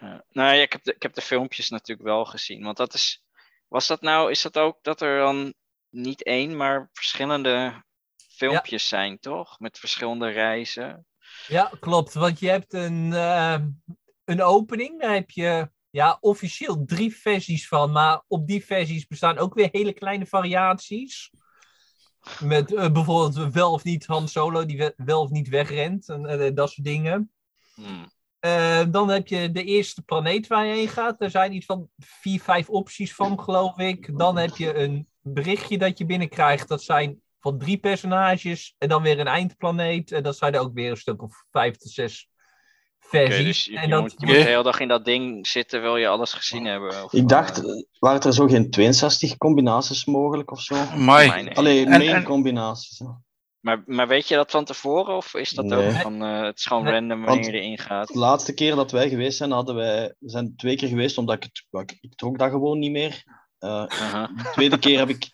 Ja. 0.00 0.24
Nou 0.30 0.54
ja, 0.54 0.62
ik 0.62 0.72
heb, 0.72 0.84
de, 0.84 0.94
ik 0.94 1.02
heb 1.02 1.14
de 1.14 1.22
filmpjes 1.22 1.68
natuurlijk 1.68 2.08
wel 2.08 2.24
gezien. 2.24 2.62
Want 2.62 2.76
dat 2.76 2.94
is. 2.94 3.22
Was 3.68 3.86
dat 3.86 4.00
nou. 4.00 4.30
Is 4.30 4.42
dat 4.42 4.58
ook 4.58 4.78
dat 4.82 5.00
er 5.00 5.18
dan 5.18 5.54
niet 5.90 6.22
één, 6.22 6.56
maar 6.56 6.88
verschillende 6.92 7.84
filmpjes 8.28 8.88
zijn, 8.88 9.18
toch? 9.18 9.58
Met 9.58 9.78
verschillende 9.78 10.28
reizen. 10.28 11.04
Ja, 11.48 11.70
klopt. 11.80 12.14
Want 12.14 12.38
je 12.38 12.48
hebt 12.48 12.72
een, 12.72 13.12
eh, 13.12 13.56
een 14.24 14.42
opening. 14.42 15.00
Daar 15.00 15.14
heb 15.14 15.30
je 15.30 15.70
ja, 15.90 16.18
officieel 16.20 16.84
drie 16.84 17.16
versies 17.16 17.68
van. 17.68 17.92
Maar 17.92 18.22
op 18.28 18.46
die 18.46 18.64
versies 18.64 19.06
bestaan 19.06 19.38
ook 19.38 19.54
weer 19.54 19.68
hele 19.72 19.92
kleine 19.92 20.26
variaties. 20.26 21.30
Met 22.40 22.74
eh, 22.74 22.92
bijvoorbeeld 22.92 23.52
wel 23.52 23.72
of 23.72 23.84
niet 23.84 24.06
Han 24.06 24.28
Solo 24.28 24.66
die 24.66 24.78
we- 24.78 24.94
wel 24.96 25.22
of 25.22 25.30
niet 25.30 25.48
wegrent. 25.48 26.08
En 26.08 26.26
eh, 26.26 26.54
dat 26.54 26.70
soort 26.70 26.86
dingen. 26.86 27.30
Hmm. 27.74 28.10
Dan 28.90 29.08
heb 29.08 29.26
je 29.26 29.50
de 29.50 29.64
eerste 29.64 30.02
planeet 30.02 30.46
waar 30.46 30.66
je 30.66 30.74
heen 30.74 30.88
gaat. 30.88 31.20
Er 31.20 31.30
zijn 31.30 31.52
iets 31.52 31.66
van 31.66 31.88
vier, 31.98 32.40
vijf 32.40 32.68
opties 32.68 33.14
van, 33.14 33.40
geloof 33.40 33.78
ik. 33.78 34.18
Dan 34.18 34.36
heb 34.36 34.56
je 34.56 34.74
een 34.74 35.08
berichtje 35.20 35.78
dat 35.78 35.98
je 35.98 36.06
binnenkrijgt. 36.06 36.68
Dat 36.68 36.82
zijn 36.82 37.22
van 37.40 37.58
drie 37.58 37.78
personages. 37.78 38.74
En 38.78 38.88
dan 38.88 39.02
weer 39.02 39.18
een 39.20 39.26
eindplaneet. 39.26 40.12
En 40.12 40.22
dat 40.22 40.36
zijn 40.36 40.54
er 40.54 40.60
ook 40.60 40.74
weer 40.74 40.90
een 40.90 40.96
stuk 40.96 41.22
of 41.22 41.44
vijf 41.50 41.76
tot 41.76 41.90
zes 41.90 42.28
versies. 42.98 43.44
dus 43.44 43.64
je, 43.64 43.76
en 43.76 43.82
je 43.82 43.88
dat 43.88 44.00
moet, 44.00 44.14
je 44.16 44.26
moet 44.26 44.34
de 44.34 44.40
hele 44.42 44.62
dag 44.62 44.80
in 44.80 44.88
dat 44.88 45.04
ding 45.04 45.46
zitten, 45.46 45.80
wil 45.82 45.96
je 45.96 46.08
alles 46.08 46.32
gezien 46.32 46.64
hebben. 46.64 47.04
Of, 47.04 47.12
Ik 47.12 47.28
dacht, 47.28 47.58
eh, 47.64 47.70
eh, 47.70 47.84
waren 47.98 48.20
er 48.20 48.32
zo 48.32 48.46
geen 48.46 48.70
62 48.70 49.36
combinaties 49.36 50.04
mogelijk 50.04 50.50
of 50.50 50.60
zo? 50.60 50.74
Nee. 50.96 51.56
Alleen 51.56 51.88
en- 51.88 52.22
combinaties. 52.24 52.98
hè. 52.98 53.06
maar, 53.60 53.82
maar 53.86 54.08
weet 54.08 54.28
je 54.28 54.34
dat 54.34 54.50
van 54.50 54.64
tevoren? 54.64 55.16
Of 55.16 55.34
is 55.34 55.50
dat 55.50 55.64
ook 55.64 55.70
Nee. 55.70 55.90
van. 55.92 56.22
eh, 56.22 56.42
het 56.42 56.58
is 56.58 56.64
gewoon 56.66 56.82
Nee. 56.84 56.92
random 56.92 57.24
wanneer 57.24 57.44
je 57.52 57.60
erin 57.60 57.78
gaat? 57.78 58.08
De 58.08 58.18
laatste 58.18 58.54
keer 58.54 58.74
dat 58.74 58.90
wij 58.90 59.08
geweest 59.08 59.36
zijn, 59.36 59.50
hadden 59.50 59.74
wij, 59.74 60.14
we 60.18 60.30
zijn 60.30 60.56
twee 60.56 60.76
keer 60.76 60.88
geweest, 60.88 61.18
omdat 61.18 61.36
ik 61.36 61.42
het, 61.42 61.82
ik, 61.90 61.98
ik 62.00 62.14
trok 62.14 62.38
dat 62.38 62.50
gewoon 62.50 62.78
niet 62.78 62.90
meer. 62.90 63.22
Eh, 63.58 63.84
de 64.36 64.50
tweede 64.52 64.78
keer 64.78 64.98
heb 64.98 65.08
ik, 65.08 65.30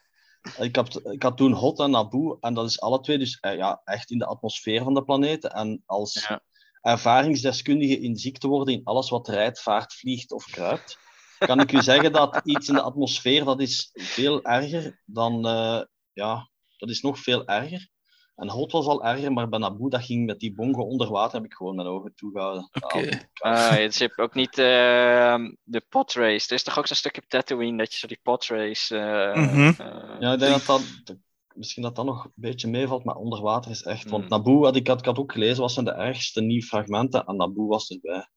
ik, 0.58 0.76
had, 0.76 1.00
ik 1.12 1.22
had 1.22 1.36
toen 1.36 1.52
Hot 1.52 1.78
en 1.80 1.90
Naboo, 1.90 2.36
en 2.40 2.54
dat 2.54 2.68
is 2.68 2.80
alle 2.80 3.00
twee 3.00 3.18
dus 3.18 3.38
eh, 3.40 3.56
ja, 3.56 3.80
echt 3.84 4.10
in 4.10 4.18
de 4.18 4.26
atmosfeer 4.26 4.82
van 4.82 4.94
de 4.94 5.04
planeten. 5.04 5.50
En 5.50 5.82
als 5.86 6.26
Ja. 6.28 6.40
ervaringsdeskundige 6.80 8.00
in 8.00 8.16
ziekte 8.16 8.48
worden 8.48 8.74
in 8.74 8.84
alles 8.84 9.10
wat 9.10 9.28
rijdt, 9.28 9.62
vaart, 9.62 9.94
vliegt 9.94 10.32
of 10.32 10.44
kruipt, 10.44 10.98
kan 11.38 11.60
ik 11.60 11.72
u 11.72 11.82
zeggen 11.82 12.12
dat 12.12 12.40
iets 12.44 12.68
in 12.68 12.74
de 12.74 12.82
atmosfeer, 12.82 13.44
dat 13.44 13.60
is 13.60 13.90
veel 13.92 14.42
erger 14.42 15.00
dan, 15.04 15.46
eh, 15.46 15.82
ja, 16.12 16.50
dat 16.76 16.88
is 16.88 17.00
nog 17.00 17.18
veel 17.18 17.46
erger. 17.46 17.88
En 18.36 18.50
Hot 18.50 18.72
was 18.72 18.86
al 18.86 19.04
erger, 19.04 19.32
maar 19.32 19.48
bij 19.48 19.58
Naboo, 19.58 19.88
dat 19.88 20.04
ging 20.04 20.26
met 20.26 20.38
die 20.40 20.54
bongo 20.54 20.82
onder 20.82 21.10
water, 21.10 21.36
heb 21.36 21.44
ik 21.44 21.54
gewoon 21.54 21.74
mijn 21.74 21.88
ogen 21.88 22.14
toegehouden. 22.14 22.68
Oké. 22.72 22.98
Ja, 22.98 23.20
Ah, 23.34 23.76
het 23.76 24.00
is 24.00 24.18
ook 24.18 24.34
niet 24.34 24.58
eh, 24.58 25.34
de 25.64 25.82
podrace. 25.88 26.48
Er 26.48 26.54
is 26.54 26.62
toch 26.62 26.78
ook 26.78 26.86
zo'n 26.86 26.96
stukje 26.96 27.20
op 27.22 27.28
Tatooine 27.28 27.78
dat 27.78 27.92
je 27.92 27.98
zo 27.98 28.06
die 28.06 28.20
podrace. 28.22 28.96
eh 28.98 29.36
Mhm. 29.36 29.80
eh, 29.80 30.20
Ja, 30.20 30.32
ik 30.32 30.38
denk 30.38 30.52
dat 30.52 30.66
dat, 30.66 31.16
misschien 31.54 31.82
dat 31.82 31.96
dat 31.96 32.04
nog 32.04 32.24
een 32.24 32.32
beetje 32.34 32.68
meevalt, 32.68 33.04
maar 33.04 33.16
onder 33.16 33.40
water 33.40 33.70
is 33.70 33.82
echt. 33.82 34.10
Want 34.10 34.22
Mm. 34.22 34.28
Naboo, 34.28 34.64
had 34.64 34.76
ik, 34.76 34.86
had, 34.86 34.98
ik 34.98 35.04
had 35.04 35.18
ook 35.18 35.32
gelezen, 35.32 35.60
was 35.62 35.72
zijn 35.74 35.84
de 35.84 35.92
ergste 35.92 36.40
nieuwe 36.40 36.62
fragmenten 36.66 37.24
en 37.24 37.36
Naboo 37.36 37.66
was 37.66 37.90
erbij. 37.90 38.28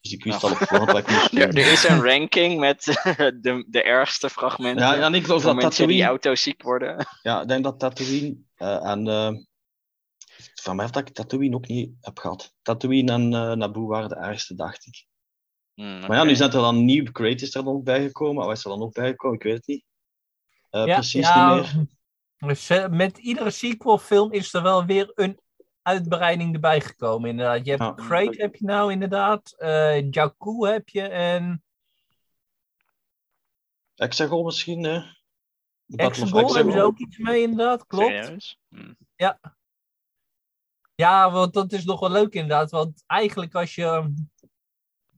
Dus 0.00 0.12
ik 0.12 0.24
wist 0.24 0.40
Ja. 0.42 0.48
al 0.48 0.54
op 0.54 0.60
voorhand 0.60 0.90
wat 0.92 1.00
ik 1.00 1.08
moest 1.08 1.32
er, 1.32 1.50
doen. 1.54 1.62
er 1.64 1.72
is 1.72 1.84
een 1.88 2.02
ranking 2.02 2.60
met 2.60 2.84
de, 3.42 3.64
de 3.68 3.82
ergste 3.82 4.30
fragmenten. 4.30 4.84
Ja, 4.86 4.94
en 5.06 5.14
ik 5.14 5.24
geloof 5.24 5.42
dat 5.42 5.54
mensen 5.54 5.70
die 5.86 5.96
Tatooine... 5.98 6.04
auto's 6.04 6.42
ziek 6.42 6.62
worden. 6.62 7.06
Ja, 7.22 7.40
ik 7.42 7.48
denk 7.48 7.64
dat 7.64 7.78
Tatooine 7.78 8.36
eh, 8.54 8.84
en... 8.90 9.06
eh, 9.08 9.30
van 10.54 10.76
mij 10.76 10.84
heeft 10.84 10.96
dat 10.96 11.08
ik 11.08 11.14
Tatooine 11.14 11.56
ook 11.56 11.66
niet 11.68 11.90
heb 12.00 12.18
gehad. 12.18 12.54
Tatooine 12.62 13.12
en 13.12 13.34
eh 13.34 13.52
Naboo 13.52 13.86
waren 13.86 14.08
de 14.08 14.16
ergste, 14.16 14.54
dacht 14.54 14.86
ik. 14.86 15.06
Hmm, 15.74 15.98
Maar 16.00 16.16
ja, 16.16 16.24
nu 16.24 16.34
zijn 16.36 16.50
er 16.50 16.60
dan 16.60 16.84
nieuwe 16.84 17.12
creators 17.12 17.54
er 17.54 17.64
nog 17.64 17.82
bijgekomen. 17.82 18.44
Of 18.46 18.52
is 18.52 18.64
er 18.64 18.70
dan 18.70 18.82
ook 18.82 18.92
bijgekomen? 18.94 19.36
Ik 19.36 19.42
weet 19.42 19.54
het 19.56 19.66
niet. 19.66 19.84
Eh, 20.70 20.84
Ja, 20.86 20.94
precies 20.94 21.28
ja, 21.28 21.54
niet 21.54 21.88
meer. 22.38 22.90
Met 22.90 23.18
iedere 23.18 23.50
sequelfilm 23.50 24.32
is 24.32 24.54
er 24.54 24.62
wel 24.62 24.84
weer 24.84 25.10
een 25.14 25.40
uitbreiding 25.88 26.54
erbij 26.54 26.80
gekomen. 26.80 27.30
Inderdaad. 27.30 27.64
Je 27.64 27.70
hebt 27.70 27.82
Ja. 27.82 27.94
Crate 27.94 28.40
heb 28.42 28.54
je 28.56 28.64
nou 28.64 28.92
inderdaad. 28.92 29.54
eh 29.58 30.10
Jakku 30.10 30.66
heb 30.68 30.88
je 30.88 31.02
en 31.02 31.62
Exegol 33.94 34.44
misschien, 34.44 34.84
hè? 34.84 35.00
Exegol 35.88 36.54
hebben 36.54 36.72
ze 36.72 36.82
ook 36.82 36.98
iets 36.98 37.18
mee 37.18 37.42
inderdaad, 37.42 37.86
klopt. 37.86 38.06
Serieus? 38.24 38.58
Hmm. 38.68 38.96
Ja, 40.94 41.30
want 41.30 41.52
dat 41.54 41.72
is 41.72 41.84
nog 41.84 42.00
wel 42.00 42.10
leuk 42.10 42.32
inderdaad. 42.34 42.70
Want 42.70 43.04
eigenlijk 43.06 43.54
als 43.54 43.74
je 43.74 44.12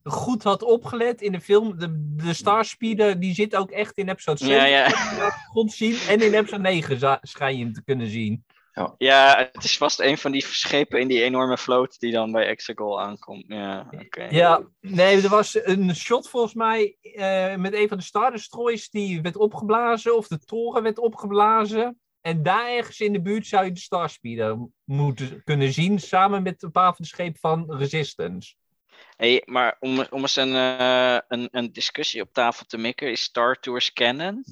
goed 0.03 0.43
had 0.43 0.63
opgelet 0.63 1.21
in 1.23 1.33
de 1.33 1.41
film, 1.41 1.79
de, 1.79 2.15
de 2.17 2.35
Starspeeder 2.35 3.21
die 3.21 3.35
zit 3.35 3.57
ook 3.57 3.71
echt 3.71 3.97
in 3.99 4.09
episode 4.09 4.39
7. 4.39 4.57
Ja, 4.57 4.65
ja. 4.65 4.89
Zien 5.67 5.97
en 6.09 6.21
in 6.23 6.35
episode 6.35 6.63
9 6.63 6.99
za- 6.99 7.19
schijn 7.23 7.57
je 7.59 7.65
hem 7.65 7.73
te 7.73 7.83
kunnen 7.85 8.09
zien. 8.11 8.45
Ja, 8.99 9.49
het 9.53 9.65
is 9.65 9.77
vast 9.77 10.01
een 10.01 10.19
van 10.19 10.33
die 10.33 10.45
schepen 10.47 11.01
in 11.01 11.09
die 11.09 11.23
enorme 11.23 11.59
vloot 11.59 12.01
die 12.01 12.13
dan 12.13 12.33
bij 12.33 12.47
Exegol 12.47 13.01
aankomt. 13.01 13.45
Ja, 13.47 13.87
oké. 13.91 14.25
Ja, 14.31 14.63
nee, 14.81 15.23
er 15.23 15.29
was 15.29 15.65
een 15.65 15.97
shot 15.97 16.29
volgens 16.29 16.55
mij 16.55 16.97
eh, 17.01 17.57
met 17.57 17.75
een 17.75 17.89
van 17.89 17.99
de 17.99 18.05
Star 18.05 18.31
Destroyers 18.31 18.91
die 18.91 19.23
werd 19.23 19.37
opgeblazen, 19.37 20.17
of 20.17 20.29
de 20.29 20.39
toren 20.39 20.83
werd 20.83 20.99
opgeblazen. 20.99 22.01
En 22.21 22.43
daar 22.43 22.69
ergens 22.69 23.01
in 23.01 23.13
de 23.13 23.23
buurt 23.23 23.47
zou 23.47 23.65
je 23.65 23.73
de 23.73 23.81
Starspeeder 23.81 24.69
moeten 24.85 25.43
kunnen 25.45 25.73
zien, 25.73 25.99
samen 25.99 26.43
met 26.43 26.63
een 26.63 26.71
paar 26.71 26.95
van 26.95 27.05
de 27.05 27.07
schepen 27.07 27.41
van 27.41 27.77
Resistance. 27.77 28.55
Hey, 29.17 29.43
maar 29.45 29.77
om, 29.81 30.07
om 30.11 30.21
eens 30.21 30.37
een, 30.37 30.55
eh, 30.55 31.19
een, 31.29 31.49
een 31.51 31.73
discussie 31.73 32.23
op 32.23 32.33
tafel 32.33 32.67
te 32.67 32.79
mikken, 32.79 33.11
is 33.11 33.23
Star 33.23 33.61
Tours 33.61 33.93
canon? 33.93 34.45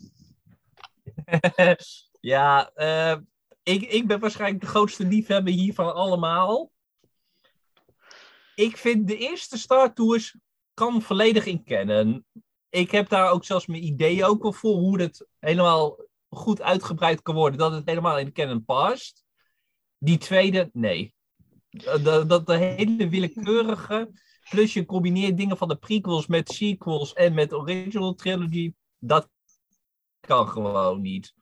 ja, 2.20 2.70
eh, 2.74 3.16
ik, 3.68 3.82
ik 3.82 4.06
ben 4.06 4.20
waarschijnlijk 4.20 4.60
de 4.60 4.66
grootste 4.66 5.06
liefhebber 5.06 5.52
hiervan 5.52 5.94
allemaal. 5.94 6.70
Ik 8.54 8.76
vind 8.76 9.08
de 9.08 9.16
eerste 9.16 9.58
Star 9.58 9.94
Tours 9.94 10.36
kan 10.74 11.02
volledig 11.02 11.46
in 11.46 11.64
kennen. 11.64 12.26
Ik 12.68 12.90
heb 12.90 13.08
daar 13.08 13.30
ook 13.30 13.44
zelfs 13.44 13.66
mijn 13.66 13.84
ideeën 13.84 14.24
ook 14.24 14.54
voor 14.54 14.74
hoe 14.74 15.00
het 15.00 15.26
helemaal 15.38 15.96
goed 16.28 16.62
uitgebreid 16.62 17.22
kan 17.22 17.34
worden, 17.34 17.58
dat 17.58 17.72
het 17.72 17.86
helemaal 17.86 18.18
in 18.18 18.32
canon 18.32 18.64
past. 18.64 19.24
Die 19.98 20.18
tweede, 20.18 20.70
nee. 20.72 21.14
Dat, 22.02 22.28
dat 22.28 22.46
de 22.46 22.56
hele 22.56 23.08
willekeurige, 23.08 24.10
plus 24.50 24.72
je 24.72 24.84
combineert 24.84 25.36
dingen 25.36 25.56
van 25.56 25.68
de 25.68 25.76
prequels 25.76 26.26
met 26.26 26.48
sequels 26.48 27.12
en 27.12 27.34
met 27.34 27.52
original 27.52 28.14
trilogy, 28.14 28.74
dat 28.98 29.28
kan 30.20 30.48
gewoon 30.48 31.00
niet. 31.00 31.36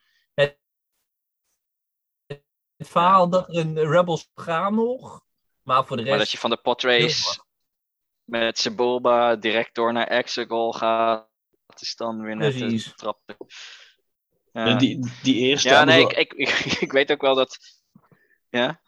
Het, 2.76 2.88
verhaal 2.88 3.28
dat 3.28 3.48
er 3.48 3.56
een 3.56 3.90
Rebels 3.90 4.30
gaan 4.34 4.74
nog, 4.74 5.24
maar 5.62 5.86
voor 5.86 5.96
de 5.96 6.02
Maar 6.02 6.10
dat 6.10 6.20
rest... 6.20 6.32
je 6.32 6.38
van 6.38 6.50
de 6.50 6.56
podrace 6.56 7.44
met 8.24 8.58
Sebulba 8.58 9.36
direct 9.36 9.74
door 9.74 9.92
naar 9.92 10.06
Exegol 10.06 10.72
gaat, 10.72 11.28
dat 11.66 11.80
is 11.80 11.96
dan 11.96 12.20
weer 12.20 12.36
net 12.36 12.60
een 12.60 12.82
trap. 12.96 13.20
Ja, 14.52 14.74
die, 14.74 15.10
die 15.22 15.34
eerste. 15.34 15.68
ja 15.68 15.84
nee, 15.84 16.08
ik, 16.08 16.32
ik, 16.32 16.48
ik 16.86 16.92
weet 16.92 17.12
ook 17.12 17.20
wel 17.20 17.34
dat 17.34 17.58
Ja? 18.50 18.80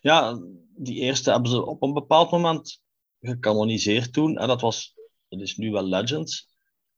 Ja, 0.00 0.38
die 0.76 1.00
eerste 1.00 1.30
hebben 1.30 1.50
ze 1.50 1.66
op 1.66 1.82
een 1.82 1.92
bepaald 1.92 2.30
moment 2.30 2.80
gecanoniseerd 3.20 4.12
toen. 4.12 4.38
En 4.38 4.48
dat 4.48 4.60
was, 4.60 4.94
dat 5.28 5.40
is 5.40 5.56
nu 5.56 5.70
wel 5.70 5.82
Legends. 5.82 6.48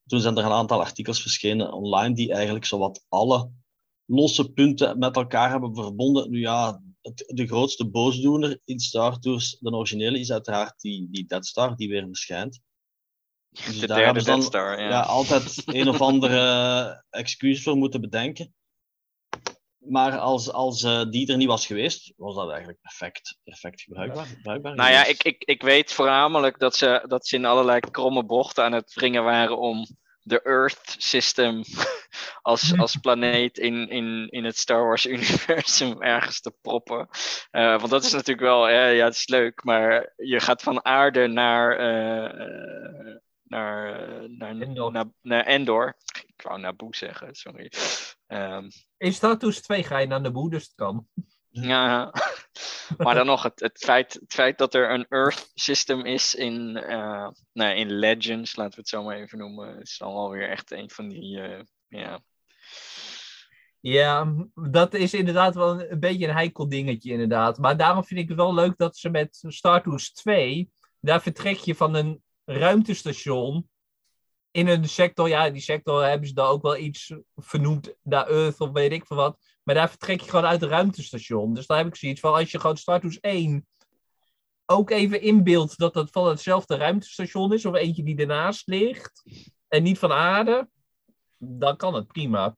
Toen 0.07 0.21
zijn 0.21 0.37
er 0.37 0.45
een 0.45 0.51
aantal 0.51 0.81
artikels 0.81 1.23
verschenen 1.23 1.73
online 1.73 2.15
die 2.15 2.33
eigenlijk 2.33 2.65
zowat 2.65 3.05
alle 3.09 3.51
losse 4.07 4.53
punten 4.53 4.99
met 4.99 5.17
elkaar 5.17 5.51
hebben 5.51 5.75
verbonden. 5.75 6.31
Nu 6.31 6.41
ja, 6.41 6.83
het, 7.01 7.25
de 7.27 7.47
grootste 7.47 7.91
boosdoener 7.91 8.61
in 8.65 8.81
Star 8.81 9.19
Tours, 9.19 9.57
de 9.61 9.71
originele, 9.71 10.19
is 10.19 10.33
uiteraard 10.33 10.81
die, 10.81 11.09
die 11.11 11.27
Dead 11.27 11.47
Star, 11.47 11.77
die 11.77 11.89
weer 11.89 12.07
verschijnt. 12.07 12.61
Dus 13.49 13.65
De 13.65 13.73
daar 13.73 13.87
derde 13.87 14.05
hebben 14.05 14.23
ze 14.23 14.31
dan 14.31 14.43
Star, 14.43 14.81
ja. 14.81 14.89
ja, 14.89 15.01
altijd 15.01 15.63
een 15.67 15.89
of 15.89 16.01
andere 16.01 17.05
excuus 17.11 17.63
voor 17.63 17.77
moeten 17.77 18.01
bedenken. 18.01 18.55
Maar 19.79 20.19
als, 20.19 20.53
als 20.53 20.83
eh, 20.83 21.05
die 21.11 21.27
er 21.27 21.37
niet 21.37 21.49
was 21.49 21.67
geweest, 21.67 22.13
was 22.17 22.35
dat 22.35 22.49
eigenlijk 22.49 22.81
perfect, 22.81 23.39
perfect 23.43 23.81
gebruikbaar. 23.83 24.27
gebruikbaar 24.27 24.75
Nou 24.75 24.91
ja, 24.91 25.05
ik, 25.05 25.23
ik, 25.23 25.45
ik 25.45 25.63
weet 25.63 25.93
voornamelijk 25.93 26.59
dat 26.59 26.77
ze, 26.77 27.05
dat 27.07 27.27
ze 27.27 27.37
in 27.37 27.45
allerlei 27.45 27.81
kromme 27.81 28.25
bochten 28.25 28.65
aan 28.65 28.73
het 28.73 28.95
wringen 28.95 29.25
waren 29.25 29.59
om 29.59 29.87
de 30.25 30.43
Earth 30.43 30.95
System 30.99 31.63
als, 32.43 32.79
als 32.79 32.97
planeet 32.97 33.59
in, 33.59 33.89
in, 33.89 34.29
in 34.31 34.45
het 34.45 34.59
Star 34.59 34.85
Wars 34.85 35.07
universum 35.17 36.03
ergens 36.03 36.41
te 36.41 36.55
proppen. 36.61 37.09
Eh, 37.51 37.79
want 37.79 37.91
dat 37.91 38.05
is 38.05 38.13
natuurlijk 38.13 38.47
wel, 38.47 38.69
ja, 38.69 38.87
ja, 38.87 39.05
het 39.05 39.15
is 39.15 39.29
leuk, 39.29 39.65
maar 39.65 40.13
je 40.17 40.41
gaat 40.41 40.63
van 40.63 40.85
aarde 40.85 41.27
naar, 41.27 41.77
eh, 41.77 43.15
naar, 43.43 44.01
eh, 44.01 44.29
naar, 44.29 44.61
Endor. 44.61 44.93
naar, 44.93 45.05
naar 45.23 45.45
Endor. 45.45 45.97
Ik 46.27 46.43
wou 46.43 46.61
Naboo 46.61 46.93
zeggen, 46.93 47.35
sorry. 47.35 47.73
Ehm, 48.27 48.69
In 48.97 49.13
Star 49.13 49.39
Tours 49.39 49.63
2 49.63 49.83
ga 49.83 49.99
je 49.99 50.07
naar 50.07 50.23
de 50.23 50.33
boe, 50.33 50.51
dus 50.51 50.63
het 50.63 50.75
kan. 50.75 51.07
ja, 51.51 52.13
maar 52.97 53.15
dan 53.15 53.27
nog, 53.27 53.43
het, 53.43 53.61
het, 53.61 53.79
feit, 53.79 54.21
feit 54.29 54.59
dat 54.59 54.75
er 54.75 54.91
een 54.91 55.07
Earth 55.09 55.51
system 55.55 56.05
is 56.05 56.35
in, 56.35 56.77
eh, 56.77 57.29
nou, 57.53 57.75
in 57.75 57.93
Legends, 57.93 58.57
laten 58.57 58.75
we 58.75 58.81
het 58.81 58.89
zo 58.89 59.03
maar 59.03 59.17
even 59.17 59.39
noemen, 59.39 59.81
is 59.81 59.99
dan 59.99 60.15
wel 60.15 60.35
echt 60.35 60.71
een 60.71 60.91
van 60.91 61.09
die, 61.09 61.41
eh, 61.41 61.61
ja. 61.89 62.23
Ja, 63.81 64.35
dat 64.55 64.95
is 64.95 65.15
inderdaad 65.15 65.55
wel 65.55 65.71
een, 65.71 65.93
een 65.93 66.01
beetje 66.01 66.27
een 66.27 66.35
heikel 66.35 66.69
dingetje, 66.69 67.13
inderdaad. 67.13 67.59
Maar 67.59 67.77
daarom 67.77 68.05
vind 68.05 68.21
ik 68.21 68.29
het 68.29 68.37
wel 68.37 68.55
leuk 68.55 68.77
dat 68.77 68.97
ze 68.97 69.09
met 69.09 69.45
Star 69.49 69.83
Tours 69.83 70.13
2, 70.13 70.71
daar 71.01 71.23
vertrek 71.23 71.57
je 71.57 71.75
van 71.75 71.95
een 71.95 72.23
ruimtestation 72.45 73.69
in 74.51 74.69
een 74.69 74.89
sector. 74.89 75.29
Ja, 75.29 75.51
die 75.51 75.63
sector 75.63 76.05
hebben 76.05 76.29
ze 76.29 76.35
daar 76.35 76.49
ook 76.49 76.63
wel 76.63 76.77
iets 76.77 77.15
vernoemd, 77.37 77.95
naar 78.03 78.27
Earth 78.27 78.61
of 78.61 78.71
weet 78.71 78.93
ik 78.93 79.07
veel 79.07 79.17
wat. 79.17 79.39
Maar 79.65 79.75
daar 79.75 79.89
vertrek 79.89 80.21
je 80.21 80.31
gewoon 80.31 80.45
uit 80.45 80.61
het 80.61 80.71
ruimtestation. 80.71 81.55
Dus 81.55 81.67
daar 81.67 81.77
heb 81.79 81.87
ik 81.87 81.97
zoiets 81.97 82.21
van, 82.21 82.35
als 82.35 82.51
je 82.51 82.61
gewoon 82.61 82.77
Star 82.77 83.01
Tours 83.01 83.21
1 83.21 83.67
ook 84.67 84.91
even 84.91 85.21
inbeeldt 85.21 85.79
dat 85.79 85.95
het 85.95 86.11
van 86.11 86.29
hetzelfde 86.29 86.77
ruimtestation 86.77 87.53
is, 87.53 87.65
of 87.65 87.75
eentje 87.75 88.03
die 88.03 88.17
ernaast 88.17 88.67
ligt, 88.67 89.23
en 89.69 89.83
niet 89.83 89.99
van 89.99 90.13
aarde, 90.13 90.69
dan 91.37 91.77
kan 91.77 91.95
het 91.95 92.07
prima. 92.07 92.57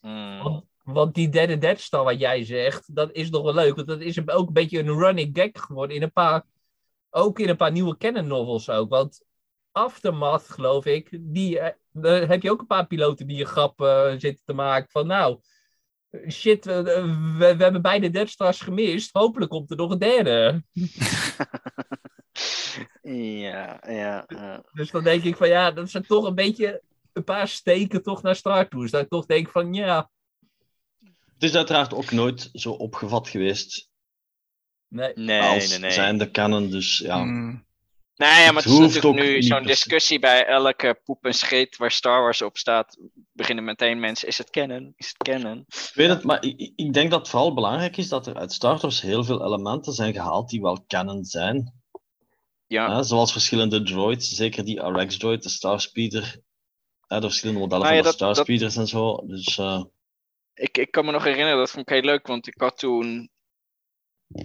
Hmm. 0.00 0.42
Want, 0.42 0.64
want 0.82 1.14
die 1.14 1.28
derde 1.28 1.58
Dead 1.58 1.80
Star 1.80 2.04
wat 2.04 2.20
jij 2.20 2.44
zegt, 2.44 2.94
dat 2.94 3.12
is 3.12 3.30
nog 3.30 3.42
wel 3.42 3.54
leuk. 3.54 3.74
Want 3.74 3.88
dat 3.88 4.00
is 4.00 4.28
ook 4.28 4.46
een 4.46 4.52
beetje 4.52 4.78
een 4.78 4.98
running 4.98 5.30
gag 5.38 5.62
geworden 5.62 5.96
in 5.96 6.02
een 6.02 6.12
paar, 6.12 6.44
ook 7.10 7.38
in 7.38 7.48
een 7.48 7.56
paar 7.56 7.72
nieuwe 7.72 7.96
canon 7.96 8.26
novels 8.26 8.70
ook. 8.70 8.88
Want 8.88 9.22
Aftermath, 9.72 10.48
geloof 10.48 10.86
ik, 10.86 11.18
die, 11.20 11.58
eh, 11.58 11.74
daar 11.92 12.28
heb 12.28 12.42
je 12.42 12.50
ook 12.50 12.60
een 12.60 12.66
paar 12.66 12.86
piloten 12.86 13.26
die 13.26 13.40
een 13.40 13.46
grap 13.46 13.80
eh, 13.80 14.10
zitten 14.10 14.44
te 14.44 14.52
maken 14.52 14.90
van 14.90 15.06
nou, 15.06 15.40
shit, 16.28 16.64
we, 16.64 16.82
we, 16.82 17.56
we 17.56 17.62
hebben 17.62 17.82
beide 17.82 18.26
Stars 18.26 18.60
gemist. 18.60 19.12
Hopelijk 19.12 19.50
komt 19.50 19.70
er 19.70 19.76
nog 19.76 19.90
een 19.90 19.98
derde. 19.98 20.62
Ja, 23.02 23.80
ja, 23.86 24.24
ja. 24.26 24.64
Dus 24.72 24.90
dan 24.90 25.04
denk 25.04 25.24
ik 25.24 25.36
van 25.36 25.48
ja, 25.48 25.70
dat 25.70 25.90
zijn 25.90 26.06
toch 26.06 26.24
een 26.24 26.34
beetje 26.34 26.82
een 27.12 27.24
paar 27.24 27.48
steken 27.48 28.02
toch 28.02 28.22
naar 28.22 28.36
Star 28.36 28.68
Tours. 28.68 28.90
Dat 28.90 29.02
ik 29.02 29.08
toch 29.08 29.26
denk 29.26 29.48
van 29.48 29.74
ja, 29.74 30.10
Het 31.34 31.42
is 31.42 31.54
uiteraard 31.54 31.94
ook 31.94 32.10
nooit 32.10 32.48
zo 32.52 32.72
opgevat 32.72 33.28
geweest 33.28 33.90
nee. 34.88 35.12
Nee, 35.14 35.40
als 35.40 35.68
nee, 35.68 35.78
nee. 35.78 35.90
zijn 35.90 36.18
de 36.18 36.30
canon. 36.30 36.70
Dus 36.70 36.98
ja, 36.98 37.22
Hmm. 37.22 37.64
Nee, 38.22 38.44
ja, 38.44 38.52
maar 38.52 38.62
het 38.62 38.72
Het 38.72 38.72
is 38.72 38.94
natuurlijk 38.94 39.24
nu 39.24 39.42
zo'n 39.42 39.62
discussie 39.62 40.18
bij 40.18 40.46
elke 40.46 41.00
poep 41.04 41.24
en 41.24 41.34
scheet 41.34 41.76
waar 41.76 41.90
Star 41.90 42.22
Wars 42.22 42.42
op 42.42 42.56
staat. 42.56 42.96
Beginnen 43.32 43.64
meteen 43.64 44.00
mensen, 44.00 44.28
is 44.28 44.38
het 44.38 44.50
canon? 44.50 44.92
Is 44.96 45.06
het 45.06 45.16
canon? 45.28 45.64
ik 45.68 45.90
weet 45.94 46.08
het, 46.08 46.22
maar 46.22 46.44
ik, 46.44 46.72
ik 46.76 46.92
denk 46.92 47.10
dat 47.10 47.20
het 47.20 47.28
vooral 47.28 47.54
belangrijk 47.54 47.96
is 47.96 48.08
dat 48.08 48.26
er 48.26 48.36
uit 48.36 48.52
Star 48.52 48.78
Wars 48.78 49.00
heel 49.00 49.24
veel 49.24 49.44
elementen 49.44 49.92
zijn 49.92 50.12
gehaald 50.12 50.48
die 50.48 50.60
wel 50.60 50.84
canon 50.86 51.24
zijn. 51.24 51.80
Ja, 52.66 53.02
zoals 53.02 53.32
verschillende 53.32 53.82
droids, 53.82 54.28
zeker 54.28 54.64
die 54.64 54.80
RX-droid, 54.80 55.42
de 55.42 55.48
Starspeeder. 55.48 56.40
Hè, 57.06 57.20
de 57.20 57.26
verschillende 57.26 57.60
modellen 57.60 57.84
Nou 57.84 57.96
ja, 57.96 58.02
van 58.02 58.12
de 58.44 58.58
dat- 58.58 58.76
en 58.76 58.86
zo. 58.86 59.26
Dus 59.26 59.58
eh, 59.58 59.82
ik, 60.54 60.78
ik 60.78 60.90
kan 60.90 61.04
me 61.04 61.10
nog 61.10 61.24
herinneren, 61.24 61.58
dat 61.58 61.70
vond 61.70 61.88
ik 61.88 61.94
heel 61.94 62.04
leuk, 62.04 62.26
want 62.26 62.46
ik 62.46 62.54
had 62.56 62.78
toen 62.78 63.30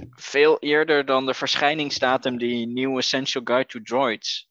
veel 0.10 0.60
eerder 0.60 1.06
dan 1.06 1.26
de 1.26 1.34
verschijningsdatum 1.34 2.38
die 2.38 2.68
nieuwe 2.68 2.98
Essential 2.98 3.44
Guide 3.46 3.66
to 3.66 3.80
Droids. 3.82 4.50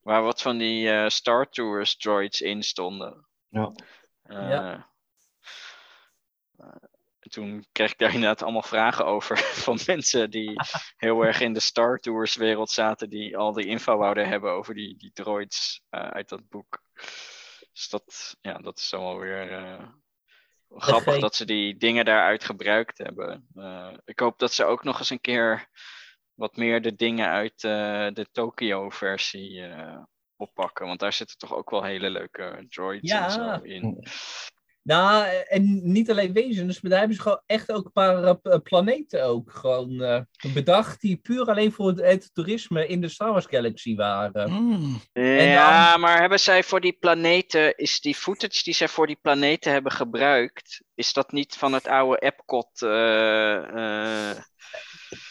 Waar 0.00 0.22
wat 0.22 0.42
van 0.42 0.58
die 0.58 0.90
eh, 0.90 1.08
Star 1.08 1.48
Tours 1.48 1.96
droids 1.96 2.40
in 2.40 2.62
stonden. 2.62 3.26
Ja. 3.48 3.72
Eh, 4.22 4.48
Ja. 4.48 4.88
eh, 6.58 6.66
toen 7.30 7.66
kreeg 7.72 7.90
ik 7.92 7.98
daar 7.98 8.12
inderdaad 8.14 8.42
allemaal 8.42 8.62
vragen 8.62 9.06
over 9.06 9.38
van 9.66 9.78
mensen 9.86 10.30
die 10.30 10.52
heel 10.96 11.22
erg 11.22 11.40
in 11.40 11.52
de 11.52 11.60
Star 11.60 11.98
Tours 11.98 12.36
wereld 12.36 12.70
zaten, 12.70 13.10
die 13.10 13.36
al 13.36 13.52
die 13.52 13.66
info 13.66 13.96
wouden 13.96 14.28
hebben 14.28 14.50
over 14.52 14.74
die, 14.74 14.96
die 14.96 15.10
droids 15.12 15.82
eh, 15.90 16.00
uit 16.08 16.28
dat 16.28 16.48
boek. 16.48 16.82
Dus 17.72 17.88
dat, 17.88 18.36
ja, 18.40 18.58
dat 18.58 18.78
is 18.78 18.88
dan 18.88 19.00
wel 19.02 19.18
weer 19.18 19.52
eh, 19.52 19.88
grappig 20.76 21.18
dat 21.18 21.34
ze 21.34 21.44
die 21.44 21.76
dingen 21.76 22.04
daaruit 22.04 22.44
gebruikt 22.44 22.98
hebben. 22.98 23.46
Eh, 23.54 23.92
ik 24.04 24.18
hoop 24.18 24.38
dat 24.38 24.52
ze 24.52 24.64
ook 24.64 24.84
nog 24.84 24.98
eens 24.98 25.10
een 25.10 25.20
keer 25.20 25.68
wat 26.34 26.56
meer 26.56 26.82
de 26.82 26.94
dingen 26.94 27.28
uit 27.28 27.64
eh, 27.64 28.08
de 28.12 28.26
Tokyo-versie 28.32 29.62
eh, 29.62 30.02
oppakken. 30.36 30.86
Want 30.86 31.00
daar 31.00 31.12
zitten 31.12 31.38
toch 31.38 31.54
ook 31.54 31.70
wel 31.70 31.82
hele 31.82 32.10
leuke 32.10 32.66
droids 32.68 33.10
Ja. 33.10 33.24
en 33.24 33.30
zo 33.30 33.62
in. 33.62 34.06
Nou, 34.88 35.26
en 35.48 35.80
niet 35.92 36.10
alleen 36.10 36.32
wezens, 36.32 36.80
maar 36.80 36.90
daar 36.90 36.98
hebben 36.98 37.16
ze 37.16 37.22
gewoon 37.22 37.42
echt 37.46 37.72
ook 37.72 37.84
een 37.84 37.92
paar 37.92 38.24
eh, 38.24 38.58
planeten 38.62 39.24
ook 39.24 39.52
gewoon 39.52 40.02
eh, 40.02 40.20
bedacht 40.54 41.00
die 41.00 41.16
puur 41.16 41.44
alleen 41.44 41.72
voor 41.72 41.86
het, 41.86 42.00
het 42.00 42.30
toerisme 42.32 42.86
in 42.86 43.00
de 43.00 43.08
Star 43.08 43.32
Wars 43.32 43.46
Galaxy 43.46 43.96
waren. 43.96 44.50
Hmm. 44.50 45.00
Ja, 45.12 45.96
maar 45.96 46.20
hebben 46.20 46.40
zij 46.40 46.62
voor 46.62 46.80
die 46.80 46.96
planeten, 47.00 47.76
is 47.76 48.00
die 48.00 48.14
footage 48.14 48.62
die 48.62 48.74
zij 48.74 48.88
voor 48.88 49.06
die 49.06 49.18
planeten 49.22 49.72
hebben 49.72 49.92
gebruikt, 49.92 50.82
is 50.94 51.12
dat 51.12 51.32
niet 51.32 51.56
van 51.56 51.72
het 51.72 51.88
oude 51.88 52.18
Epcot? 52.18 52.82
eh, 52.82 54.30
eh, 54.30 54.36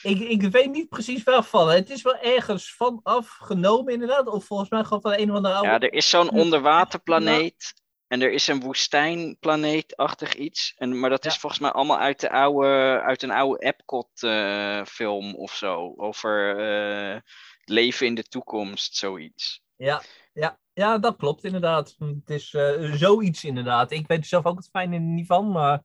Ik, 0.01 0.19
ik 0.19 0.41
weet 0.41 0.71
niet 0.71 0.89
precies 0.89 1.23
waarvan. 1.23 1.69
Het 1.69 1.89
is 1.89 2.01
wel 2.01 2.17
ergens 2.19 2.75
van 2.75 2.99
afgenomen 3.03 3.93
inderdaad, 3.93 4.27
of 4.27 4.45
volgens 4.45 4.69
mij 4.69 4.83
gewoon 4.83 5.01
van 5.01 5.13
een 5.13 5.29
of 5.29 5.35
andere 5.35 5.53
oude... 5.53 5.69
ja, 5.69 5.79
er 5.79 5.93
is 5.93 6.09
zo'n 6.09 6.29
onderwaterplaneet 6.29 7.85
en 8.07 8.21
er 8.21 8.31
is 8.31 8.47
een 8.47 8.59
woestijnplaneet-achtig 8.59 10.35
iets. 10.35 10.73
En, 10.77 10.99
maar 10.99 11.09
dat 11.09 11.25
is 11.25 11.37
volgens 11.37 11.61
mij 11.61 11.71
allemaal 11.71 11.99
uit, 11.99 12.19
de 12.19 12.29
oude, 12.29 13.01
uit 13.01 13.23
een 13.23 13.31
oude 13.31 13.63
Epcot-film 13.63 15.35
of 15.35 15.55
zo. 15.55 15.93
Over 15.97 16.59
eh, 16.59 17.21
leven 17.63 18.05
in 18.05 18.15
de 18.15 18.23
toekomst, 18.23 18.95
zoiets. 18.95 19.61
Ja, 19.75 20.01
ja, 20.33 20.59
ja, 20.73 20.97
dat 20.97 21.15
klopt 21.15 21.43
inderdaad. 21.43 21.95
Het 21.99 22.29
is 22.29 22.53
eh, 22.53 22.93
zoiets 22.93 23.43
inderdaad. 23.43 23.91
Ik 23.91 24.07
weet 24.07 24.19
er 24.19 24.25
zelf 24.25 24.45
ook 24.45 24.57
het 24.57 24.69
fijne 24.69 24.97
niet 24.97 25.27
van, 25.27 25.51
maar... 25.51 25.83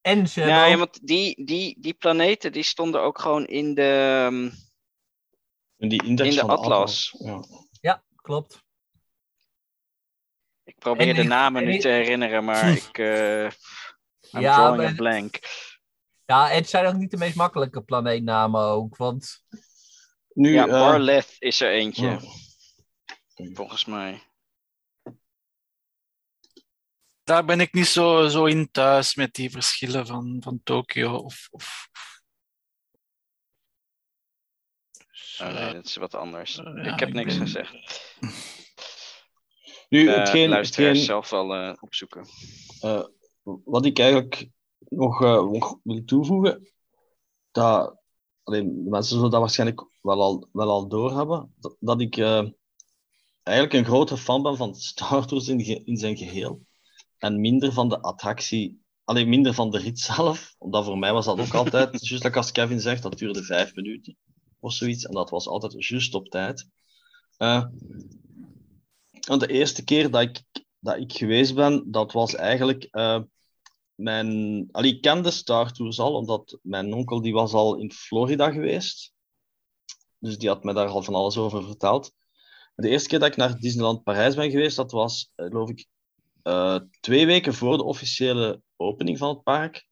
En 0.00 0.28
ze 0.28 0.40
Ja, 0.40 0.76
want 0.76 1.06
die, 1.06 1.44
die, 1.44 1.76
die 1.80 1.94
planeten 1.94 2.52
die 2.52 2.62
stonden 2.62 3.02
ook 3.02 3.18
gewoon 3.18 3.46
in 3.46 3.74
de. 3.74 4.24
ehm, 4.26 4.50
in 5.76 5.88
die 5.88 6.02
index 6.04 6.28
In 6.28 6.34
de 6.34 6.40
van 6.40 6.50
atlas. 6.50 7.14
Ja. 7.18 7.44
Ja, 7.80 8.02
klopt. 8.16 8.66
Ik 10.68 10.78
probeer 10.78 11.08
En 11.08 11.14
de 11.14 11.20
ik- 11.22 11.28
namen 11.28 11.62
en 11.62 11.68
nu 11.68 11.74
ik- 11.74 11.80
te 11.80 11.88
herinneren, 11.88 12.44
maar 12.44 12.72
ik. 12.72 12.98
eh 12.98 13.44
I'm 14.32 14.40
Ja, 14.40 14.54
drawing 14.54 14.76
maar- 14.82 14.92
a 14.92 14.94
blank. 14.94 15.38
Ja, 16.26 16.46
het 16.48 16.68
zijn 16.68 16.86
ook 16.86 16.94
niet 16.94 17.10
de 17.10 17.16
meest 17.16 17.36
makkelijke 17.36 17.82
planeetnamen 17.82 18.60
ook, 18.60 18.96
want... 18.96 19.44
Nu, 20.32 20.52
Ja, 20.52 20.64
eh, 20.66 20.70
Barleth 20.70 21.36
is 21.38 21.60
er 21.60 21.70
eentje, 21.70 22.18
volgens 23.54 23.84
mij. 23.84 24.22
Daar 27.24 27.44
ben 27.44 27.60
ik 27.60 27.72
niet 27.72 27.86
zo, 27.86 28.28
zo 28.28 28.44
in 28.44 28.70
thuis 28.70 29.14
met 29.14 29.34
die 29.34 29.50
verschillen 29.50 30.06
van, 30.06 30.36
van 30.40 30.60
Tokio. 30.62 31.14
Of, 31.16 31.48
of, 31.50 31.88
Dus, 35.10 35.38
Oh, 35.42 35.48
nee, 35.48 35.66
eh, 35.66 35.72
dat 35.72 35.84
is 35.86 35.96
wat 35.96 36.14
anders. 36.14 36.58
eh, 36.58 36.64
ja, 36.84 36.92
ik 36.92 36.98
heb 37.00 37.08
ik 37.08 37.14
niks 37.14 37.36
ben- 37.38 37.46
gezegd. 37.46 37.74
nu 39.88 40.04
De 40.04 40.10
hetgeen, 40.10 40.52
hetgeen 40.52 40.96
zelf 40.96 41.30
wel 41.30 41.54
eh, 41.54 41.72
opzoeken. 41.80 42.26
eh, 42.80 43.04
wat 43.64 43.84
ik 43.84 43.98
eigenlijk 43.98 44.48
nog, 44.78 45.22
eh, 45.22 45.50
nog 45.50 45.78
wil 45.82 46.04
toevoegen, 46.04 46.68
dat, 47.50 47.96
alleen, 48.42 48.84
de 48.84 48.90
mensen 48.90 49.14
zullen 49.16 49.30
dat 49.30 49.40
waarschijnlijk 49.40 49.86
wel 50.02 50.22
al, 50.22 50.48
wel 50.52 50.70
al 50.70 50.88
doorhebben, 50.88 51.54
dat, 51.56 51.76
dat 51.80 52.00
ik 52.00 52.18
eigenlijk 53.42 53.72
een 53.72 53.92
grotere 53.92 54.20
fan 54.20 54.42
ben 54.42 54.56
van 54.56 54.74
Star 54.74 55.26
Tours 55.26 55.48
in, 55.48 55.86
in 55.86 55.96
zijn 55.96 56.16
geheel. 56.16 56.66
En 57.18 57.40
minder 57.40 57.72
van 57.72 57.88
de 57.88 58.00
attractie, 58.00 58.82
alleen 59.04 59.28
minder 59.28 59.54
van 59.54 59.70
de 59.70 59.78
rit 59.78 59.98
zelf. 59.98 60.54
Omdat 60.58 60.84
voor 60.84 60.98
mij 60.98 61.12
was 61.12 61.24
dat 61.24 61.40
ook 61.40 61.54
altijd, 61.54 61.90
juist 62.08 62.24
like 62.24 62.36
als 62.36 62.52
Kevin 62.52 62.80
zegt, 62.80 63.02
dat 63.02 63.18
duurde 63.18 63.42
vijf 63.42 63.74
minuten 63.74 64.16
of 64.60 64.72
zoiets. 64.72 65.04
En 65.04 65.14
dat 65.14 65.30
was 65.30 65.46
altijd 65.46 65.86
juist 65.88 66.14
op 66.14 66.28
tijd. 66.28 66.68
Uh, 67.38 67.64
de 69.36 69.46
eerste 69.46 69.84
keer 69.84 70.10
dat 70.10 70.22
ik, 70.22 70.42
dat 70.78 70.96
ik 70.96 71.12
geweest 71.12 71.54
ben, 71.54 71.90
dat 71.90 72.12
was 72.12 72.34
eigenlijk 72.34 72.88
uh, 72.90 73.20
mijn... 73.94 74.68
Allee, 74.70 74.94
ik 74.94 75.00
kende 75.00 75.30
Star 75.30 75.72
Tours 75.72 75.98
al, 75.98 76.14
omdat 76.14 76.58
mijn 76.62 76.92
onkel 76.92 77.22
die 77.22 77.32
was 77.32 77.52
al 77.52 77.76
in 77.76 77.92
Florida 77.92 78.50
geweest. 78.50 79.12
Dus 80.18 80.38
die 80.38 80.48
had 80.48 80.64
me 80.64 80.74
daar 80.74 80.88
al 80.88 81.02
van 81.02 81.14
alles 81.14 81.36
over 81.36 81.64
verteld. 81.64 82.12
De 82.74 82.88
eerste 82.88 83.08
keer 83.08 83.18
dat 83.18 83.28
ik 83.28 83.36
naar 83.36 83.58
Disneyland 83.58 84.02
Parijs 84.02 84.34
ben 84.34 84.50
geweest, 84.50 84.76
dat 84.76 84.92
was, 84.92 85.32
eh, 85.34 85.46
geloof 85.46 85.68
ik, 85.68 85.86
uh, 86.42 86.78
twee 87.00 87.26
weken 87.26 87.54
voor 87.54 87.76
de 87.76 87.84
officiële 87.84 88.62
opening 88.76 89.18
van 89.18 89.28
het 89.28 89.42
park. 89.42 89.86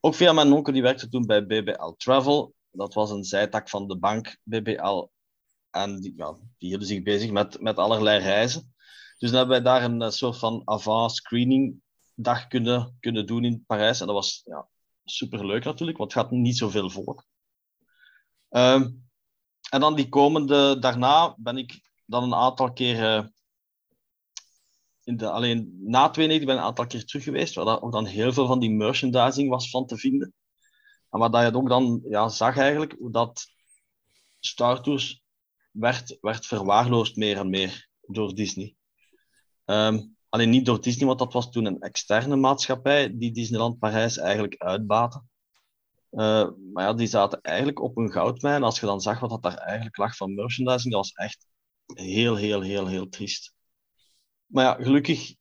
Ook 0.00 0.14
via 0.14 0.32
mijn 0.32 0.52
onkel, 0.52 0.72
die 0.72 0.82
werkte 0.82 1.08
toen 1.08 1.26
bij 1.26 1.46
BBL 1.46 1.90
Travel. 1.96 2.54
Dat 2.70 2.94
was 2.94 3.10
een 3.10 3.24
zijtak 3.24 3.68
van 3.68 3.88
de 3.88 3.98
bank 3.98 4.38
BBL. 4.42 5.08
En 5.70 6.00
die, 6.00 6.12
ja, 6.16 6.36
die 6.58 6.68
hielden 6.68 6.86
zich 6.86 7.02
bezig 7.02 7.30
met, 7.30 7.60
met 7.60 7.76
allerlei 7.76 8.22
reizen. 8.22 8.74
Dus 9.18 9.30
dan 9.30 9.38
hebben 9.38 9.62
wij 9.62 9.72
daar 9.72 9.90
een 9.90 10.12
soort 10.12 10.38
van 10.38 10.62
avant 10.64 11.12
screening 11.12 11.80
dag 12.14 12.46
kunnen, 12.46 12.96
kunnen 13.00 13.26
doen 13.26 13.44
in 13.44 13.64
Parijs. 13.66 14.00
En 14.00 14.06
dat 14.06 14.14
was 14.14 14.42
ja, 14.44 14.68
superleuk 15.04 15.64
natuurlijk, 15.64 15.98
want 15.98 16.14
het 16.14 16.22
gaat 16.22 16.30
niet 16.30 16.56
zoveel 16.56 16.90
volk. 16.90 17.26
Um, 18.50 19.08
en 19.70 19.80
dan 19.80 19.94
die 19.94 20.08
komende, 20.08 20.78
daarna 20.78 21.34
ben 21.38 21.56
ik 21.56 21.80
dan 22.06 22.22
een 22.22 22.34
aantal 22.34 22.72
keer, 22.72 23.30
in 25.04 25.16
de, 25.16 25.30
alleen 25.30 25.78
na 25.80 26.10
92 26.10 26.46
ben 26.46 26.54
ik 26.54 26.60
een 26.60 26.66
aantal 26.66 26.86
keer 26.86 27.04
terug 27.04 27.24
geweest, 27.24 27.54
waar 27.54 27.82
ook 27.82 27.92
dan 27.92 28.06
heel 28.06 28.32
veel 28.32 28.46
van 28.46 28.60
die 28.60 28.70
merchandising 28.70 29.48
was 29.48 29.70
van 29.70 29.86
te 29.86 29.96
vinden. 29.96 30.34
En 31.10 31.18
waar 31.18 31.30
dat 31.30 31.52
je 31.52 31.58
ook 31.58 31.68
dan 31.68 32.02
ja, 32.08 32.28
zag 32.28 32.56
eigenlijk, 32.56 32.96
dat 33.10 33.46
Star 34.40 34.82
werd, 35.70 36.18
werd 36.20 36.46
verwaarloosd 36.46 37.16
meer 37.16 37.36
en 37.36 37.50
meer 37.50 37.88
door 38.00 38.34
Disney. 38.34 38.74
Um, 39.64 40.16
alleen 40.28 40.50
niet 40.50 40.66
door 40.66 40.80
Disney, 40.80 41.06
want 41.06 41.18
dat 41.18 41.32
was 41.32 41.50
toen 41.50 41.64
een 41.64 41.80
externe 41.80 42.36
maatschappij 42.36 43.16
die 43.18 43.32
Disneyland 43.32 43.78
Parijs 43.78 44.16
eigenlijk 44.16 44.56
uitbaatte. 44.56 45.22
Uh, 46.10 46.48
maar 46.72 46.84
ja, 46.84 46.92
die 46.94 47.06
zaten 47.06 47.40
eigenlijk 47.40 47.80
op 47.80 47.96
een 47.96 48.12
goudmijn. 48.12 48.62
Als 48.62 48.80
je 48.80 48.86
dan 48.86 49.00
zag 49.00 49.20
wat 49.20 49.30
dat 49.30 49.42
daar 49.42 49.56
eigenlijk 49.56 49.96
lag 49.96 50.16
van 50.16 50.34
merchandising, 50.34 50.92
dat 50.92 51.02
was 51.02 51.12
echt 51.12 51.46
heel, 51.86 52.36
heel, 52.36 52.60
heel, 52.60 52.86
heel 52.86 53.08
triest. 53.08 53.54
Maar 54.46 54.64
ja, 54.64 54.84
gelukkig 54.84 55.34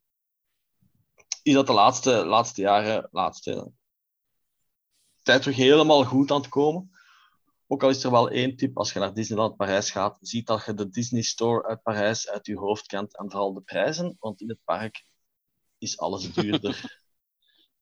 is 1.43 1.53
dat 1.53 1.67
de 1.67 1.73
laatste, 1.73 2.25
laatste 2.25 2.61
jaren, 2.61 3.07
laatste 3.11 3.71
tijd 5.21 5.41
terug 5.41 5.57
helemaal 5.57 6.03
goed 6.03 6.31
aan 6.31 6.41
het 6.41 6.49
komen. 6.49 6.98
Ook 7.71 7.83
al 7.83 7.89
is 7.89 8.03
er 8.03 8.11
wel 8.11 8.29
één 8.29 8.55
tip, 8.55 8.77
als 8.77 8.93
je 8.93 8.99
naar 8.99 9.13
Disneyland 9.13 9.55
Parijs 9.57 9.91
gaat, 9.91 10.17
ziet 10.21 10.47
dat 10.47 10.65
je 10.65 10.73
de 10.73 10.89
Disney 10.89 11.21
Store 11.21 11.67
uit 11.67 11.81
Parijs 11.81 12.29
uit 12.29 12.45
je 12.45 12.57
hoofd 12.57 12.85
kent 12.87 13.17
en 13.17 13.31
vooral 13.31 13.53
de 13.53 13.61
prijzen, 13.61 14.15
want 14.19 14.41
in 14.41 14.49
het 14.49 14.59
park 14.63 15.03
is 15.77 15.97
alles 15.97 16.33
duurder. 16.33 16.99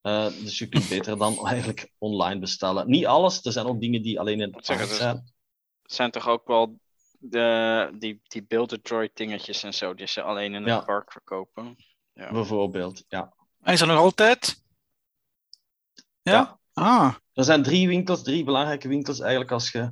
uh, 0.01 0.25
dus 0.43 0.57
je 0.57 0.67
kunt 0.69 0.89
beter 0.89 1.17
dan 1.17 1.45
eigenlijk 1.47 1.91
online 1.97 2.39
bestellen. 2.39 2.89
Niet 2.89 3.05
alles, 3.05 3.45
er 3.45 3.51
zijn 3.51 3.65
ook 3.65 3.79
dingen 3.81 4.01
die 4.01 4.19
alleen 4.19 4.41
in 4.41 4.53
het 4.53 4.65
park 4.65 4.87
zijn. 4.87 5.15
Het 5.81 5.93
zijn 5.93 6.11
toch 6.11 6.27
ook 6.27 6.47
wel 6.47 6.79
de, 7.19 7.89
die, 7.99 8.21
die 8.27 8.43
Build-A-Droid 8.43 9.15
dingetjes 9.15 9.63
en 9.63 9.73
zo, 9.73 9.93
die 9.93 10.07
ze 10.07 10.21
alleen 10.21 10.53
in 10.53 10.61
het 10.61 10.71
Ja. 10.71 10.81
park 10.81 11.11
verkopen. 11.11 11.75
Ja. 12.13 12.31
Bijvoorbeeld, 12.31 13.03
ja. 13.07 13.33
En 13.61 13.73
is 13.73 13.79
dat 13.79 13.87
nog 13.87 13.97
altijd? 13.97 14.63
Ja? 16.21 16.31
Ja. 16.33 16.59
Ah, 16.79 17.13
Er 17.33 17.43
zijn 17.43 17.63
drie 17.63 17.87
winkels, 17.87 18.23
drie 18.23 18.43
belangrijke 18.43 18.87
winkels 18.87 19.19
eigenlijk 19.19 19.51
als 19.51 19.71
je 19.71 19.91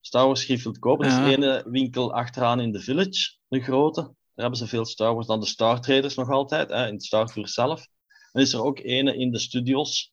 Star 0.00 0.26
Wars 0.26 0.40
schrift 0.42 0.62
wilt 0.64 0.78
kopen. 0.78 1.06
Er 1.06 1.12
Ja. 1.12 1.26
is 1.26 1.34
ene 1.34 1.64
winkel 1.66 2.14
achteraan 2.14 2.60
in 2.60 2.72
de 2.72 2.80
Village, 2.80 3.36
de 3.48 3.60
grote. 3.60 4.00
Daar 4.02 4.12
hebben 4.34 4.58
ze 4.58 4.66
veel 4.66 4.84
Star 4.84 5.14
Wars. 5.14 5.26
Dan 5.26 5.40
de 5.40 5.46
Star 5.46 5.80
Traders 5.80 6.14
nog 6.14 6.30
altijd, 6.30 6.68
hè, 6.70 6.86
in 6.86 6.92
het 6.92 7.04
Star 7.04 7.26
Tour 7.26 7.48
zelf. 7.48 7.86
Dan 8.32 8.42
is 8.42 8.52
er 8.52 8.62
ook 8.64 8.78
ene 8.78 9.16
in 9.16 9.30
de 9.32 9.38
studios, 9.38 10.12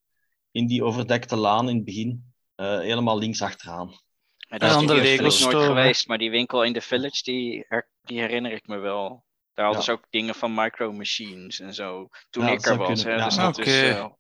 in 0.52 0.68
die 0.68 0.84
overdekte 0.84 1.36
laan 1.36 1.70
in 1.70 1.76
het 1.76 1.86
begin. 1.86 2.28
eh, 2.56 2.80
helemaal 2.80 3.18
links 3.18 3.42
achteraan. 3.42 3.92
En 4.48 4.60
dat 4.60 4.82
is 4.82 4.88
de 4.88 4.96
Lego 4.96 5.24
nooit 5.52 5.66
geweest, 5.66 6.08
maar 6.08 6.18
die 6.18 6.30
winkel 6.30 6.64
in 6.64 6.74
de 6.74 6.82
Village, 6.82 7.24
die, 7.24 7.66
her- 7.68 7.90
die 8.04 8.20
herinner 8.20 8.52
ik 8.52 8.68
me 8.68 8.78
wel. 8.78 9.24
Daar 9.54 9.66
hadden 9.66 9.84
Ja. 9.86 9.92
ze 9.92 9.92
ook 9.92 10.06
dingen 10.10 10.36
van 10.36 10.54
Micro 10.54 10.92
Machines 10.92 11.60
en 11.60 11.74
zo. 11.74 12.08
Toen 12.30 12.46
Ja, 12.46 12.52
ik 12.52 12.66
er 12.66 12.78
was, 12.78 13.04
hè, 13.04 13.16
ja. 13.16 13.26
dus 13.26 13.36
dat 13.36 13.58
is 13.58 13.66
Oké. 13.82 14.12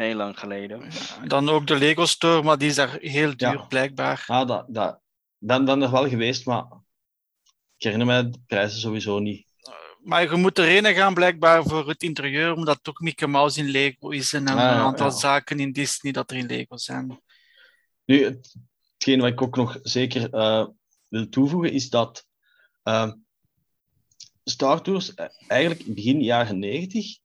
Heel 0.00 0.14
lang 0.16 0.38
geleden. 0.38 0.82
dan 1.26 1.48
ook 1.48 1.66
de 1.66 1.76
Lego 1.76 2.04
Store, 2.06 2.42
maar 2.42 2.58
die 2.58 2.68
is 2.68 2.74
daar 2.74 2.98
heel 3.00 3.36
duur 3.36 3.52
Ja. 3.52 3.66
blijkbaar. 3.66 4.24
Ah, 4.26 4.48
dat, 4.48 4.64
dat, 4.68 5.00
ben, 5.38 5.64
ben 5.64 5.82
er 5.82 5.90
wel 5.90 6.08
geweest, 6.08 6.46
maar 6.46 6.64
ik 7.76 7.82
herinner 7.82 8.06
mij 8.06 8.30
de 8.30 8.38
prijzen 8.46 8.80
sowieso 8.80 9.18
niet. 9.18 9.48
Maar 10.02 10.22
je 10.30 10.36
moet 10.36 10.58
erheen 10.58 10.94
gaan 10.94 11.14
blijkbaar 11.14 11.62
voor 11.62 11.88
het 11.88 12.02
interieur, 12.02 12.52
omdat 12.54 12.76
het 12.78 12.88
ook 12.88 13.00
Mickey 13.00 13.28
Mouse 13.28 13.60
in 13.60 13.68
Lego 13.68 14.08
is 14.08 14.32
en 14.32 14.48
een 14.48 14.58
Ah, 14.58 14.78
aantal 14.80 15.06
ja. 15.06 15.12
zaken 15.12 15.60
in 15.60 15.72
Disney 15.72 16.12
dat 16.12 16.30
er 16.30 16.36
in 16.36 16.46
Lego 16.46 16.76
zijn. 16.76 17.20
Nu, 18.04 18.24
het, 18.24 18.54
hetgeen 18.92 19.20
wat 19.20 19.28
ik 19.30 19.42
ook 19.42 19.56
nog 19.56 19.78
zeker 19.82 20.30
eh, 20.32 20.66
wil 21.08 21.28
toevoegen, 21.28 21.72
is 21.72 21.90
dat 21.90 22.26
Star 24.44 24.82
Tours 24.82 25.14
eh, 25.14 25.26
eigenlijk 25.46 25.80
in 25.82 25.94
begin 25.94 26.22
jaren 26.22 26.58
90, 26.58 27.18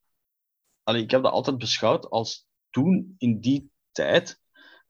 allee, 0.83 1.01
ik 1.03 1.11
heb 1.11 1.23
dat 1.23 1.31
altijd 1.31 1.57
beschouwd 1.57 2.09
als 2.09 2.45
toen, 2.75 3.15
in 3.17 3.39
die 3.39 3.71
tijd, 3.91 4.39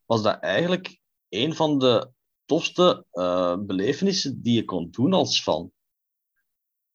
was 0.05 0.21
dat 0.21 0.39
eigenlijk 0.39 0.99
een 1.29 1.55
van 1.55 1.79
de 1.79 2.11
tofste 2.45 3.05
eh, 3.11 3.57
belevenissen 3.59 4.41
die 4.41 4.53
je 4.53 4.65
kon 4.65 4.87
doen 4.91 5.13
als 5.13 5.41
fan. 5.41 5.71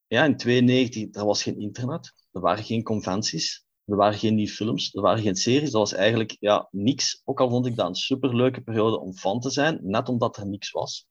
Ja, 0.07 0.23
in 0.23 0.37
92, 0.37 1.07
er 1.11 1.25
was 1.25 1.43
geen 1.43 1.59
internet, 1.59 2.13
er 2.31 2.41
waren 2.41 2.63
geen 2.63 2.83
conventies, 2.83 3.65
er 3.85 3.95
waren 3.95 4.19
geen 4.19 4.35
nieuwe 4.35 4.51
films, 4.51 4.93
er 4.93 5.01
waren 5.01 5.23
geen 5.23 5.35
series. 5.35 5.71
Dat 5.71 5.81
was 5.81 5.93
eigenlijk 5.93 6.37
ja, 6.39 6.67
niks. 6.71 7.21
Ook 7.23 7.39
al 7.39 7.49
vond 7.49 7.65
ik 7.65 7.75
dat 7.75 7.87
een 7.87 7.95
superleuke 7.95 8.61
periode 8.61 8.99
om 8.99 9.13
fan 9.13 9.39
te 9.39 9.49
zijn, 9.49 9.79
net 9.81 10.09
omdat 10.09 10.37
er 10.37 10.47
niks 10.47 10.71
was. 10.71 11.07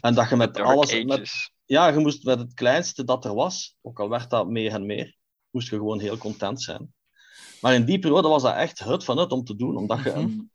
En 0.00 0.14
dat 0.14 0.28
je 0.28 0.36
met 0.36 0.60
alles... 0.60 1.04
Met, 1.04 1.30
ja, 1.64 1.88
je 1.88 1.98
moest 1.98 2.24
met 2.24 2.38
het 2.38 2.54
kleinste 2.54 3.04
dat 3.04 3.24
er 3.24 3.34
was, 3.34 3.76
ook 3.80 4.00
al 4.00 4.08
werd 4.08 4.30
dat 4.30 4.48
meer 4.48 4.72
en 4.72 4.86
meer, 4.86 5.16
moest 5.50 5.70
je 5.70 5.76
gewoon 5.76 6.00
heel 6.00 6.16
content 6.16 6.62
zijn. 6.62 6.94
Maar 7.60 7.74
in 7.74 7.84
die 7.84 7.98
periode 7.98 8.28
was 8.28 8.42
dat 8.42 8.54
echt 8.54 8.78
het 8.78 9.04
van 9.04 9.18
het 9.18 9.32
om 9.32 9.44
te 9.44 9.56
doen, 9.56 9.76
omdat 9.76 10.02
je, 10.02 10.10
een- 10.12 10.50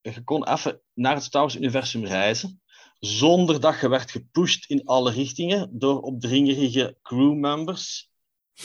je 0.00 0.24
kon 0.24 0.48
even 0.48 0.80
naar 0.94 1.14
het 1.14 1.24
Star 1.24 1.40
Wars-universum 1.40 2.04
reizen, 2.04 2.62
zonder 2.98 3.60
dat 3.60 3.80
je 3.80 3.88
werd 3.88 4.10
gepusht 4.10 4.70
in 4.70 4.84
alle 4.84 5.10
richtingen 5.10 5.78
door 5.78 6.00
opdringerige 6.00 6.96
crewmembers. 7.02 8.10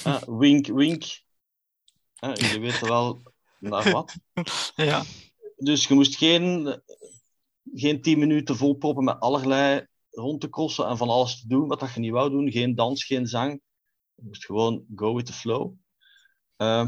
Eh, 0.03 0.21
wink, 0.39 0.67
wink. 0.67 1.03
Eh, 2.15 2.33
jullie 2.35 2.59
weten 2.59 2.87
wel 2.87 3.21
naar 3.59 3.91
wat. 3.91 4.15
Ja. 4.75 5.03
Dus 5.57 5.87
je 5.87 5.93
moest 5.93 6.17
geen, 6.17 6.81
geen 7.73 8.01
tien 8.01 8.19
minuten 8.19 8.55
volproppen 8.55 9.03
met 9.03 9.19
allerlei 9.19 9.87
rond 10.11 10.41
te 10.41 10.49
crossen 10.49 10.87
en 10.87 10.97
van 10.97 11.09
alles 11.09 11.39
te 11.41 11.47
doen 11.47 11.67
wat 11.67 11.79
dat 11.79 11.93
je 11.93 11.99
niet 11.99 12.11
wou 12.11 12.29
doen. 12.29 12.51
Geen 12.51 12.75
dans, 12.75 13.03
geen 13.03 13.27
zang. 13.27 13.61
Je 14.15 14.23
moest 14.25 14.45
gewoon 14.45 14.85
go 14.95 15.15
with 15.15 15.25
the 15.25 15.33
flow. 15.33 15.73
Eh, 16.55 16.87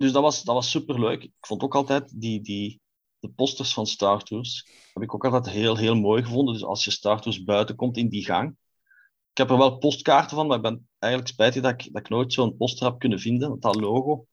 dus 0.00 0.12
dat 0.12 0.22
was, 0.22 0.42
dat 0.42 0.54
was 0.54 0.70
superleuk. 0.70 1.22
Ik 1.22 1.32
vond 1.40 1.62
ook 1.62 1.74
altijd 1.74 2.20
die, 2.20 2.40
die, 2.40 2.80
de 3.18 3.28
posters 3.30 3.72
van 3.72 3.86
Star 3.86 4.22
Tours 4.22 4.68
heb 4.92 5.02
ik 5.02 5.14
ook 5.14 5.24
altijd 5.24 5.54
heel, 5.54 5.76
heel 5.76 5.94
mooi 5.94 6.22
gevonden. 6.22 6.54
Dus 6.54 6.64
als 6.64 6.84
je 6.84 6.90
Star 6.90 7.20
Tours 7.20 7.44
buiten 7.44 7.76
komt 7.76 7.96
in 7.96 8.08
die 8.08 8.24
gang. 8.24 8.56
Ik 9.30 9.36
heb 9.36 9.50
er 9.50 9.58
wel 9.58 9.78
postkaarten 9.78 10.36
van, 10.36 10.46
maar 10.46 10.56
ik 10.56 10.62
ben 10.62 10.88
eigenlijk 10.98 11.32
spijtig 11.32 11.62
dat 11.62 11.72
ik, 11.72 11.92
dat 11.92 12.02
ik 12.02 12.08
nooit 12.08 12.32
zo'n 12.32 12.56
poster 12.56 12.86
heb 12.86 12.98
kunnen 12.98 13.18
vinden. 13.18 13.48
Want 13.48 13.62
dat 13.62 13.74
logo 13.74 14.26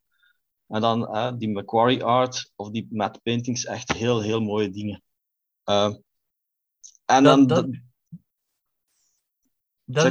en 0.67 0.81
dan 0.81 1.07
eh, 1.07 1.31
die 1.37 1.49
Macquarie 1.51 2.03
art 2.03 2.51
of 2.55 2.69
die 2.69 2.87
matte 2.89 3.19
paintings, 3.23 3.65
echt 3.65 3.91
heel, 3.93 4.21
heel 4.21 4.41
mooie 4.41 4.69
dingen. 4.69 5.03
Eh, 5.63 5.93
en 7.05 7.23
dan, 7.23 7.47
Dat- 7.47 7.63
dat- 7.63 7.81
Dat 9.85 10.03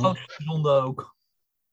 grootste 0.00 0.42
zonde 0.44 0.70
ook. 0.70 1.16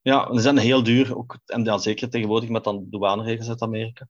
Ja, 0.08 0.34
ze 0.34 0.42
zijn 0.42 0.58
heel 0.58 0.84
duur. 0.84 1.18
Ook, 1.18 1.38
en 1.46 1.64
ja, 1.64 1.78
zeker 1.78 2.10
tegenwoordig 2.10 2.50
met 2.50 2.64
dan 2.64 2.88
douaneregels 2.90 3.50
uit 3.50 3.62
Amerika. 3.62 4.08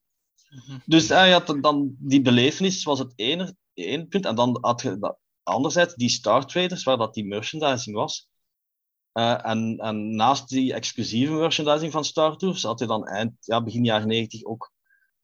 Mhm. 0.50 0.78
Dus 0.86 1.10
eh, 1.10 1.28
ja, 1.28 1.40
dan- 1.40 1.62
dan 1.62 1.96
die 2.00 2.22
belevenis 2.22 2.84
was 2.84 3.00
het 3.00 3.14
ene, 3.16 3.56
één 3.74 4.08
punt. 4.08 4.26
En 4.26 4.36
dan 4.36 4.58
had 4.62 4.82
je 4.82 5.00
dat, 5.00 5.18
anderzijds 5.44 5.96
die 5.96 6.10
Star 6.10 6.46
Traders, 6.46 6.84
waar 6.84 6.98
dat 6.98 7.14
die 7.14 7.26
merchandising 7.28 7.96
was. 7.96 8.30
Eh, 9.12 9.46
en, 9.46 9.78
en 9.78 10.16
naast 10.16 10.50
die 10.50 10.74
exclusieve 10.74 11.34
merchandising 11.34 11.92
van 11.92 12.06
Star 12.06 12.38
Tours 12.38 12.64
had 12.64 12.80
je 12.80 12.86
dan 12.86 13.06
eind, 13.08 13.32
ja, 13.40 13.64
begin 13.64 13.84
jaren 13.84 14.08
90 14.08 14.44
ook 14.44 14.72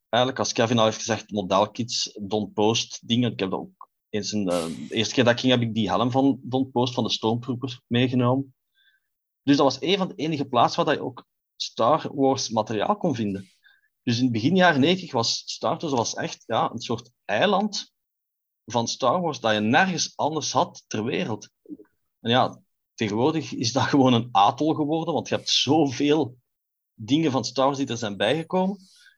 eigenlijk, 0.10 0.44
als 0.44 0.54
Kevin 0.54 0.78
al 0.78 0.86
heeft 0.86 0.98
gezegd, 0.98 1.32
modelkits, 1.32 2.20
Don't 2.22 2.54
Post 2.54 3.08
dingen. 3.08 3.32
Ik 3.32 3.40
heb 3.40 3.50
dat 3.52 3.60
ook 3.60 3.90
eens 4.10 4.32
een, 4.32 4.50
eh, 4.50 4.66
de 4.66 4.96
eerste 4.96 5.14
keer 5.14 5.24
dat 5.24 5.34
ik 5.34 5.40
ging, 5.40 5.52
heb 5.52 5.62
ik 5.62 5.74
die 5.74 5.90
helm 5.90 6.12
van 6.12 6.40
Don't 6.44 6.72
Post 6.72 6.94
van 6.94 7.04
de 7.04 7.10
Stormtroopers 7.12 7.82
meegenomen. 7.88 8.56
Dus 9.44 9.58
dat 9.58 9.66
was 9.66 9.82
een 9.82 9.98
van 9.98 10.08
de 10.08 10.16
enige 10.16 10.46
plaatsen 10.46 10.86
waar 10.86 10.94
je 10.94 11.02
ook 11.04 11.26
Star 11.56 12.10
Wars 12.16 12.50
materiaal 12.50 12.98
kon 12.98 13.16
vinden. 13.16 13.52
Dus 14.04 14.18
in 14.18 14.24
het 14.24 14.34
begin 14.34 14.56
jaren 14.56 14.82
90 14.82 15.12
was 15.12 15.44
Star 15.46 15.90
Wars 15.90 16.14
echt 16.14 16.44
ja, 16.46 16.72
een 16.72 16.82
soort 16.82 17.12
eiland 17.26 17.92
van 18.66 18.88
Star 18.88 19.22
Wars 19.22 19.40
dat 19.40 19.54
je 19.54 19.60
nergens 19.60 20.14
anders 20.16 20.52
had 20.52 20.84
ter 20.88 21.04
wereld. 21.04 21.50
En 22.20 22.30
ja, 22.30 22.62
tegenwoordig 22.94 23.54
is 23.54 23.72
dat 23.72 23.84
gewoon 23.94 24.14
een 24.14 24.30
atol 24.32 24.74
geworden, 24.74 25.14
want 25.14 25.28
je 25.28 25.36
hebt 25.36 25.50
zoveel 25.50 26.38
dingen 26.94 27.32
van 27.32 27.46
Star 27.46 27.66
Wars 27.66 27.78
die 27.78 27.88
er 27.88 27.98
zijn 27.98 28.18
bijgekomen. 28.18 28.78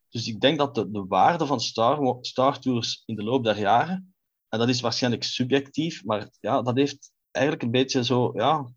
Dus 0.10 0.28
ik 0.28 0.40
denk 0.40 0.58
dat 0.58 0.76
de, 0.76 0.92
de 0.92 1.06
waarde 1.08 1.46
van 1.46 1.62
Star, 1.62 2.18
Star 2.22 2.60
Tours 2.60 3.04
in 3.06 3.16
de 3.16 3.24
loop 3.24 3.44
der 3.44 3.60
jaren, 3.60 4.16
en 4.50 4.60
dat 4.60 4.70
is 4.70 4.82
waarschijnlijk 4.82 5.24
subjectief, 5.24 6.04
maar 6.04 6.30
ja, 6.40 6.62
dat 6.62 6.76
heeft 6.76 7.12
eigenlijk 7.32 7.66
een 7.66 7.72
beetje 7.72 8.04
zo, 8.04 8.32
ja, 8.34 8.72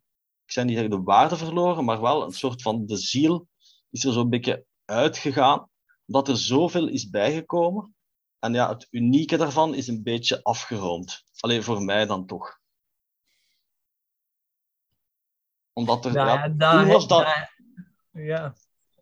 ik 0.49 0.55
zou 0.55 0.66
niet 0.66 0.76
zeggen 0.76 0.96
de 0.96 1.03
waarde 1.03 1.36
verloren, 1.36 1.84
maar 1.84 2.01
wel 2.01 2.22
een 2.22 2.32
soort 2.32 2.62
van 2.62 2.86
de 2.86 2.96
ziel 2.96 3.49
is 3.90 4.05
er 4.05 4.12
zo'n 4.12 4.28
beetje 4.28 4.64
uitgegaan, 4.84 5.70
omdat 6.07 6.28
er 6.28 6.36
zoveel 6.36 6.88
is 6.88 7.11
bijgekomen. 7.11 7.94
En 8.38 8.53
ja, 8.53 8.68
het 8.68 8.86
unieke 8.90 9.36
daarvan 9.36 9.74
is 9.74 9.86
een 9.88 10.03
beetje 10.03 10.42
afgeroomd. 10.42 11.24
Alleen 11.40 11.62
voor 11.62 11.82
mij 11.82 12.07
dan 12.07 12.26
toch. 12.26 12.59
Omdat 15.72 16.05
er, 16.05 16.12
ja, 16.12 16.26
ja, 16.26 16.49
daar- 16.49 16.82
toen, 16.82 16.92
was 16.92 17.09
dat, 17.09 17.22
daar- 17.22 17.57
ja. 18.12 18.55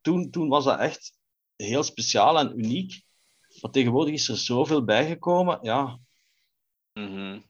toen, 0.02 0.30
toen 0.30 0.48
was 0.48 0.64
dat 0.64 0.78
echt 0.78 1.18
heel 1.56 1.82
speciaal 1.82 2.38
en 2.38 2.58
uniek. 2.58 3.04
Maar 3.60 3.70
tegenwoordig 3.70 4.14
is 4.14 4.28
er 4.28 4.36
zoveel 4.36 4.84
bijgekomen. 4.84 5.58
Ja, 5.62 5.98
Mhm. 6.92 7.40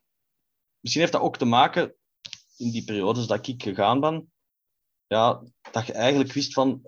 misschien 0.80 1.02
heeft 1.02 1.12
dat 1.14 1.22
ook 1.22 1.36
te 1.36 1.44
maken 1.44 1.94
in 2.56 2.70
die 2.70 2.84
periodes 2.84 3.26
dat 3.26 3.46
ik 3.46 3.62
gegaan 3.62 4.00
ben. 4.00 4.32
Ja, 5.06 5.42
dat 5.70 5.86
je 5.86 5.92
eigenlijk 5.92 6.32
wist 6.32 6.52
van, 6.52 6.80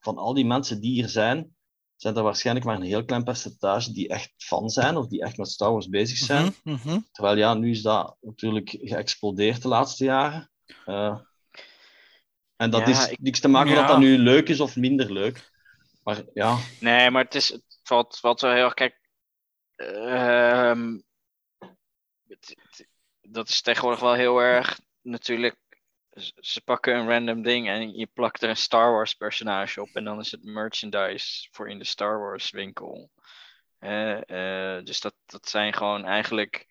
van 0.00 0.18
al 0.18 0.34
die 0.34 0.46
mensen 0.46 0.80
die 0.80 0.92
hier 0.92 1.08
zijn, 1.08 1.56
zijn 1.96 2.16
er 2.16 2.22
waarschijnlijk 2.22 2.66
maar 2.66 2.76
een 2.76 2.82
heel 2.82 3.04
klein 3.04 3.24
percentage 3.24 3.92
die 3.92 4.08
echt 4.08 4.32
fan 4.36 4.68
zijn 4.70 4.96
of 4.96 5.06
die 5.06 5.22
echt 5.22 5.36
met 5.36 5.48
Star 5.48 5.72
Wars 5.72 5.88
bezig 5.88 6.16
zijn. 6.18 6.54
Mhm, 6.64 6.74
mhm. 6.88 6.98
Terwijl 7.12 7.36
ja, 7.36 7.54
nu 7.54 7.70
is 7.70 7.82
dat 7.82 8.16
natuurlijk 8.20 8.70
geëxplodeerd 8.82 9.62
de 9.62 9.68
laatste 9.68 10.04
jaren. 10.04 10.50
Eh, 10.84 11.18
en 12.56 12.70
dat 12.70 12.80
Ja, 12.80 12.86
is 12.86 13.08
ik- 13.08 13.20
niks 13.20 13.40
te 13.40 13.48
maken 13.48 13.68
met 13.70 13.78
Ja. 13.78 13.82
dat 13.86 13.90
dat 13.92 14.00
nu 14.04 14.18
leuk 14.18 14.48
is 14.48 14.60
of 14.60 14.76
minder 14.76 15.12
leuk. 15.12 15.50
Maar 16.02 16.22
ja, 16.34 16.58
Nee, 16.80 17.10
maar 17.10 17.24
het, 17.24 17.34
is, 17.34 17.48
het 17.48 17.80
valt, 17.82 18.18
valt 18.18 18.40
wel 18.40 18.52
heel 18.52 18.64
erg. 18.64 18.74
Kijk, 18.74 19.00
ehm, 19.76 20.98
het- 22.28 22.56
het- 22.56 22.88
dat 23.20 23.48
is 23.48 23.60
tegenwoordig 23.62 24.00
wel 24.00 24.14
heel 24.14 24.38
erg. 24.38 24.80
Natuurlijk, 25.02 25.56
ze 26.40 26.60
pakken 26.64 26.96
een 26.96 27.08
random 27.08 27.42
ding 27.42 27.68
en 27.68 27.94
je 27.94 28.06
plakt 28.06 28.42
er 28.42 28.48
een 28.48 28.56
Star 28.56 28.92
Wars 28.92 29.14
personage 29.14 29.80
op. 29.80 29.88
En 29.92 30.04
dan 30.04 30.18
is 30.18 30.30
het 30.30 30.44
merchandise 30.44 31.48
voor 31.50 31.70
in 31.70 31.78
de 31.78 31.84
Star 31.84 32.18
Wars 32.18 32.50
winkel. 32.50 33.10
Eh, 33.78 34.78
dus 34.84 35.00
dat, 35.00 35.14
dat 35.26 35.48
zijn 35.48 35.72
gewoon 35.72 36.04
eigenlijk 36.04 36.66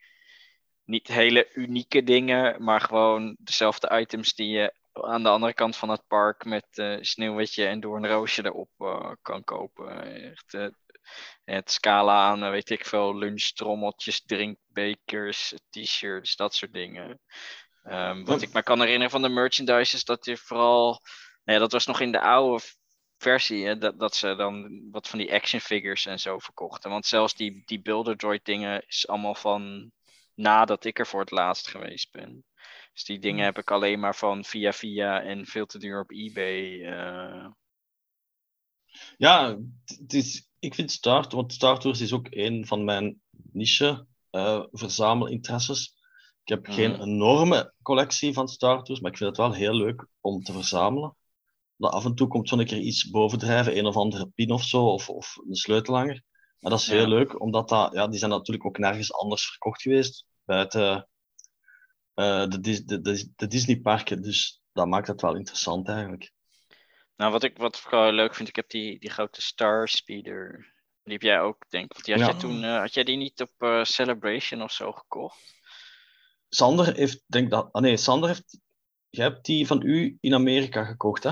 niet 0.83 1.07
hele 1.07 1.49
unieke 1.53 2.03
dingen, 2.03 2.63
maar 2.63 2.81
gewoon 2.81 3.35
dezelfde 3.39 3.99
items 3.99 4.33
die 4.33 4.49
je 4.49 4.73
aan 4.91 5.23
de 5.23 5.29
andere 5.29 5.53
kant 5.53 5.77
van 5.77 5.89
het 5.89 6.07
park 6.07 6.45
met 6.45 6.67
eh 6.71 6.97
sneeuwwitje 7.01 7.65
en 7.65 7.79
doornroosje 7.79 8.45
erop 8.45 8.69
eh, 8.77 9.11
kan 9.21 9.43
kopen. 9.43 10.03
Echt, 10.31 10.57
het 11.43 11.71
scala 11.71 12.29
aan, 12.29 12.51
weet 12.51 12.69
ik 12.69 12.85
veel, 12.85 13.17
lunchtrommeltjes, 13.17 14.21
drinkbekers, 14.25 15.53
t-shirts, 15.69 16.35
dat 16.35 16.55
soort 16.55 16.73
dingen. 16.73 17.19
Ehm, 17.89 18.23
wat 18.23 18.41
ik 18.41 18.53
me 18.53 18.63
kan 18.63 18.79
herinneren 18.79 19.11
van 19.11 19.21
de 19.21 19.29
merchandise 19.29 19.95
is 19.95 20.03
dat 20.03 20.25
je 20.25 20.37
vooral, 20.37 21.01
nou 21.43 21.57
ja, 21.57 21.57
dat 21.59 21.71
was 21.71 21.85
nog 21.85 21.99
in 21.99 22.11
de 22.11 22.21
oude 22.21 22.63
versie, 23.17 23.65
hè, 23.65 23.77
dat, 23.77 23.99
dat 23.99 24.15
ze 24.15 24.35
dan 24.35 24.81
wat 24.91 25.07
van 25.07 25.19
die 25.19 25.33
action 25.33 25.59
figures 25.61 26.05
en 26.05 26.19
zo 26.19 26.39
verkochten. 26.39 26.89
Want 26.89 27.05
zelfs 27.05 27.35
die, 27.35 27.61
die 27.65 27.81
Builder 27.81 28.17
Droid 28.17 28.45
dingen 28.45 28.83
is 28.87 29.07
allemaal 29.07 29.35
van 29.35 29.91
nadat 30.35 30.85
ik 30.85 30.99
er 30.99 31.07
voor 31.07 31.19
het 31.19 31.31
laatst 31.31 31.67
geweest 31.67 32.11
ben. 32.11 32.43
Dus 32.93 33.03
die 33.03 33.19
dingen 33.19 33.45
heb 33.45 33.57
ik 33.57 33.71
alleen 33.71 33.99
maar 33.99 34.15
van 34.15 34.43
via 34.45 34.71
via 34.73 35.21
en 35.21 35.45
veel 35.45 35.65
te 35.65 35.79
duur 35.79 35.99
op 35.99 36.11
eBay. 36.11 36.81
eh. 36.85 37.47
Ja, 39.17 39.47
het- 39.49 39.99
het 39.99 40.13
is, 40.13 40.49
ik 40.59 40.73
vind 40.75 40.91
Star, 40.91 41.27
want 41.29 41.53
Star 41.53 41.79
Tours 41.79 42.01
is 42.01 42.13
ook 42.13 42.27
een 42.29 42.65
van 42.67 42.83
mijn 42.83 43.21
niche 43.51 44.05
eh, 44.29 44.63
verzamelinteresses. 44.71 45.97
Ik 46.49 46.55
heb 46.55 46.73
geen 46.73 46.91
Mhm. 46.91 47.01
enorme 47.01 47.73
collectie 47.81 48.33
van 48.33 48.47
Star 48.47 48.83
Tours, 48.83 49.01
maar 49.01 49.11
ik 49.11 49.17
vind 49.17 49.29
het 49.29 49.37
wel 49.37 49.53
heel 49.53 49.73
leuk 49.73 50.05
om 50.21 50.43
te 50.43 50.51
verzamelen. 50.53 51.15
Dat 51.75 51.91
af 51.91 52.05
en 52.05 52.15
toe 52.15 52.27
komt 52.27 52.49
zo'n 52.49 52.65
keer 52.65 52.77
iets 52.77 53.09
bovendrijven, 53.09 53.77
een 53.77 53.85
of 53.85 53.95
andere 53.95 54.27
pin 54.27 54.51
of 54.51 54.63
zo, 54.63 54.85
of, 54.85 55.09
of 55.09 55.37
een 55.47 55.55
sleutelhanger. 55.55 56.23
Maar 56.59 56.71
dat 56.71 56.79
is 56.79 56.87
heel 56.87 57.01
Ja. 57.01 57.07
leuk, 57.07 57.41
omdat 57.41 57.69
dat, 57.69 57.93
ja, 57.93 58.07
die 58.07 58.19
zijn 58.19 58.31
natuurlijk 58.31 58.65
ook 58.65 58.77
nergens 58.77 59.13
anders 59.13 59.49
verkocht 59.49 59.81
geweest 59.81 60.25
buiten 60.45 61.09
eh, 62.13 62.47
de, 62.47 62.59
de, 62.59 63.01
de, 63.01 63.31
de 63.35 63.47
Disneyparken. 63.47 64.21
Dus 64.21 64.61
dat 64.73 64.87
maakt 64.87 65.07
het 65.07 65.21
wel 65.21 65.35
interessant 65.35 65.87
eigenlijk. 65.87 66.31
Nou, 67.15 67.31
wat 67.31 67.43
ik 67.43 67.57
wat 67.57 67.87
leuk 67.91 68.35
vind, 68.35 68.49
ik 68.49 68.55
heb 68.55 68.69
die, 68.69 68.99
die 68.99 69.09
grote 69.09 69.41
Star 69.41 69.87
Speeder. 69.87 70.73
Die 71.03 71.13
heb 71.13 71.21
jij 71.21 71.41
ook, 71.41 71.69
denk 71.69 71.93
ik. 71.93 72.03
Die 72.05 72.13
had 72.13 72.23
Ja. 72.23 72.29
jij 72.29 72.39
toen, 72.39 72.63
eh, 72.63 72.79
had 72.79 72.93
jij 72.93 73.03
die 73.03 73.17
niet 73.17 73.41
op 73.41 73.51
eh, 73.57 73.83
Celebration 73.83 74.61
of 74.61 74.71
zo 74.71 74.91
gekocht? 74.91 75.58
Sander 76.49 76.95
heeft, 76.95 77.23
denk 77.27 77.49
dat, 77.51 77.69
ah 77.71 77.81
nee, 77.81 77.97
Sander 77.97 78.29
heeft, 78.29 78.59
jij 79.09 79.25
hebt 79.25 79.45
die 79.45 79.67
van 79.67 79.81
u 79.85 80.17
in 80.21 80.33
Amerika 80.33 80.83
gekocht, 80.83 81.23
hè? 81.23 81.31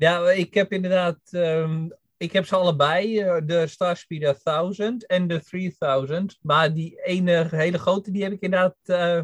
Ja, 0.00 0.30
ik 0.30 0.54
heb 0.54 0.72
inderdaad. 0.72 1.18
ehm, 1.30 1.88
ik 2.16 2.32
heb 2.32 2.46
ze 2.46 2.56
allebei, 2.56 3.18
eh, 3.20 3.36
de 3.46 3.66
Starspeeder 3.66 4.40
1000 4.42 5.06
en 5.06 5.26
de 5.28 5.40
3000. 5.40 6.38
Maar 6.42 6.74
die 6.74 7.02
ene 7.04 7.48
hele 7.50 7.78
grote, 7.78 8.10
die 8.10 8.22
heb 8.22 8.32
ik 8.32 8.40
inderdaad 8.40 8.76
eh, 8.82 9.20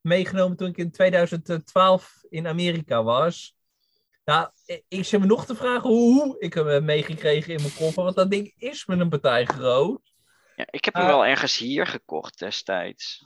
meegenomen 0.00 0.56
toen 0.56 0.68
ik 0.68 0.76
in 0.76 0.90
2012 0.90 2.22
in 2.28 2.46
Amerika 2.46 3.02
was. 3.02 3.56
Nou, 4.24 4.48
ik- 4.88 5.04
zit 5.04 5.20
me 5.20 5.26
nog 5.26 5.46
te 5.46 5.54
vragen 5.54 5.88
hoe 5.90 6.36
ik 6.38 6.54
hem 6.54 6.66
heb 6.66 6.82
meegekregen 6.82 7.54
in 7.54 7.60
mijn 7.60 7.74
koffer, 7.74 8.02
want 8.02 8.16
dat 8.16 8.30
ding 8.30 8.52
is 8.56 8.86
met 8.86 9.00
een 9.00 9.08
partij 9.08 9.44
groot. 9.44 10.12
Ja, 10.56 10.66
ik 10.70 10.84
heb 10.84 10.94
hem 10.94 11.02
Eh. 11.02 11.08
wel 11.08 11.26
ergens 11.26 11.58
hier 11.58 11.86
gekocht 11.86 12.38
destijds. 12.38 13.24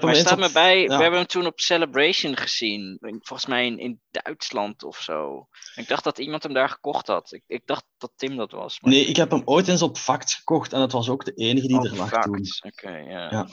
Maar 0.00 0.14
staat 0.16 0.32
op- 0.32 0.38
me 0.38 0.52
bij, 0.52 0.80
ja. 0.80 0.86
we 0.96 1.02
hebben 1.02 1.18
hem 1.18 1.28
toen 1.28 1.46
op 1.46 1.60
Celebration 1.60 2.36
gezien. 2.36 2.98
Volgens 3.00 3.46
mij 3.46 3.66
in, 3.66 3.78
in 3.78 4.00
Duitsland 4.10 4.82
of 4.82 5.00
zo. 5.00 5.48
Ik 5.74 5.88
dacht 5.88 6.04
dat 6.04 6.18
iemand 6.18 6.42
hem 6.42 6.52
daar 6.52 6.68
gekocht 6.68 7.06
had. 7.06 7.32
Ik, 7.32 7.42
ik 7.46 7.62
dacht 7.66 7.84
dat 7.98 8.12
Tim 8.16 8.36
dat 8.36 8.50
was. 8.52 8.80
Maar... 8.80 8.90
Nee, 8.92 9.04
ik 9.04 9.16
heb 9.16 9.30
hem 9.30 9.42
ooit 9.44 9.68
eens 9.68 9.82
op 9.82 9.96
Facts 9.98 10.34
gekocht 10.34 10.72
en 10.72 10.80
het 10.80 10.92
was 10.92 11.08
ook 11.08 11.24
de 11.24 11.32
enige 11.34 11.66
die 11.66 11.78
Oh, 11.78 11.84
er 11.84 11.96
lag 11.96 12.10
toen. 12.22 12.40
Oké, 12.66 12.90
ja. 12.96 13.30
Ja. 13.30 13.48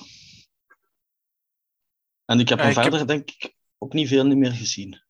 En 2.25 2.39
ik 2.39 2.49
heb 2.49 2.57
Ja, 2.57 2.63
hem 2.63 2.73
ik 2.73 2.77
heb- 2.83 2.89
verder, 2.89 3.07
denk 3.07 3.29
ik, 3.31 3.53
ook 3.77 3.93
niet 3.93 4.07
veel 4.07 4.25
meer 4.35 4.51
gezien. 4.51 5.01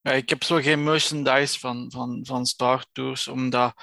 Ja, 0.00 0.10
ik 0.12 0.28
heb 0.28 0.42
zo 0.44 0.56
geen 0.56 0.82
merchandise 0.84 1.58
van, 1.58 1.90
van, 1.90 2.20
van 2.26 2.46
Star 2.46 2.84
Tours, 2.92 3.28
omdat 3.28 3.74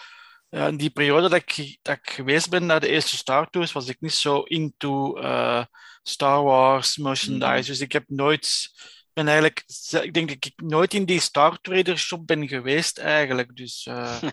ja, 0.50 0.68
in 0.68 0.78
die 0.78 0.90
periode 0.90 1.30
dat 1.30 1.42
ik, 1.48 1.78
dat 1.82 1.98
ik 1.98 2.10
geweest 2.10 2.50
ben 2.50 2.66
naar 2.66 2.80
de 2.80 2.88
eerste 2.88 3.18
Star 3.18 3.50
Tours, 3.50 3.72
was 3.72 3.88
ik 3.88 3.98
niet 4.00 4.14
zo 4.14 4.42
into 4.42 5.18
eh, 5.18 5.66
Star 6.04 6.44
Wars 6.44 6.98
merchandise. 6.98 7.60
Mhm. 7.60 7.66
Dus 7.66 7.80
ik 7.80 7.92
heb 7.92 8.04
nooit, 8.08 8.70
ben 9.14 9.28
eigenlijk, 9.28 9.64
ik 10.02 10.14
denk 10.14 10.28
dat 10.28 10.46
ik 10.46 10.54
nooit 10.56 10.94
in 10.94 11.06
die 11.06 11.20
Star 11.20 11.62
Trader 11.62 11.98
shop 11.98 12.28
ben 12.28 12.48
geweest 12.48 12.98
eigenlijk. 12.98 13.56
Dus 13.56 13.86
eh, 13.86 14.22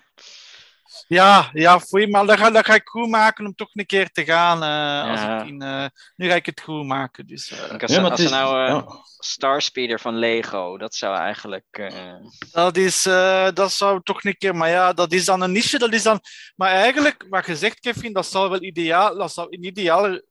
ja, 1.06 1.50
ja, 1.52 1.80
foei, 1.80 2.06
maar 2.08 2.26
dat 2.26 2.38
ga, 2.38 2.50
dat 2.50 2.64
ga 2.64 2.74
ik 2.74 2.88
goed 2.88 3.08
maken 3.08 3.46
om 3.46 3.54
toch 3.54 3.68
een 3.72 3.86
keer 3.86 4.10
te 4.10 4.24
gaan. 4.24 4.62
eh, 4.62 5.10
als 5.10 5.20
Ja. 5.20 5.40
ik 5.42 5.48
in, 5.48 5.62
eh, 5.62 5.86
nu 6.16 6.28
ga 6.28 6.34
ik 6.34 6.46
het 6.46 6.60
goed 6.60 6.84
maken. 6.86 7.26
Dus, 7.26 7.50
eh, 7.50 7.72
Ik 7.74 7.82
Als, 7.82 7.92
Ja, 7.94 8.12
is- 8.16 8.30
nou 8.30 8.62
eh 8.66 8.68
ja. 8.68 8.84
Starspeeder 9.18 10.00
van 10.00 10.16
Lego, 10.18 10.78
dat 10.78 10.94
zou 10.94 11.16
eigenlijk. 11.16 11.64
eh, 11.70 12.14
Dat, 12.52 12.76
is, 12.76 13.06
eh, 13.06 13.48
dat 13.52 13.72
zou 13.72 14.02
toch 14.02 14.24
een 14.24 14.36
keer, 14.36 14.56
maar 14.56 14.68
ja, 14.68 14.92
dat 14.92 15.12
is 15.12 15.24
dan 15.24 15.40
een 15.40 15.52
niche. 15.52 15.78
Dat 15.78 15.92
is 15.92 16.02
dan, 16.02 16.20
maar 16.56 16.70
eigenlijk, 16.70 17.26
wat 17.28 17.46
je 17.46 17.56
zegt, 17.56 17.80
Kevin, 17.80 18.12
dat 18.12 18.26
zou 18.26 18.50
wel 18.50 18.62
ideaal, 18.62 19.16
dat 19.16 19.32
zou 19.32 19.46
een 19.50 19.64
ideale 19.64 20.24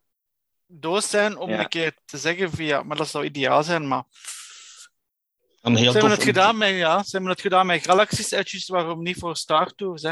doos 0.67 1.09
zijn 1.09 1.37
om 1.37 1.49
Ja. 1.49 1.59
een 1.59 1.67
keer 1.67 1.93
te 2.05 2.17
zeggen 2.17 2.51
via, 2.51 2.83
maar 2.83 2.97
dat 2.97 3.07
zou 3.07 3.23
ideaal 3.25 3.63
zijn. 3.63 3.87
Maar 3.87 4.03
Een 5.61 5.75
heel 5.75 5.85
ze 5.91 5.97
hebben 5.97 6.11
het 6.11 6.23
gedaan 6.23 6.57
met, 6.57 6.69
ja, 6.75 7.03
ze 7.03 7.09
hebben 7.11 7.29
het 7.31 7.41
gedaan 7.41 7.65
met 7.65 7.83
Galaxy's 7.85 8.31
Edges, 8.31 8.67
waarom 8.67 9.01
niet 9.03 9.17
voor 9.19 9.35
Star 9.37 9.71
Tours, 9.75 10.01
hè? 10.01 10.11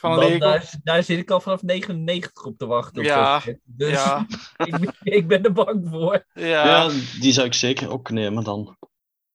Van 0.00 0.16
Want 0.16 0.40
daar, 0.40 0.72
daar 0.82 1.02
zit 1.02 1.18
ik 1.18 1.30
al 1.30 1.40
vanaf 1.40 1.62
99 1.62 2.44
op 2.44 2.58
te 2.58 2.66
wachten. 2.66 2.98
op 2.98 3.04
Ja, 3.04 3.42
dus 3.64 3.90
Ja, 3.90 4.26
ik, 4.64 4.78
ben, 4.80 4.94
ik 5.02 5.28
ben 5.28 5.42
er 5.42 5.52
bang 5.52 5.88
voor. 5.88 6.26
ja. 6.34 6.66
Ja, 6.66 6.88
die 7.20 7.32
zou 7.32 7.46
ik 7.46 7.54
zeker 7.54 7.90
ook 7.90 8.10
nemen 8.10 8.44
dan. 8.44 8.76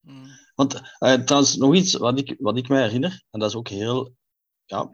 Mm. 0.01 0.27
Want 0.55 0.81
eh, 0.97 1.13
trouwens, 1.13 1.55
nog 1.55 1.75
iets 1.75 1.93
wat 1.93 2.19
ik, 2.19 2.35
wat 2.39 2.57
ik 2.57 2.67
mij 2.67 2.81
herinner, 2.81 3.23
en 3.31 3.39
dat 3.39 3.49
is 3.49 3.55
ook 3.55 3.67
heel, 3.67 4.15
ja, 4.65 4.91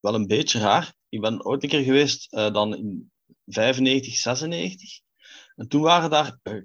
wel 0.00 0.14
een 0.14 0.26
beetje 0.26 0.58
raar. 0.58 0.94
Ik 1.08 1.20
ben 1.20 1.44
ooit 1.44 1.62
een 1.62 1.68
keer 1.68 1.82
geweest, 1.84 2.32
uh, 2.32 2.52
dan 2.52 2.76
in 2.76 3.12
95, 3.46 4.14
96. 4.14 5.00
En 5.56 5.68
toen 5.68 5.82
waren 5.82 6.10
daar 6.10 6.38
uh, 6.42 6.62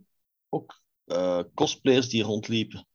ook 0.49 0.81
uh, 1.05 1.39
cosplayers 1.53 2.09
die 2.09 2.23
rondliepen. 2.23 2.87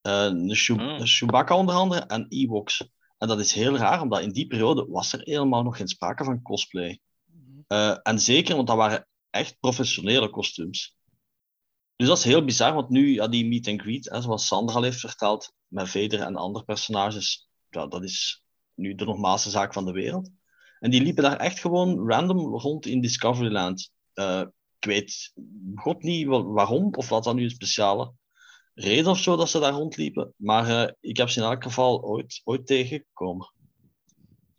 een, 0.00 0.54
Chew 0.54 0.76
Mm. 0.76 0.88
een 0.88 1.06
Chewbacca 1.06 1.56
onder 1.56 1.74
andere 1.74 2.00
en 2.00 2.26
Ewoks. 2.28 2.88
En 3.24 3.30
dat 3.30 3.40
is 3.40 3.52
heel 3.52 3.76
raar, 3.76 4.00
omdat 4.02 4.20
in 4.20 4.32
die 4.32 4.46
periode 4.46 4.86
was 4.88 5.12
er 5.12 5.20
helemaal 5.22 5.62
nog 5.62 5.76
geen 5.76 5.88
sprake 5.88 6.24
van 6.24 6.42
cosplay. 6.42 7.00
Eh, 7.66 7.98
en 8.02 8.20
zeker, 8.20 8.56
want 8.56 8.66
dat 8.68 8.76
waren 8.76 9.08
echt 9.30 9.56
professionele 9.60 10.30
kostuums. 10.30 10.96
Dus 11.96 12.08
dat 12.08 12.18
is 12.18 12.24
heel 12.24 12.44
bizar, 12.44 12.74
want 12.74 12.88
nu, 12.88 13.12
ja, 13.14 13.28
die 13.28 13.46
meet 13.46 13.68
and 13.68 13.80
greet, 13.80 14.10
hè, 14.10 14.22
zoals 14.22 14.46
Sandra 14.46 14.76
al 14.76 14.82
heeft 14.82 15.00
verteld, 15.00 15.52
met 15.66 15.88
Vader 15.88 16.20
en 16.20 16.36
andere 16.36 16.64
personages, 16.64 17.48
ja, 17.70 17.86
dat 17.86 18.02
is 18.02 18.42
nu 18.74 18.94
de 18.94 19.04
normaalste 19.04 19.50
zaak 19.50 19.72
van 19.72 19.84
de 19.84 19.92
wereld. 19.92 20.30
En 20.80 20.90
die 20.90 21.02
liepen 21.02 21.22
daar 21.22 21.36
echt 21.36 21.58
gewoon 21.58 22.08
random 22.10 22.38
rond 22.38 22.86
in 22.86 23.00
Discoveryland. 23.00 23.90
Eh, 24.12 24.42
ik 24.78 24.84
weet 24.88 25.32
god 25.74 26.02
niet 26.02 26.26
wa- 26.26 26.42
waarom, 26.42 26.94
of 26.94 27.08
wat 27.08 27.24
dat 27.24 27.34
nu 27.34 27.42
een 27.42 27.50
speciale 27.50 28.12
reden 28.74 29.10
of 29.10 29.18
zo 29.18 29.36
dat 29.36 29.48
ze 29.48 29.58
daar 29.58 29.72
rondliepen. 29.72 30.34
Maar 30.36 30.68
eh, 30.84 30.92
ik 31.00 31.16
heb 31.16 31.28
ze 31.28 31.40
in 31.40 31.46
elk 31.46 31.62
geval 31.62 32.02
ooit, 32.02 32.40
ooit 32.44 32.66
tegengekomen. 32.66 33.52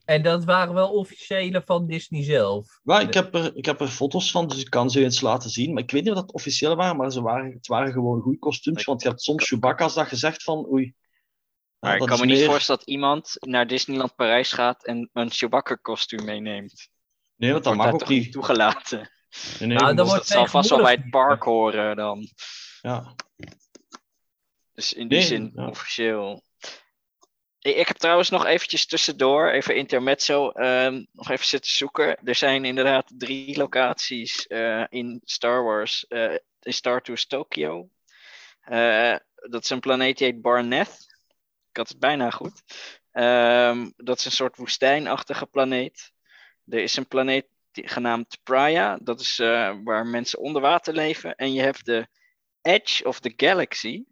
En 0.06 0.22
dat 0.22 0.44
waren 0.44 0.74
wel 0.74 0.92
officiële 0.92 1.62
van 1.66 1.88
Disney 1.88 2.24
zelf. 2.24 2.80
Maar 2.84 3.02
ik 3.02 3.14
heb, 3.14 3.36
er, 3.36 3.56
ik 3.56 3.66
heb 3.66 3.80
er 3.82 3.88
foto's 3.88 4.32
van, 4.32 4.48
dus 4.48 4.60
ik 4.60 4.70
kan 4.70 4.90
ze 4.90 5.04
eens 5.04 5.22
laten 5.22 5.50
zien. 5.50 5.74
Maar 5.74 5.84
ik 5.84 5.92
weet 5.92 6.04
niet 6.04 6.12
of 6.14 6.18
dat 6.20 6.32
officieel 6.34 6.76
waren, 6.76 6.98
maar 6.98 7.12
ze 7.12 7.22
waren, 7.22 7.52
het 7.52 7.68
waren 7.68 7.92
gewoon 7.92 8.22
goede 8.22 8.40
kostuums. 8.40 8.84
Want 8.84 9.02
je 9.02 9.08
hebt 9.08 9.22
soms 9.22 9.48
Chewbacca's 9.48 9.94
dat 9.94 10.10
je 10.10 10.16
zegt 10.16 10.44
van, 10.44 10.68
oei. 10.72 10.94
Maar 11.80 11.96
ja, 11.96 12.02
ik 12.02 12.08
kan 12.08 12.20
me 12.20 12.26
niet 12.26 12.38
meer- 12.38 12.46
voorstellen 12.46 12.80
dat 12.82 12.90
iemand 12.90 13.34
naar 13.40 13.68
Disneyland 13.68 14.16
Parijs 14.16 14.52
gaat 14.52 14.86
en 14.86 15.10
een 15.14 15.32
Chewbacca-kostuum 15.32 16.26
meeneemt. 16.26 16.90
Nee, 17.36 17.52
want 17.52 17.64
dat 17.64 17.74
Wordt 17.76 17.86
mag 17.92 17.94
ook 17.94 18.00
toch 18.08 18.10
niet. 18.16 18.24
niet 18.24 18.32
toegelaten. 18.34 19.10
Nee, 19.60 19.68
nee, 19.68 19.78
Nou, 19.78 19.96
dan 19.96 20.06
wordt- 20.06 20.20
Dat 20.22 20.28
zal 20.28 20.48
vast 20.48 20.70
wel 20.70 20.82
bij 20.82 20.92
het 20.94 21.10
park 21.10 21.44
horen 21.44 21.96
dan. 21.96 22.28
ja. 22.82 23.16
Dus 24.76 24.94
in 24.94 25.08
die 25.08 25.18
Nee, 25.18 25.28
zin 25.28 25.52
ja. 25.56 25.68
officieel. 25.68 26.44
Ik, 27.60 27.88
heb 27.88 27.98
trouwens 27.98 28.30
nog 28.30 28.46
eventjes 28.46 28.86
tussendoor, 28.86 29.50
even 29.50 29.76
intermezzo, 29.76 30.50
ehm, 30.50 31.04
nog 31.12 31.30
even 31.30 31.46
zitten 31.46 31.72
zoeken. 31.72 32.18
Er 32.24 32.36
zijn 32.36 32.66
inderdaad 32.66 33.12
drie 33.18 33.58
locaties 33.58 34.48
eh, 34.48 34.84
in 34.90 35.22
Star 35.24 35.64
Wars. 35.64 36.08
eh 36.08 36.36
in 36.62 36.74
Star 36.74 37.02
Tours 37.02 37.26
Tokyo. 37.28 37.90
Eh, 38.62 39.16
dat 39.50 39.64
is 39.64 39.70
een 39.70 39.80
planeet 39.80 40.18
die 40.18 40.28
heet 40.28 40.42
Barneth. 40.42 41.06
Ik 41.70 41.78
had 41.78 41.90
het 41.90 42.00
bijna 42.00 42.30
goed. 42.30 42.62
Ehm, 43.12 43.90
dat 43.98 44.18
is 44.18 44.26
een 44.26 44.32
soort 44.32 44.58
woestijnachtige 44.58 45.46
planeet. 45.46 46.12
Er 46.68 46.80
is 46.80 46.96
een 46.98 47.08
planeet 47.08 47.46
die- 47.72 47.88
genaamd 47.88 48.38
Praia. 48.44 48.98
Dat 49.02 49.20
is 49.20 49.38
waar 49.84 50.06
mensen 50.08 50.40
onder 50.40 50.62
water 50.62 50.94
leven. 50.94 51.36
En 51.36 51.54
je 51.54 51.62
hebt 51.62 51.86
de 51.86 52.08
Edge 52.62 53.04
of 53.08 53.20
the 53.20 53.34
Galaxy. 53.36 54.04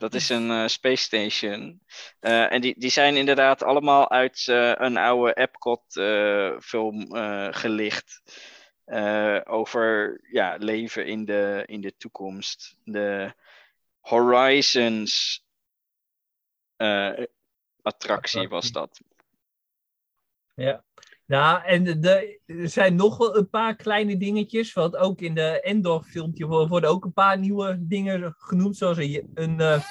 Dat 0.00 0.14
is 0.14 0.28
een 0.28 0.50
eh, 0.50 0.66
space 0.66 1.02
station. 1.02 1.82
Eh, 2.20 2.52
en 2.52 2.60
die, 2.60 2.74
die 2.78 2.90
zijn 2.90 3.16
inderdaad 3.16 3.62
allemaal 3.62 4.10
uit 4.10 4.46
eh, 4.48 4.72
een 4.74 4.96
oude 4.96 5.34
Epcot-film 5.34 7.14
gelicht. 7.52 8.22
Over 9.44 10.20
ja, 10.30 10.56
leven 10.58 11.06
in 11.06 11.24
de, 11.24 11.62
in 11.66 11.80
de 11.80 11.96
toekomst. 11.96 12.76
De 12.84 13.34
Horizons 14.00 15.44
eh, 16.76 17.24
attractie 17.82 18.48
was 18.48 18.72
dat. 18.72 19.00
Ja. 20.54 20.84
Nou, 21.30 21.64
en 21.64 21.84
de, 22.00 22.40
er 22.46 22.68
zijn 22.68 22.94
nog 22.94 23.16
wel 23.16 23.36
een 23.36 23.48
paar 23.48 23.76
kleine 23.76 24.16
dingetjes. 24.16 24.72
Want 24.72 24.96
ook 24.96 25.20
in 25.20 25.34
de 25.34 25.60
Endor-filmpje 25.60 26.46
wo- 26.46 26.68
worden 26.68 26.90
ook 26.90 27.04
een 27.04 27.12
paar 27.12 27.38
nieuwe 27.38 27.76
dingen 27.80 28.34
genoemd. 28.38 28.76
Zoals 28.76 28.98
een, 28.98 29.30
een 29.34 29.60
eh, 29.60 29.82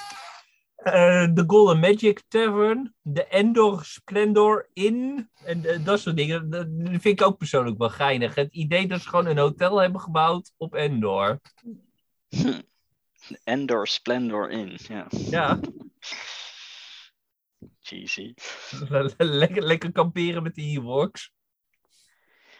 eh, 0.74 1.34
de 1.34 1.44
Golden 1.46 1.78
Magic 1.78 2.22
Tavern. 2.28 2.94
De 3.02 3.26
Endor 3.26 3.84
Splendor 3.84 4.68
Inn. 4.72 5.30
En 5.44 5.84
dat 5.84 6.00
soort 6.00 6.16
dingen. 6.16 6.50
Dat 6.50 6.66
vind 6.78 7.04
ik 7.04 7.22
ook 7.22 7.38
persoonlijk 7.38 7.78
wel 7.78 7.90
geinig. 7.90 8.34
Het 8.34 8.52
idee 8.52 8.86
dat 8.86 9.00
ze 9.00 9.08
gewoon 9.08 9.26
een 9.26 9.38
hotel 9.38 9.80
hebben 9.80 10.00
gebouwd 10.00 10.52
op 10.56 10.74
Endor. 10.74 11.40
Endor 13.44 13.86
Splendor 13.86 14.50
in. 14.50 14.78
Ja, 14.88 15.06
Ja, 15.10 15.58
cheesy. 17.90 18.34
lekker, 19.18 19.62
lekker 19.62 19.92
kamperen 19.92 20.42
met 20.42 20.54
die 20.54 20.78
Ewoks. 20.78 21.30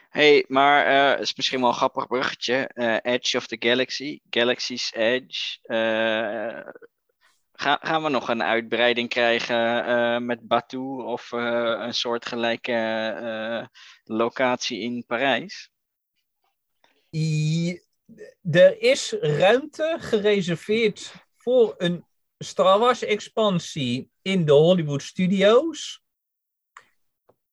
hey, 0.09 0.45
maar 0.47 0.85
eh, 0.85 1.09
het 1.11 1.19
is 1.19 1.35
misschien 1.35 1.59
wel 1.59 1.69
een 1.69 1.75
grappig 1.75 2.07
bruggetje. 2.07 2.67
Eh, 2.67 3.13
Edge 3.13 3.37
of 3.37 3.47
the 3.47 3.55
Galaxy. 3.59 4.19
Galaxy's 4.29 4.91
Edge. 4.93 5.57
Eh, 5.61 6.71
ga, 7.53 7.79
gaan 7.81 8.03
we 8.03 8.09
nog 8.09 8.29
een 8.29 8.43
uitbreiding 8.43 9.09
krijgen 9.09 9.85
eh, 9.85 10.17
met 10.17 10.47
Batu 10.47 10.77
of 11.03 11.31
eh, 11.31 11.75
een 11.79 11.93
soortgelijke 11.93 12.73
eh, 12.73 13.65
locatie 14.03 14.79
in 14.79 15.03
Parijs? 15.07 15.69
I- 17.15 17.81
er 18.51 18.81
is 18.81 19.11
ruimte 19.21 19.97
gereserveerd 19.99 21.13
voor 21.37 21.75
een 21.77 22.05
Star 22.43 22.79
Wars 22.79 23.03
expansie 23.03 24.09
in 24.21 24.45
de 24.45 24.51
Hollywood 24.51 25.01
Studios. 25.01 26.03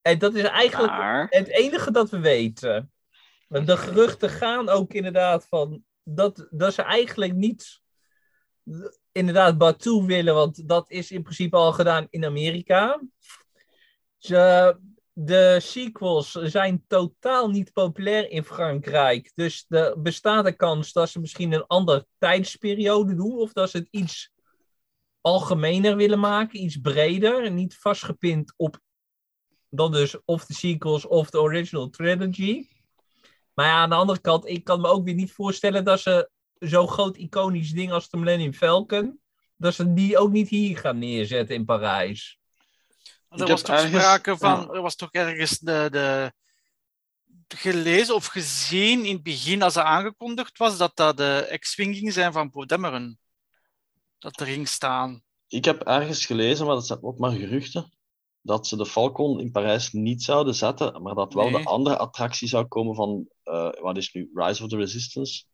En 0.02 0.18
dat 0.18 0.34
is 0.34 0.42
eigenlijk 0.42 0.92
Maar, 0.92 1.26
het 1.30 1.48
enige 1.48 1.90
dat 1.90 2.10
we 2.10 2.18
weten. 2.18 2.92
Want 3.48 3.66
De 3.66 3.76
geruchten 3.76 4.30
gaan 4.30 4.68
ook 4.68 4.92
inderdaad 4.92 5.46
van 5.48 5.84
dat, 6.02 6.46
dat 6.50 6.74
ze 6.74 6.82
eigenlijk 6.82 7.34
niet 7.34 7.80
inderdaad 9.12 9.58
Batu 9.58 10.02
willen, 10.06 10.34
want 10.34 10.68
dat 10.68 10.90
is 10.90 11.10
in 11.10 11.22
principe 11.22 11.56
al 11.56 11.72
gedaan 11.72 12.06
in 12.10 12.24
Amerika. 12.24 13.00
Ze, 14.16 14.76
de 15.12 15.56
sequels 15.60 16.30
zijn 16.30 16.84
totaal 16.86 17.50
niet 17.50 17.72
populair 17.72 18.30
in 18.30 18.44
Frankrijk. 18.44 19.32
Dus 19.34 19.66
er 19.68 20.02
bestaat 20.02 20.44
de 20.44 20.52
kans 20.52 20.92
dat 20.92 21.08
ze 21.08 21.20
misschien 21.20 21.52
een 21.52 21.66
andere 21.66 22.06
tijdsperiode 22.18 23.14
doen. 23.14 23.38
Of 23.38 23.52
dat 23.52 23.70
ze 23.70 23.78
het 23.78 23.88
iets 23.90 24.36
algemener 25.20 25.96
willen 25.96 26.20
maken, 26.20 26.62
iets 26.62 26.76
breder. 26.76 27.44
En 27.44 27.54
niet 27.54 27.76
vastgepind 27.76 28.52
op 28.56 28.80
dan 29.70 29.92
dus 29.92 30.16
of 30.24 30.44
de 30.44 30.54
sequels 30.54 31.06
of 31.06 31.30
de 31.30 31.40
original 31.40 31.90
trilogy. 31.90 32.68
Maar 33.54 33.66
ja, 33.66 33.76
aan 33.76 33.88
de 33.88 33.94
andere 33.94 34.20
kant, 34.20 34.48
ik 34.48 34.64
kan 34.64 34.80
me 34.80 34.88
ook 34.88 35.04
weer 35.04 35.14
niet 35.14 35.32
voorstellen 35.32 35.84
dat 35.84 36.00
ze 36.00 36.30
zo'n 36.58 36.88
groot 36.88 37.16
iconisch 37.16 37.70
ding 37.70 37.92
als 37.92 38.08
de 38.08 38.16
Millennium 38.16 38.54
Falcon, 38.54 39.20
dat 39.56 39.74
ze 39.74 39.92
die 39.92 40.18
ook 40.18 40.30
niet 40.30 40.48
hier 40.48 40.78
gaan 40.78 40.98
neerzetten 40.98 41.54
in 41.54 41.64
Parijs. 41.64 42.38
Er 43.28 43.46
was 43.46 43.62
toch 43.62 43.76
ergens- 43.76 44.02
sprake 44.02 44.36
van, 44.36 44.74
er 44.74 44.82
was 44.82 44.96
toch 44.96 45.12
ergens 45.12 45.58
de, 45.58 45.88
de, 45.90 46.32
gelezen 47.48 48.14
of 48.14 48.26
gezien 48.26 49.04
in 49.04 49.14
het 49.14 49.22
begin, 49.22 49.62
als 49.62 49.74
het 49.74 49.84
aangekondigd 49.84 50.58
was, 50.58 50.78
dat 50.78 50.96
dat 50.96 51.16
de 51.16 51.56
X-Wing 51.58 51.96
ging 51.96 52.12
zijn 52.12 52.32
van 52.32 52.50
Poe 52.50 52.66
Dameron. 52.66 53.18
Dat 54.18 54.40
er 54.40 54.46
ging 54.46 54.68
staan. 54.68 55.22
Ik 55.48 55.64
heb 55.64 55.82
ergens 55.82 56.26
gelezen, 56.26 56.66
maar 56.66 56.74
dat 56.74 56.86
zijn 56.86 57.02
ook 57.02 57.18
maar 57.18 57.30
geruchten, 57.32 57.92
dat 58.40 58.66
ze 58.66 58.76
de 58.76 58.86
Falcon 58.86 59.40
in 59.40 59.50
Parijs 59.50 59.92
niet 59.92 60.22
zouden 60.22 60.54
zetten, 60.54 61.02
maar 61.02 61.14
dat 61.14 61.32
wel 61.34 61.50
Nee. 61.50 61.62
de 61.62 61.68
andere 61.68 61.96
attractie 61.96 62.48
zou 62.48 62.66
komen 62.66 62.94
van, 62.94 63.28
eh, 63.42 63.70
wat 63.80 63.96
is 63.96 64.12
nu, 64.12 64.30
Rise 64.34 64.62
of 64.62 64.68
the 64.68 64.76
Resistance, 64.76 65.44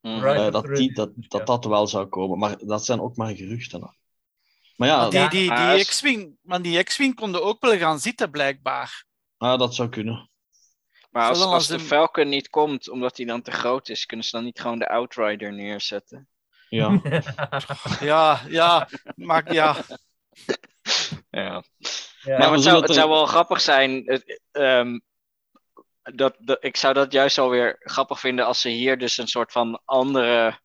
mm, 0.00 0.20
Right. 0.22 0.38
Eh, 0.38 0.46
of 0.46 0.50
dat, 0.52 0.64
the 0.64 0.72
die, 0.72 0.92
dat, 0.94 1.10
dat 1.16 1.46
dat 1.46 1.64
wel 1.64 1.86
zou 1.86 2.06
komen. 2.06 2.38
Maar 2.38 2.66
dat 2.66 2.84
zijn 2.84 3.00
ook 3.00 3.16
maar 3.16 3.34
geruchten. 3.34 3.96
Maar 4.76 4.88
ja, 4.88 5.08
die, 5.08 5.28
die, 5.28 5.54
die 5.54 5.84
X-Wing, 5.84 6.36
maar 6.42 6.62
die 6.62 6.82
X-Wing 6.82 7.14
konden 7.14 7.42
ook 7.44 7.60
wel 7.60 7.78
gaan 7.78 7.98
zitten, 7.98 8.30
blijkbaar. 8.30 9.04
ah, 9.36 9.58
dat 9.58 9.74
zou 9.74 9.88
kunnen. 9.88 10.30
maar 11.10 11.28
als, 11.28 11.40
als 11.42 11.66
de- 11.66 11.80
Falcon 11.80 12.28
niet 12.28 12.48
komt, 12.50 12.88
omdat 12.90 13.16
hij 13.16 13.26
dan 13.26 13.42
te 13.42 13.50
groot 13.50 13.88
is, 13.88 14.06
kunnen 14.06 14.26
ze 14.26 14.36
dan 14.36 14.44
niet 14.44 14.60
gewoon 14.60 14.78
de 14.78 14.88
Outrider 14.88 15.52
neerzetten? 15.52 16.28
Ja. 16.70 17.00
Ja, 18.00 18.40
ja, 18.48 18.88
maar 19.16 19.52
ja. 19.52 19.76
Ja. 21.30 21.62
Ja. 22.20 22.38
maar 22.38 22.52
het, 22.52 22.62
zou, 22.62 22.82
het 22.82 22.94
zou 22.94 23.08
wel 23.08 23.26
grappig 23.26 23.60
zijn. 23.60 24.02
het, 24.06 24.40
ehm, 24.50 24.98
dat, 26.02 26.36
dat, 26.38 26.64
ik 26.64 26.76
zou 26.76 26.94
dat 26.94 27.12
juist 27.12 27.38
alweer 27.38 27.76
grappig 27.80 28.20
vinden 28.20 28.46
als 28.46 28.60
ze 28.60 28.68
hier 28.68 28.98
dus 28.98 29.18
een 29.18 29.28
soort 29.28 29.52
van 29.52 29.80
andere 29.84 30.58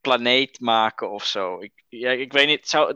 planeet 0.00 0.60
maken 0.60 1.10
of 1.10 1.24
zo. 1.24 1.60
Ik, 1.60 1.72
ja, 1.88 2.10
ik 2.10 2.32
weet 2.32 2.46
niet, 2.46 2.60
het 2.60 2.68
zou, 2.68 2.88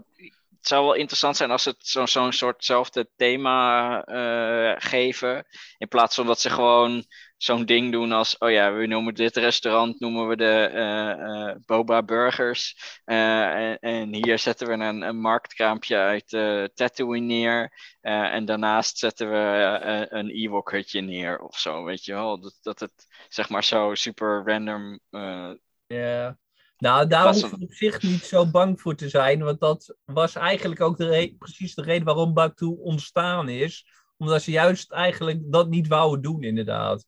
het 0.56 0.68
zou 0.68 0.84
wel 0.84 0.94
interessant 0.94 1.36
zijn 1.36 1.50
als 1.50 1.62
ze 1.62 1.68
het 1.68 1.86
zo- 1.86 2.06
zo'n 2.06 2.32
soortzelfde 2.32 3.08
thema 3.16 4.02
eh, 4.04 4.74
geven. 4.88 5.46
In 5.78 5.88
plaats 5.88 6.14
van 6.14 6.26
dat 6.26 6.40
ze 6.40 6.50
gewoon 6.50 7.04
zo'n 7.44 7.64
ding 7.64 7.92
doen 7.92 8.12
als, 8.12 8.38
oh 8.38 8.50
ja, 8.50 8.72
we 8.72 8.86
noemen 8.86 9.14
dit 9.14 9.36
restaurant, 9.36 10.00
noemen 10.00 10.28
we 10.28 10.36
de 10.36 10.70
eh, 10.72 11.10
eh, 11.10 11.56
Boba 11.66 12.02
Burgers. 12.02 12.76
Eh, 13.04 13.70
en, 13.70 13.78
en 13.78 14.14
hier 14.14 14.38
zetten 14.38 14.66
we 14.66 14.72
een, 14.72 15.02
een 15.02 15.20
marktkraampje 15.20 15.96
uit 15.96 16.28
Tatooine 16.74 17.26
neer. 17.26 17.72
En 18.00 18.44
daarnaast 18.44 18.98
zetten 18.98 19.30
we 19.30 20.06
een 20.10 20.30
Ewok 20.30 20.70
hutje 20.70 21.00
neer 21.00 21.38
of 21.38 21.58
zo, 21.58 21.84
weet 21.84 22.04
je 22.04 22.12
wel. 22.12 22.40
Dat, 22.40 22.58
dat 22.62 22.80
het, 22.80 23.06
zeg 23.28 23.48
maar, 23.48 23.64
zo 23.64 23.94
super 23.94 24.42
random... 24.44 25.00
Ja. 25.86 26.38
Nou, 26.78 27.06
daar 27.06 27.26
hoef 27.26 27.50
je 27.50 27.66
op 27.66 27.72
zich 27.72 28.02
niet 28.02 28.24
zo 28.24 28.46
bang 28.46 28.80
voor 28.80 28.94
te 28.94 29.08
zijn. 29.08 29.42
Want 29.42 29.60
dat 29.60 29.96
was 30.04 30.34
eigenlijk 30.34 30.80
ook 30.80 30.96
de 30.96 31.06
re- 31.06 31.34
precies 31.38 31.74
de 31.74 31.82
reden 31.82 32.04
waarom 32.04 32.34
Batu 32.34 32.66
ontstaan 32.66 33.48
is. 33.48 33.86
Omdat 34.16 34.42
ze 34.42 34.50
juist 34.50 34.92
eigenlijk 34.92 35.40
dat 35.44 35.68
niet 35.68 35.88
wouden 35.88 36.22
doen, 36.22 36.42
inderdaad. 36.42 37.06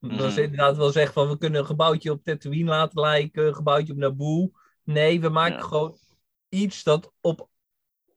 Dat 0.00 0.10
ze 0.20 0.26
Mhm. 0.26 0.38
inderdaad 0.40 0.76
wel 0.76 0.90
zeggen 0.90 1.12
van 1.12 1.28
we 1.28 1.38
kunnen 1.38 1.60
een 1.60 1.66
gebouwtje 1.66 2.10
op 2.10 2.24
Tatooine 2.24 2.70
laten 2.70 3.00
lijken, 3.00 3.46
een 3.46 3.54
gebouwtje 3.54 3.92
op 3.92 3.98
Naboo. 3.98 4.50
Nee, 4.84 5.20
we 5.20 5.28
maken 5.28 5.56
Ja. 5.58 5.62
gewoon 5.62 5.98
iets 6.48 6.82
dat 6.82 7.12
op 7.20 7.48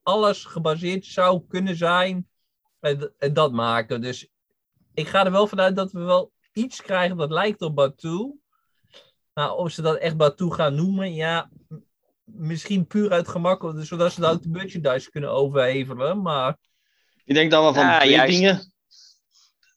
alles 0.04 0.46
gebaseerd 0.46 1.06
zou 1.06 1.44
kunnen 1.48 1.76
zijn. 1.76 2.28
En, 2.80 3.14
en 3.18 3.34
dat 3.34 3.52
maken. 3.52 4.02
Dus 4.02 4.28
ik 4.94 5.08
ga 5.08 5.26
er 5.26 5.32
wel 5.32 5.48
vanuit 5.48 5.76
dat 5.76 5.92
we 5.92 6.00
wel 6.00 6.32
iets 6.54 6.82
krijgen 6.82 7.18
dat 7.18 7.32
lijkt 7.32 7.62
op 7.62 7.76
Batu. 7.76 8.40
Nou, 9.34 9.58
of 9.58 9.72
ze 9.72 9.82
dat 9.82 9.98
echt 9.98 10.18
Batu 10.18 10.52
gaan 10.52 10.76
noemen, 10.76 11.14
ja, 11.14 11.50
misschien 12.24 12.88
puur 12.88 13.12
uit 13.12 13.28
gemak, 13.28 13.74
zodat 13.78 14.12
ze 14.14 14.22
dan 14.22 14.32
ook 14.32 14.42
de 14.44 14.50
merchandise 14.50 15.10
kunnen 15.12 15.32
overhevelen. 15.32 16.22
Maar 16.22 16.58
Ik 17.26 17.36
denk 17.36 17.52
dat 17.52 17.68
we 17.68 17.74
van 17.80 17.88
Ja, 17.88 18.00
twee 18.00 18.12
juist. 18.12 18.34
dingen 18.34 18.73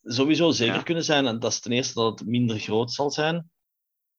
sowieso 0.06 0.50
zeker 0.50 0.74
Ja. 0.74 0.82
kunnen 0.82 1.04
zijn. 1.04 1.26
En 1.26 1.38
dat 1.38 1.52
is 1.52 1.60
ten 1.60 1.72
eerste 1.72 1.94
dat 1.94 2.18
het 2.18 2.28
minder 2.28 2.58
groot 2.58 2.92
zal 2.92 3.10
zijn 3.10 3.50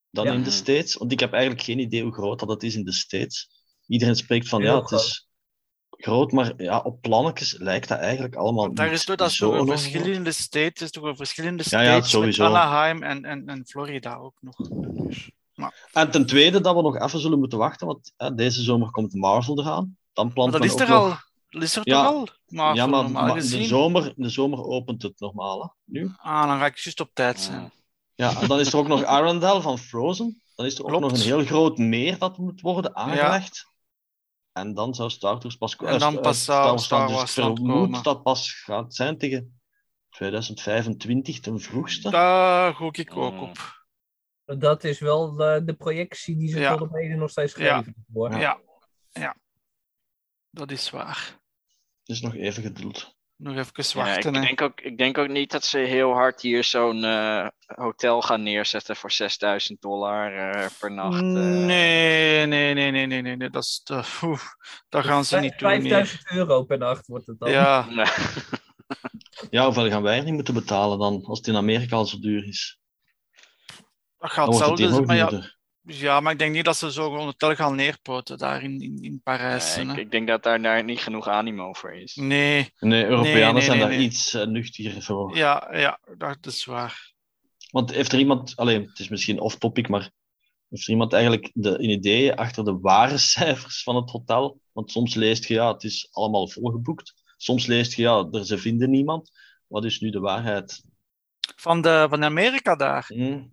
dan 0.09 0.25
Ja. 0.25 0.33
in 0.33 0.43
de 0.43 0.51
States. 0.51 0.95
Want 0.95 1.11
ik 1.11 1.19
heb 1.19 1.33
eigenlijk 1.33 1.63
geen 1.63 1.79
idee 1.79 2.03
hoe 2.03 2.13
groot 2.13 2.39
dat 2.39 2.49
het 2.49 2.63
is 2.63 2.75
in 2.75 2.83
de 2.85 2.93
States. 2.93 3.49
Iedereen 3.87 4.15
spreekt 4.15 4.49
van 4.49 4.61
Heel 4.61 4.71
ja, 4.75 4.81
het 4.81 4.91
is 4.91 5.27
groot, 5.89 6.31
maar 6.31 6.53
ja, 6.61 6.79
op 6.79 7.01
plannetjes 7.01 7.57
lijkt 7.57 7.87
dat 7.87 7.99
eigenlijk 7.99 8.35
allemaal 8.35 8.73
Daar 8.73 8.85
niet 8.85 8.95
is 8.95 9.05
toch 9.05 9.15
dat 9.15 9.31
zo 9.31 9.65
verschillende 9.65 10.31
states, 10.31 10.81
is 10.81 10.91
toch 10.91 11.03
een 11.03 11.15
verschillende 11.15 11.63
Ja, 11.67 11.81
ja, 11.81 11.89
states 11.89 12.09
sowieso. 12.09 12.43
Anaheim 12.45 13.03
en, 13.03 13.25
en, 13.25 13.47
en 13.47 13.65
Florida 13.67 14.15
ook 14.15 14.37
nog. 14.39 14.55
Dus, 15.07 15.29
En 15.91 16.11
ten 16.11 16.25
tweede 16.25 16.61
dat 16.61 16.75
we 16.75 16.81
nog 16.81 16.99
even 16.99 17.19
zullen 17.19 17.39
moeten 17.39 17.57
wachten, 17.57 17.87
want 17.87 18.13
hè, 18.17 18.33
deze 18.35 18.61
zomer 18.61 18.89
komt 18.91 19.13
Marvel 19.13 19.59
eraan. 19.59 19.97
Dan 20.13 20.33
plant 20.33 20.51
maar 20.51 20.59
dat 20.61 20.69
men 20.69 20.77
is 20.77 20.83
ook 20.83 20.87
er 20.87 20.93
nog- 21.03 21.11
al. 21.11 21.25
Is 21.61 21.75
er 21.75 21.81
Ja. 21.85 22.03
toch 22.05 22.13
al? 22.13 22.27
Maar, 22.47 22.75
ja, 22.75 22.85
maar, 22.87 23.11
maar 23.11 23.33
de, 23.33 23.41
zomer, 23.63 24.13
de 24.15 24.29
zomer 24.29 24.63
opent 24.63 25.01
het 25.01 25.19
normaal. 25.19 25.61
Hè, 25.61 25.67
nu. 25.99 26.11
Ah, 26.17 26.47
dan 26.47 26.57
ga 26.59 26.65
ik 26.65 26.77
juist 26.77 26.99
op 26.99 27.09
tijd 27.13 27.39
zijn. 27.39 27.61
Ja. 27.61 27.71
Ja, 28.31 28.41
en 28.41 28.47
dan 28.47 28.59
is 28.59 28.73
er 28.73 28.79
ook 28.79 28.87
nog 28.87 29.03
Arendelle 29.03 29.61
van 29.61 29.77
Frozen. 29.77 30.41
Dan 30.55 30.65
is 30.65 30.75
er 30.75 30.81
ook 30.83 30.87
Klopt. 30.87 31.03
nog 31.03 31.11
een 31.13 31.25
heel 31.25 31.45
groot 31.45 31.77
meer 31.77 32.17
dat 32.17 32.37
moet 32.37 32.61
worden 32.61 32.95
aangelegd. 32.95 33.71
En 34.51 34.73
dan 34.73 34.95
zou 34.95 35.09
Star 35.09 35.39
Tours 35.39 35.55
pas 35.55 35.75
En 35.75 35.99
dan 35.99 36.15
eh, 36.15 36.21
pas 36.21 36.41
Star 36.41 36.79
zou 36.79 37.11
Wars 37.13 37.31
Star. 37.31 37.49
Dus 37.49 37.59
vermoed 37.59 38.03
dat 38.03 38.23
pas 38.23 38.51
gaat 38.51 38.95
zijn 38.95 39.17
tegen 39.17 39.59
2025 40.09 41.39
ten 41.39 41.59
vroegste. 41.59 42.09
Daar 42.09 42.73
gok 42.73 42.97
ik 42.97 43.15
ook 43.17 43.33
Mm. 43.33 43.39
op. 43.39 43.75
dat 44.59 44.83
is 44.83 44.99
wel 44.99 45.35
de, 45.35 45.61
de 45.65 45.73
projectie 45.73 46.37
die 46.37 46.47
ze 46.49 46.59
Ja. 46.59 46.71
tot 46.71 46.81
op 46.87 46.93
heden 46.93 47.17
nog 47.17 47.29
steeds 47.29 47.55
Ja. 47.55 47.77
gegeven 47.77 48.05
wordt. 48.07 48.35
Ja. 48.35 48.59
ja. 49.11 49.35
Dat 50.49 50.71
is 50.71 50.89
waar. 50.89 51.39
Dus 52.07 52.21
nog 52.21 52.35
even 52.35 52.63
geduld. 52.63 53.15
Nog 53.35 53.55
even 53.55 53.71
Ja, 53.75 53.83
ik, 53.89 53.93
wachten. 54.13 54.33
hè. 54.35 54.41
denk 54.41 54.61
ook, 54.61 54.81
ik 54.81 54.97
denk 54.97 55.17
ook 55.17 55.27
niet 55.27 55.51
dat 55.51 55.63
ze 55.63 55.77
heel 55.77 56.11
hard 56.11 56.41
hier 56.41 56.63
zo'n 56.63 57.03
eh, 57.03 57.47
hotel 57.65 58.21
gaan 58.21 58.43
neerzetten 58.43 58.95
voor 58.95 59.11
6000 59.11 59.81
dollar 59.81 60.33
eh, 60.51 60.69
per 60.79 60.91
nacht. 60.91 61.19
eh. 61.21 61.21
Nee, 61.21 62.45
nee, 62.45 62.73
nee, 62.73 62.91
nee, 62.91 63.05
nee, 63.05 63.21
nee, 63.21 63.35
nee. 63.35 63.49
Dat, 63.49 63.63
is 63.63 63.81
te, 63.83 63.93
dat 64.89 65.05
gaan 65.05 65.25
ze 65.25 65.39
niet 65.39 65.59
doen. 65.59 65.69
nee. 65.69 65.79
5000 65.81 66.31
euro 66.31 66.63
per 66.63 66.77
nacht 66.77 67.07
wordt 67.07 67.27
het 67.27 67.39
dan. 67.39 67.51
Ja, 67.51 67.85
Nee. 67.89 68.05
Ja, 69.49 69.63
hoeveel 69.65 69.89
gaan 69.89 70.01
wij 70.01 70.21
niet 70.21 70.33
moeten 70.33 70.53
betalen 70.53 70.99
dan, 70.99 71.23
als 71.25 71.37
het 71.37 71.47
in 71.47 71.55
Amerika 71.55 71.95
al 71.95 72.05
zo 72.05 72.19
duur 72.19 72.47
is? 72.47 72.79
dat 74.17 74.31
gaat 74.31 74.47
hetzelfde. 74.47 74.89
zijn, 74.89 75.05
Maar 75.05 75.15
ja. 75.15 75.55
Ja, 75.87 76.19
maar 76.19 76.31
ik 76.31 76.39
denk 76.39 76.53
niet 76.53 76.65
dat 76.65 76.77
ze 76.77 76.91
zo'n 76.91 77.15
hotel 77.15 77.55
gaan 77.55 77.75
neerpoten 77.75 78.37
daar 78.37 78.63
in, 78.63 78.81
in, 78.81 78.97
in 79.01 79.21
Parijs. 79.23 79.77
Ik, 79.77 79.91
ik 79.91 80.11
denk 80.11 80.27
dat 80.27 80.43
daar, 80.43 80.61
daar 80.61 80.83
niet 80.83 80.99
genoeg 80.99 81.27
animo 81.27 81.73
voor 81.73 81.93
is. 81.93 82.15
Nee, 82.15 82.73
Nee, 82.79 83.05
Europeanen 83.05 83.41
Nee, 83.41 83.53
nee, 83.53 83.61
zijn 83.61 83.77
nee, 83.77 83.87
daar 83.87 83.97
nee. 83.97 84.05
iets 84.05 84.33
uh, 84.33 84.45
nuchtiger 84.45 85.01
voor. 85.01 85.35
ja, 85.35 85.67
ja, 85.71 85.99
dat 86.17 86.45
is 86.45 86.65
waar. 86.65 87.13
Want 87.71 87.91
heeft 87.91 88.11
er 88.11 88.19
iemand, 88.19 88.55
alleen, 88.55 88.87
het 88.89 88.99
is 88.99 89.09
misschien 89.09 89.39
off-topic, 89.39 89.89
maar 89.89 90.11
heeft 90.69 90.83
er 90.83 90.89
iemand 90.89 91.13
eigenlijk 91.13 91.51
de, 91.53 91.69
een 91.69 91.89
idee 91.89 92.33
achter 92.33 92.65
de 92.65 92.79
ware 92.79 93.17
cijfers 93.33 93.83
van 93.83 93.95
het 93.95 94.09
hotel? 94.09 94.59
Want 94.71 94.91
soms 94.91 95.15
leest 95.15 95.45
je, 95.45 95.53
ja, 95.53 95.73
het 95.73 95.83
is 95.83 96.07
allemaal 96.11 96.47
volgeboekt. 96.47 97.13
Soms 97.37 97.65
leest 97.65 97.93
je, 97.93 98.01
ja, 98.01 98.27
er, 98.31 98.45
ze 98.45 98.57
vinden 98.57 98.89
niemand. 98.89 99.31
Wat 99.67 99.85
is 99.85 99.99
nu 99.99 100.09
de 100.09 100.19
waarheid? 100.19 100.83
Van, 101.55 101.81
de, 101.81 102.05
van 102.09 102.23
Amerika 102.23 102.75
daar. 102.75 103.05
Hm. 103.07 103.43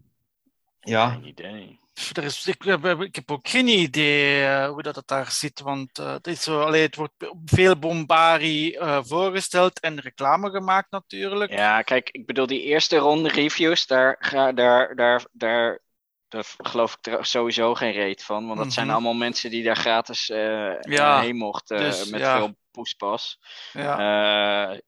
Ja, 0.80 1.11
Geen 1.11 1.26
idee. 1.26 1.82
Er 2.12 2.24
is, 2.24 2.47
ik, 2.47 2.62
heb, 2.62 2.84
ik 3.01 3.14
heb 3.14 3.30
ook 3.30 3.49
geen 3.49 3.68
idee 3.68 4.45
eh, 4.45 4.68
hoe 4.68 4.82
dat 4.82 4.97
het 4.97 5.07
daar 5.07 5.30
zit, 5.30 5.61
want 5.61 5.99
eh, 5.99 6.12
het, 6.12 6.26
is 6.26 6.42
zo, 6.42 6.61
allee, 6.61 6.82
het 6.82 6.97
wordt 6.97 7.12
veel 7.45 7.76
bombarie 7.78 8.78
eh, 8.78 8.99
voorgesteld 9.03 9.80
en 9.80 10.01
reclame 10.01 10.51
gemaakt 10.51 10.90
natuurlijk. 10.90 11.53
Ja, 11.53 11.82
kijk, 11.82 12.09
ik 12.11 12.26
bedoel, 12.26 12.47
die 12.47 12.62
eerste 12.62 12.97
ronde 12.97 13.28
reviews, 13.28 13.86
daar, 13.86 14.16
ga, 14.18 14.53
daar, 14.53 14.97
daar, 14.97 15.24
daar, 15.32 15.80
daar 16.28 16.45
geloof 16.57 16.99
ik 17.03 17.18
sowieso 17.20 17.74
geen 17.74 17.92
reet 17.92 18.24
van. 18.24 18.47
Want 18.47 18.59
dat 18.59 18.72
zijn 18.72 18.86
Mhm. 18.86 18.95
allemaal 18.95 19.14
mensen 19.14 19.51
die 19.51 19.62
daar 19.62 19.76
gratis 19.76 20.30
eh, 20.30 20.80
Ja, 20.80 21.20
heen 21.20 21.36
mochten 21.36 21.78
dus, 21.78 22.09
met 22.11 22.20
ja. 22.20 22.36
veel 22.36 22.57
poespas. 22.70 23.38
Ja. 23.72 24.78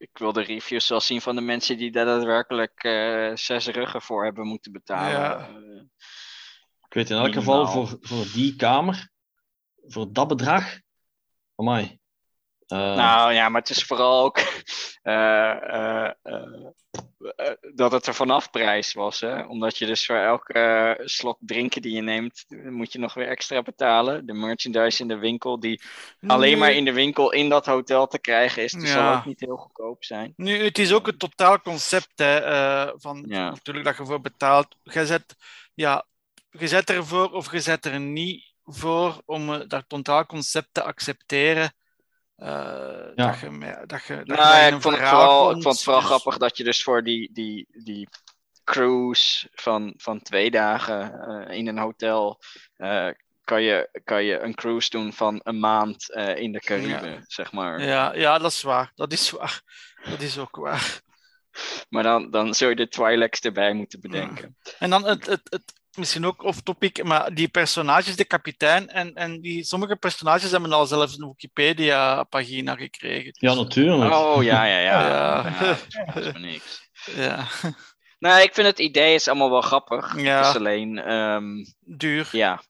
Ik 0.00 0.18
wil 0.18 0.32
de 0.32 0.42
reviews 0.42 0.88
wel 0.88 1.00
zien 1.00 1.20
van 1.20 1.34
de 1.34 1.40
mensen 1.40 1.76
die 1.76 1.90
daar 1.90 2.04
daadwerkelijk 2.04 2.84
eh, 2.84 3.36
zes 3.36 3.66
ruggen 3.66 4.02
voor 4.02 4.24
hebben 4.24 4.46
moeten 4.46 4.72
betalen. 4.72 5.10
Ja. 5.10 5.48
Eh, 5.48 5.82
ik 6.86 6.94
weet 6.94 7.10
in 7.10 7.16
elk 7.16 7.34
Minimaal. 7.34 7.66
geval 7.66 7.86
voor, 7.86 7.98
voor 8.00 8.24
die 8.32 8.56
kamer, 8.56 9.10
voor 9.86 10.12
dat 10.12 10.28
bedrag, 10.28 10.80
amai. 11.54 11.99
Eh, 12.70 12.94
Nou 12.94 13.32
ja, 13.32 13.48
maar 13.48 13.60
het 13.60 13.70
is 13.70 13.84
vooral 13.84 14.24
ook 14.24 14.38
eh, 15.02 16.04
eh, 16.04 16.12
dat 17.74 17.92
het 17.92 18.06
er 18.06 18.14
vanaf 18.14 18.50
prijs 18.50 18.92
was. 18.92 19.20
Hè? 19.20 19.42
Omdat 19.42 19.78
je 19.78 19.86
dus 19.86 20.06
voor 20.06 20.16
elke 20.16 21.00
slok 21.04 21.38
drinken 21.40 21.82
die 21.82 21.94
je 21.94 22.00
neemt, 22.02 22.44
moet 22.48 22.92
je 22.92 22.98
nog 22.98 23.14
weer 23.14 23.28
extra 23.28 23.62
betalen. 23.62 24.26
De 24.26 24.32
merchandise 24.32 25.02
in 25.02 25.08
de 25.08 25.18
winkel, 25.18 25.60
die 25.60 25.82
alleen 26.26 26.58
maar 26.58 26.72
in 26.72 26.84
de 26.84 26.92
winkel 26.92 27.32
in 27.32 27.48
dat 27.48 27.66
hotel 27.66 28.06
te 28.06 28.18
krijgen 28.18 28.62
is, 28.62 28.72
die 28.72 28.86
zal 28.86 29.14
ook 29.14 29.24
niet 29.24 29.40
heel 29.40 29.56
goedkoop 29.56 30.04
zijn. 30.04 30.32
Nu, 30.36 30.64
het 30.64 30.78
is 30.78 30.92
ook 30.92 31.06
het 31.06 31.18
totaal 31.18 31.60
concept 31.60 32.12
hè, 32.18 32.36
eh, 32.38 32.92
van 32.96 33.24
Ja. 33.28 33.50
natuurlijk 33.50 33.86
dat 33.86 33.96
je 33.96 34.06
voor 34.06 34.20
betaalt. 34.20 34.76
Je 34.82 35.06
zet, 35.06 35.36
ja, 35.74 36.06
je 36.50 36.68
zet 36.68 36.90
ervoor 36.90 37.30
of 37.30 37.52
je 37.52 37.60
zet 37.60 37.84
er 37.84 38.00
niet 38.00 38.52
voor 38.64 39.22
om 39.24 39.68
dat 39.68 39.84
totaal 39.88 40.26
concept 40.26 40.68
te 40.72 40.82
accepteren. 40.82 41.72
Eh, 42.40 43.14
dat 43.14 43.38
je, 43.40 43.84
dat 43.86 44.02
je, 44.04 44.14
dat 44.16 44.26
je 44.26 44.32
Nou 44.32 44.38
ja, 44.38 44.58
ik 44.66 44.80
vond, 44.80 44.96
vooral, 44.96 45.46
ik 45.46 45.52
komt. 45.52 45.62
vond 45.62 45.74
het 45.74 45.84
vooral 45.84 46.00
Dus- 46.02 46.10
grappig 46.10 46.36
dat 46.38 46.56
je 46.56 46.64
dus 46.64 46.82
voor 46.82 47.02
die, 47.04 47.30
die, 47.32 47.66
die 47.84 48.08
cruise 48.64 49.48
van, 49.54 49.94
van 49.96 50.22
twee 50.22 50.50
dagen 50.50 51.20
eh, 51.48 51.56
in 51.56 51.66
een 51.66 51.78
hotel. 51.78 52.40
eh, 52.76 53.08
kan, 53.44 53.62
je, 53.62 54.00
kan 54.04 54.24
je 54.24 54.38
een 54.38 54.54
cruise 54.54 54.90
doen 54.90 55.12
van 55.12 55.40
een 55.42 55.58
maand 55.58 56.10
eh, 56.12 56.36
in 56.36 56.52
de 56.52 56.60
Cariben, 56.60 57.24
zeg 57.26 57.52
maar. 57.52 57.82
Ja, 57.82 58.14
ja, 58.14 58.38
dat 58.38 58.50
is 58.50 58.62
waar. 58.62 58.92
Dat 58.94 59.12
is 59.12 59.30
waar. 59.30 59.62
Dat 60.10 60.20
is 60.20 60.38
ook 60.38 60.56
waar. 60.56 61.00
Maar 61.88 62.02
dan, 62.02 62.30
dan 62.30 62.54
zul 62.54 62.68
je 62.68 62.76
de 62.76 62.88
Twi'leks 62.88 63.40
erbij 63.40 63.72
moeten 63.72 64.00
bedenken. 64.00 64.56
En 64.78 64.90
dan 64.90 65.04
het, 65.04 65.26
het, 65.26 65.40
het 65.44 65.79
misschien 65.96 66.26
ook 66.26 66.42
off-topic, 66.44 67.04
maar 67.04 67.34
die 67.34 67.48
personages, 67.48 68.16
de 68.16 68.24
kapitein 68.24 68.88
en, 68.88 69.14
en 69.14 69.40
die, 69.40 69.64
sommige 69.64 69.96
personages 69.96 70.50
hebben 70.50 70.72
al 70.72 70.86
zelfs 70.86 71.18
een 71.18 71.26
Wikipedia-pagina 71.28 72.74
gekregen. 72.74 73.30
ja, 73.32 73.54
natuurlijk. 73.54 74.12
Oh 74.12 74.42
ja, 74.42 74.64
ja, 74.64 74.78
ja. 74.78 75.00
Ja. 75.08 75.56
ja. 75.60 75.76
dat 76.14 76.24
is 76.24 76.32
maar 76.32 76.40
niks. 76.50 76.90
Ja, 77.16 77.46
Nou, 78.18 78.42
ik 78.42 78.54
vind 78.54 78.66
het 78.66 78.78
idee 78.78 79.14
is 79.14 79.28
allemaal 79.28 79.50
wel 79.50 79.60
grappig. 79.60 80.20
Ja. 80.20 80.36
Het 80.38 80.46
is 80.46 80.56
alleen, 80.56 80.98
ehm, 80.98 81.64
duur. 81.80 82.28
ja. 82.32 82.62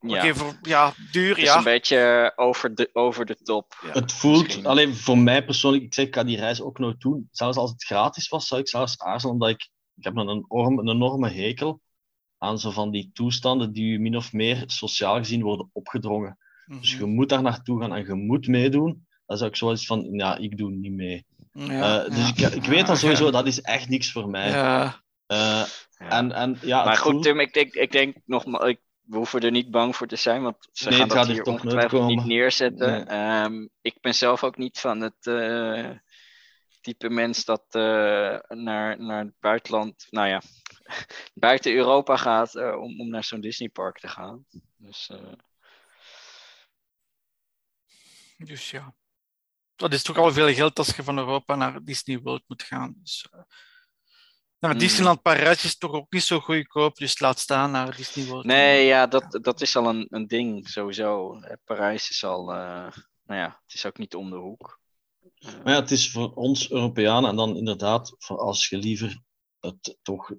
Oké, 0.00 0.22
Ja. 0.22 0.34
voor, 0.34 0.58
ja, 0.62 0.92
duur, 1.12 1.28
Het 1.28 1.38
is 1.38 1.44
ja. 1.44 1.56
een 1.56 1.64
beetje 1.64 2.32
over 2.36 2.74
de, 2.74 2.90
over 2.92 3.26
de 3.26 3.36
top. 3.42 3.78
Ja. 3.82 3.92
Het 3.92 4.12
voelt, 4.12 4.42
Misschien. 4.42 4.66
alleen 4.66 4.94
voor 4.96 5.18
mij 5.18 5.44
persoonlijk, 5.44 5.84
ik 5.84 5.94
zeg, 5.94 6.06
ik 6.06 6.14
ga 6.14 6.24
die 6.24 6.36
reis 6.38 6.60
ook 6.62 6.78
nooit 6.78 7.00
doen. 7.00 7.28
Zelfs 7.30 7.56
als 7.56 7.70
het 7.70 7.84
gratis 7.84 8.28
was, 8.28 8.46
zou 8.46 8.60
ik 8.60 8.68
zelfs 8.68 8.98
aarzelen, 8.98 9.32
omdat 9.34 9.48
ik, 9.48 9.68
ik 9.96 10.04
heb 10.04 10.16
een, 10.16 10.28
enorm, 10.28 10.78
een 10.78 10.88
enorme 10.88 11.30
hekel 11.30 11.80
aan 12.44 12.58
zo 12.58 12.70
van 12.70 12.90
die 12.90 13.10
toestanden 13.12 13.72
die 13.72 13.92
u 13.92 13.98
min 13.98 14.16
of 14.16 14.32
meer 14.32 14.62
sociaal 14.66 15.16
gezien 15.16 15.42
worden 15.42 15.70
opgedrongen. 15.72 16.38
Dus 16.80 16.92
Mhm. 16.94 17.04
je 17.04 17.10
moet 17.10 17.28
daar 17.28 17.42
naartoe 17.42 17.80
gaan 17.80 17.94
en 17.94 18.06
je 18.06 18.14
moet 18.14 18.46
meedoen. 18.48 19.06
Dan 19.26 19.36
zou 19.36 19.50
ik 19.50 19.56
zoiets 19.56 19.86
van, 19.86 20.08
ja, 20.12 20.36
ik 20.36 20.56
doe 20.56 20.70
niet 20.70 20.92
mee. 20.92 21.26
Ja, 21.52 22.04
Eh, 22.04 22.10
dus 22.16 22.32
ja. 22.36 22.48
ik, 22.48 22.54
ik 22.54 22.64
weet 22.64 22.88
al 22.88 22.96
sowieso, 22.96 23.30
dat 23.30 23.46
is 23.46 23.60
echt 23.60 23.88
niks 23.88 24.12
voor 24.12 24.28
mij. 24.28 24.48
Ja, 24.50 25.02
Eh, 25.26 25.36
Ja. 25.98 26.08
en, 26.08 26.32
en, 26.32 26.58
ja, 26.60 26.84
maar 26.84 26.96
goed, 26.96 27.10
voelt- 27.10 27.22
Tim, 27.22 27.40
ik 27.40 27.52
denk, 27.52 27.74
ik 27.74 27.92
denk 27.92 28.16
nogmaals, 28.24 28.64
ik, 28.68 28.80
we 29.02 29.16
hoeven 29.16 29.40
er 29.40 29.50
niet 29.50 29.70
bang 29.70 29.96
voor 29.96 30.06
te 30.06 30.16
zijn, 30.16 30.42
want 30.42 30.56
ze 30.72 30.88
Nee, 30.88 30.92
gaan 30.98 31.00
het 31.08 31.16
dat 31.16 31.18
gaat 31.18 31.28
er 31.28 31.34
hier 31.34 31.52
ongetwijfeld 31.52 32.06
niet 32.06 32.24
neerzetten. 32.24 32.90
Nee. 32.90 33.02
Ehm, 33.04 33.66
ik 33.80 33.96
ben 34.00 34.14
zelf 34.14 34.44
ook 34.44 34.56
niet 34.56 34.78
van 34.80 35.00
het 35.00 35.26
eh, 35.26 35.90
type 36.80 37.08
mens 37.10 37.44
dat 37.44 37.64
eh, 37.70 38.38
naar, 38.48 39.00
naar 39.02 39.24
het 39.24 39.34
buitenland, 39.40 40.06
nou 40.10 40.28
ja, 40.28 40.42
buiten 41.34 41.74
Europa 41.74 42.16
gaat 42.16 42.54
eh, 42.54 42.80
om, 42.80 43.00
om 43.00 43.08
naar 43.08 43.24
zo'n 43.24 43.40
Disneypark 43.40 43.98
te 43.98 44.08
gaan. 44.08 44.46
Dus 44.76 45.08
eh, 45.10 45.32
dus 48.36 48.70
ja. 48.70 48.94
Dat 49.76 49.92
is 49.92 50.02
toch 50.02 50.18
al 50.18 50.32
veel 50.32 50.54
geld 50.54 50.78
als 50.78 50.96
je 50.96 51.02
van 51.02 51.18
Europa 51.18 51.54
naar 51.54 51.84
Disney 51.84 52.18
World 52.18 52.42
moet 52.46 52.62
gaan. 52.62 52.94
Dus, 53.02 53.28
eh, 53.30 53.40
Hmm. 54.70 54.78
Disneyland 54.78 55.22
Parijs 55.22 55.64
is 55.64 55.78
toch 55.78 55.92
ook 55.92 56.12
niet 56.12 56.22
zo 56.22 56.40
goedkoop, 56.40 56.96
dus 56.96 57.20
laat 57.20 57.38
staan 57.38 57.70
naar 57.70 57.96
Disney 57.96 58.26
World. 58.26 58.44
nee, 58.44 58.86
ja, 58.86 59.06
dat, 59.06 59.38
dat 59.42 59.60
is 59.60 59.76
al 59.76 59.88
een, 59.88 60.06
een 60.10 60.26
ding 60.26 60.68
sowieso. 60.68 61.40
Parijs 61.64 62.10
is 62.10 62.24
al, 62.24 62.52
eh, 62.52 62.92
nou 63.24 63.40
ja, 63.40 63.60
het 63.64 63.74
is 63.74 63.86
ook 63.86 63.98
niet 63.98 64.14
om 64.14 64.30
de 64.30 64.36
hoek. 64.36 64.80
Maar 65.38 65.72
ja, 65.72 65.80
het 65.80 65.90
is 65.90 66.10
voor 66.10 66.34
ons 66.34 66.70
Europeanen 66.70 67.30
en 67.30 67.36
dan 67.36 67.56
inderdaad, 67.56 68.14
voor 68.18 68.38
als 68.38 68.68
je 68.68 68.76
liever 68.76 69.20
het 69.60 69.98
toch 70.02 70.32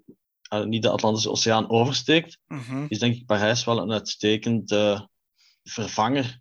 niet 0.64 0.82
de 0.82 0.90
Atlantische 0.90 1.30
Oceaan 1.30 1.70
oversteekt, 1.70 2.38
Mhm. 2.48 2.86
is 2.88 3.00
denk 3.00 3.16
ik 3.16 3.26
Parijs 3.26 3.64
wel 3.64 3.78
een 3.80 3.92
uitstekend 3.92 4.72
eh, 4.72 5.02
vervanger. 5.64 6.40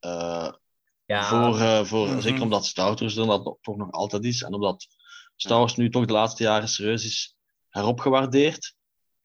eh, 0.00 0.52
Ja, 1.04 1.24
voor, 1.24 1.60
eh, 1.60 1.84
voor, 1.84 2.08
Mhm. 2.08 2.20
Zeker 2.20 2.42
omdat 2.42 2.66
Star 2.66 2.94
Wars 2.94 3.16
er 3.16 3.26
dat 3.26 3.56
toch 3.60 3.76
nog 3.76 3.90
altijd 3.90 4.24
is. 4.24 4.42
En 4.42 4.54
omdat 4.54 4.86
Star 5.36 5.58
Wars 5.58 5.76
nu 5.76 5.90
toch 5.90 6.06
de 6.06 6.12
laatste 6.12 6.42
jaren 6.42 6.68
serieus 6.68 7.04
is 7.04 7.36
heropgewaardeerd. 7.68 8.74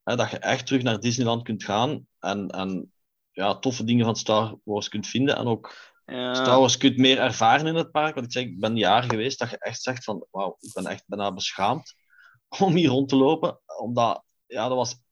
Hè, 0.04 0.16
dat 0.16 0.30
je 0.32 0.38
echt 0.38 0.66
terug 0.66 0.82
naar 0.82 1.00
Disneyland 1.00 1.44
kunt 1.44 1.64
gaan 1.64 2.08
en, 2.20 2.50
en 2.50 2.94
ja, 3.32 3.56
toffe 3.60 3.84
dingen 3.84 4.06
van 4.06 4.16
Star 4.16 4.56
Wars 4.64 4.90
kunt 4.90 5.08
vinden. 5.08 5.36
En 5.38 5.46
ook 5.46 5.94
ja. 6.06 6.34
Star 6.34 6.60
Wars 6.60 6.78
kunt 6.78 6.98
meer 6.98 7.20
ervaren 7.20 7.68
in 7.68 7.76
het 7.76 7.92
park. 7.92 8.14
Want 8.16 8.26
ik 8.26 8.32
zeg, 8.32 8.44
ik 8.44 8.60
ben 8.60 8.78
jaren 8.78 9.10
geweest 9.10 9.40
dat 9.40 9.50
je 9.50 9.58
echt 9.58 9.82
zegt 9.82 10.04
van 10.04 10.26
wauw, 10.32 10.58
ik 10.60 10.74
ben 10.74 10.86
echt 10.86 11.04
bijna 11.08 11.34
beschaamd 11.34 11.96
om 12.62 12.76
hier 12.76 12.90
rond 12.90 13.10
te 13.10 13.16
lopen. 13.16 13.60
Omdat, 13.80 14.24
ja, 14.46 14.68
dat 14.68 14.78
was... 14.78 15.04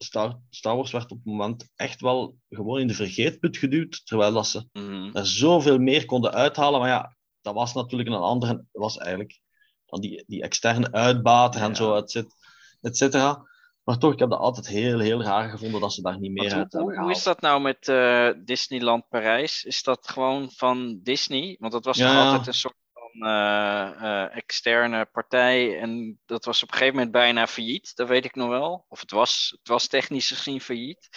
Star, 0.00 0.40
Star 0.50 0.76
Wars 0.76 0.90
werd 0.90 1.10
op 1.10 1.16
het 1.16 1.26
moment 1.26 1.70
echt 1.76 2.00
wel 2.00 2.36
gewoon 2.48 2.80
in 2.80 2.86
de 2.86 2.94
vergeetput 2.94 3.56
geduwd. 3.56 4.06
Terwijl 4.06 4.32
dat 4.32 4.46
ze 4.46 4.68
Mhm. 4.72 5.16
er 5.16 5.26
zoveel 5.26 5.78
meer 5.78 6.04
konden 6.04 6.32
uithalen. 6.32 6.80
Maar 6.80 6.88
ja, 6.88 7.16
dat 7.40 7.54
was 7.54 7.74
natuurlijk 7.74 8.08
een 8.08 8.14
andere... 8.16 8.64
Was 8.72 8.96
eigenlijk 8.98 9.40
dan 9.86 10.00
die, 10.00 10.24
die 10.26 10.42
externe 10.42 10.92
uitbater 10.92 11.60
en 11.60 11.68
Ja. 11.68 11.74
zo, 11.74 11.94
et 11.94 12.10
cet- 12.10 12.34
et 12.80 12.96
cetera. 12.96 13.46
Maar 13.84 13.98
toch, 13.98 14.12
ik 14.12 14.18
heb 14.18 14.30
dat 14.30 14.38
altijd 14.38 14.68
heel, 14.68 14.98
heel 14.98 15.22
raar 15.22 15.50
gevonden 15.50 15.80
dat 15.80 15.92
ze 15.92 16.02
daar 16.02 16.18
niet 16.18 16.32
meer 16.32 16.52
uit 16.54 16.72
hoe, 16.72 16.98
hoe, 16.98 17.10
is 17.10 17.22
dat 17.22 17.40
nou 17.40 17.60
met 17.60 17.88
eh, 17.88 18.28
Disneyland 18.44 19.08
Parijs? 19.08 19.64
Is 19.64 19.82
dat 19.82 20.08
gewoon 20.08 20.50
van 20.50 21.00
Disney? 21.02 21.56
Want 21.58 21.72
dat 21.72 21.84
was 21.84 21.96
Ja, 21.96 22.14
toch 22.14 22.24
altijd 22.24 22.46
een 22.46 22.54
soort 22.54 22.76
van 23.12 23.28
eh, 23.28 24.22
eh, 24.24 24.36
externe 24.36 25.04
partij. 25.12 25.78
En 25.80 26.20
dat 26.26 26.44
was 26.44 26.62
op 26.62 26.68
een 26.68 26.74
gegeven 26.74 26.94
moment 26.94 27.12
bijna 27.12 27.46
failliet. 27.46 27.96
Dat 27.96 28.08
weet 28.08 28.24
ik 28.24 28.34
nog 28.34 28.48
wel. 28.48 28.84
Of 28.88 29.00
het 29.00 29.10
was, 29.10 29.54
het 29.58 29.68
was 29.68 29.86
technisch 29.86 30.28
gezien 30.30 30.60
failliet. 30.60 31.08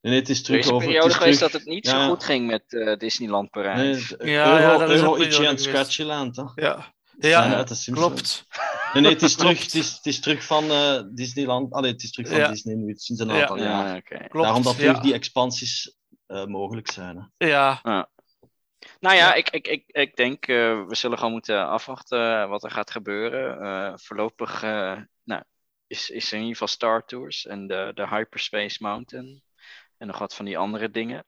Nee, 0.00 0.14
het 0.18 0.28
is 0.28 0.38
Er 0.38 0.44
terug 0.44 0.60
is 0.60 0.66
een 0.66 0.72
over... 0.74 0.86
periode 0.86 1.08
is 1.10 1.16
geweest 1.16 1.36
terug- 1.38 1.52
dat 1.52 1.60
het 1.60 1.70
niet 1.70 1.86
Ja, 1.86 1.90
zo 2.04 2.08
goed 2.08 2.24
ging 2.24 2.46
met 2.46 2.62
eh, 2.72 2.96
Disneyland 2.96 3.50
Parijs. 3.50 3.78
Nee, 3.78 3.94
het- 4.18 4.28
Ja, 4.28 4.46
Euro, 4.46 4.72
ja, 4.72 4.78
dat 4.78 4.90
is 4.90 5.00
Euro 5.00 5.14
en 5.16 5.32
geweest. 5.32 5.64
Scratchyland. 5.64 6.36
Hè? 6.36 6.42
Ja, 6.54 6.94
Ja, 7.18 7.64
klopt. 7.92 8.46
Nee, 8.92 9.02
nee, 9.02 9.12
het 9.12 9.22
is 9.22 9.34
terug, 9.36 9.56
Klopt. 9.58 9.72
het 9.72 9.82
is, 9.82 9.92
het 9.92 10.06
is 10.06 10.20
terug 10.20 10.44
van 10.44 10.70
eh, 10.70 11.02
Disneyland. 11.14 11.72
Allee, 11.72 11.92
het 11.92 12.02
is 12.02 12.10
terug 12.12 12.28
van 12.30 12.38
Ja. 12.38 12.48
Disney 12.48 12.74
nu 12.74 12.94
sinds 12.96 13.22
een 13.22 13.28
Ja. 13.28 13.40
aantal 13.40 13.58
jaar. 13.58 13.86
Ja, 13.88 13.96
oké. 13.96 14.16
klopt. 14.28 14.44
Daarom 14.46 14.62
dat 14.62 14.72
ja. 14.76 14.78
terug 14.78 15.00
die 15.00 15.12
expansies 15.14 15.96
eh, 16.26 16.44
mogelijk 16.44 16.90
zijn. 16.90 17.30
Hè. 17.38 17.46
Ja, 17.46 17.80
Nou 19.00 19.16
ja, 19.16 19.28
Ja. 19.28 19.34
Ik, 19.34 19.50
ik, 19.50 19.66
ik, 19.66 19.84
ik 19.86 20.16
denk 20.16 20.46
uh, 20.46 20.86
we 20.86 20.94
zullen 20.94 21.18
gewoon 21.18 21.32
moeten 21.32 21.68
afwachten 21.68 22.48
wat 22.48 22.64
er 22.64 22.70
gaat 22.70 22.90
gebeuren. 22.90 23.62
Uh, 23.62 23.92
voorlopig 23.96 24.62
uh, 24.62 25.00
nou, 25.24 25.42
is, 25.86 26.10
is 26.10 26.26
er 26.26 26.32
in 26.32 26.38
ieder 26.38 26.52
geval 26.52 26.68
Star 26.68 27.04
Tours 27.04 27.46
en 27.46 27.66
de, 27.66 27.92
de 27.94 28.08
Hyperspace 28.08 28.78
Mountain. 28.80 29.42
En 29.98 30.06
nog 30.06 30.18
wat 30.18 30.34
van 30.34 30.44
die 30.44 30.58
andere 30.58 30.90
dingen. 30.90 31.24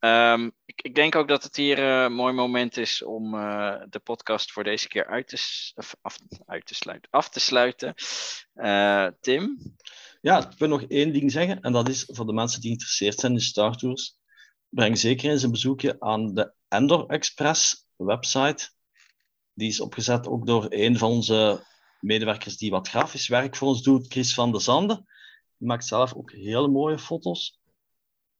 Um, 0.00 0.52
ik, 0.64 0.82
ik, 0.82 0.94
denk 0.94 1.16
ook 1.16 1.28
dat 1.28 1.42
het 1.42 1.56
hier 1.56 1.78
een 1.78 2.12
mooi 2.12 2.32
moment 2.32 2.76
is 2.76 3.02
om 3.02 3.30
de 3.88 4.00
podcast 4.02 4.52
voor 4.52 4.64
deze 4.64 4.88
keer 4.88 5.06
uit 5.06 5.28
te, 5.28 5.36
af, 6.02 6.18
uit 6.46 6.66
te 6.66 6.74
sluiten. 6.74 7.10
Af 7.10 7.28
te 7.28 7.40
sluiten. 7.40 7.94
Tim? 9.20 9.58
Ja, 10.20 10.50
ik 10.50 10.58
wil 10.58 10.68
nog 10.68 10.82
één 10.82 11.12
ding 11.12 11.32
zeggen. 11.32 11.60
En 11.60 11.72
dat 11.72 11.88
is 11.88 12.04
voor 12.06 12.26
de 12.26 12.32
mensen 12.32 12.60
die 12.60 12.68
geïnteresseerd 12.68 13.18
zijn 13.18 13.32
in 13.32 13.40
Star 13.40 13.76
Tours. 13.76 14.17
Breng 14.68 14.98
zeker 14.98 15.30
eens 15.30 15.42
een 15.42 15.50
bezoekje 15.50 16.00
aan 16.00 16.34
de 16.34 16.52
Endor 16.68 17.06
Express 17.06 17.86
website. 17.96 18.70
Die 19.54 19.68
is 19.68 19.80
opgezet 19.80 20.26
ook 20.26 20.46
door 20.46 20.66
een 20.68 20.98
van 20.98 21.10
onze 21.10 21.66
medewerkers 22.00 22.56
die 22.56 22.70
wat 22.70 22.88
grafisch 22.88 23.28
werk 23.28 23.56
voor 23.56 23.68
ons 23.68 23.82
doet, 23.82 24.12
Chris 24.12 24.34
van 24.34 24.52
der 24.52 24.60
Zande. 24.60 24.94
Die 25.56 25.68
maakt 25.68 25.86
zelf 25.86 26.14
ook 26.14 26.32
hele 26.32 26.68
mooie 26.68 26.98
foto's 26.98 27.60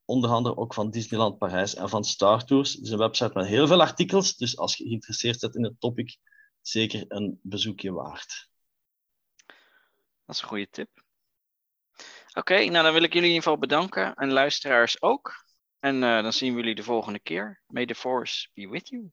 onder 0.04 0.30
andere 0.30 0.56
ook 0.56 0.74
van 0.74 0.90
Disneyland 0.90 1.38
Parijs 1.38 1.74
en 1.74 1.88
van 1.88 2.04
Star 2.04 2.44
Tours. 2.44 2.72
Het 2.72 2.84
is 2.84 2.90
een 2.90 2.98
website 2.98 3.30
met 3.34 3.46
heel 3.46 3.66
veel 3.66 3.80
artikels, 3.80 4.36
dus 4.36 4.56
als 4.56 4.76
je 4.76 4.84
geïnteresseerd 4.84 5.40
bent 5.40 5.56
in 5.56 5.64
het 5.64 5.80
topic, 5.80 6.16
zeker 6.60 7.04
een 7.08 7.40
bezoekje 7.42 7.92
waard. 7.92 8.50
Dat 10.24 10.36
is 10.36 10.42
een 10.42 10.48
goede 10.48 10.68
tip. 10.70 10.88
Oké, 12.34 12.54
nou 12.54 12.84
dan 12.84 12.92
wil 12.92 13.02
ik 13.02 13.12
jullie 13.12 13.28
in 13.28 13.34
ieder 13.34 13.42
geval 13.42 13.58
bedanken 13.58 14.14
en 14.14 14.32
luisteraars 14.32 15.02
ook. 15.02 15.46
En 15.80 15.94
uh, 15.94 16.22
dan 16.22 16.32
zien 16.32 16.52
we 16.52 16.58
jullie 16.58 16.74
de 16.74 16.82
volgende 16.82 17.20
keer. 17.20 17.62
May 17.66 17.86
the 17.86 17.94
force 17.94 18.48
be 18.54 18.68
with 18.68 18.88
you. 18.88 19.12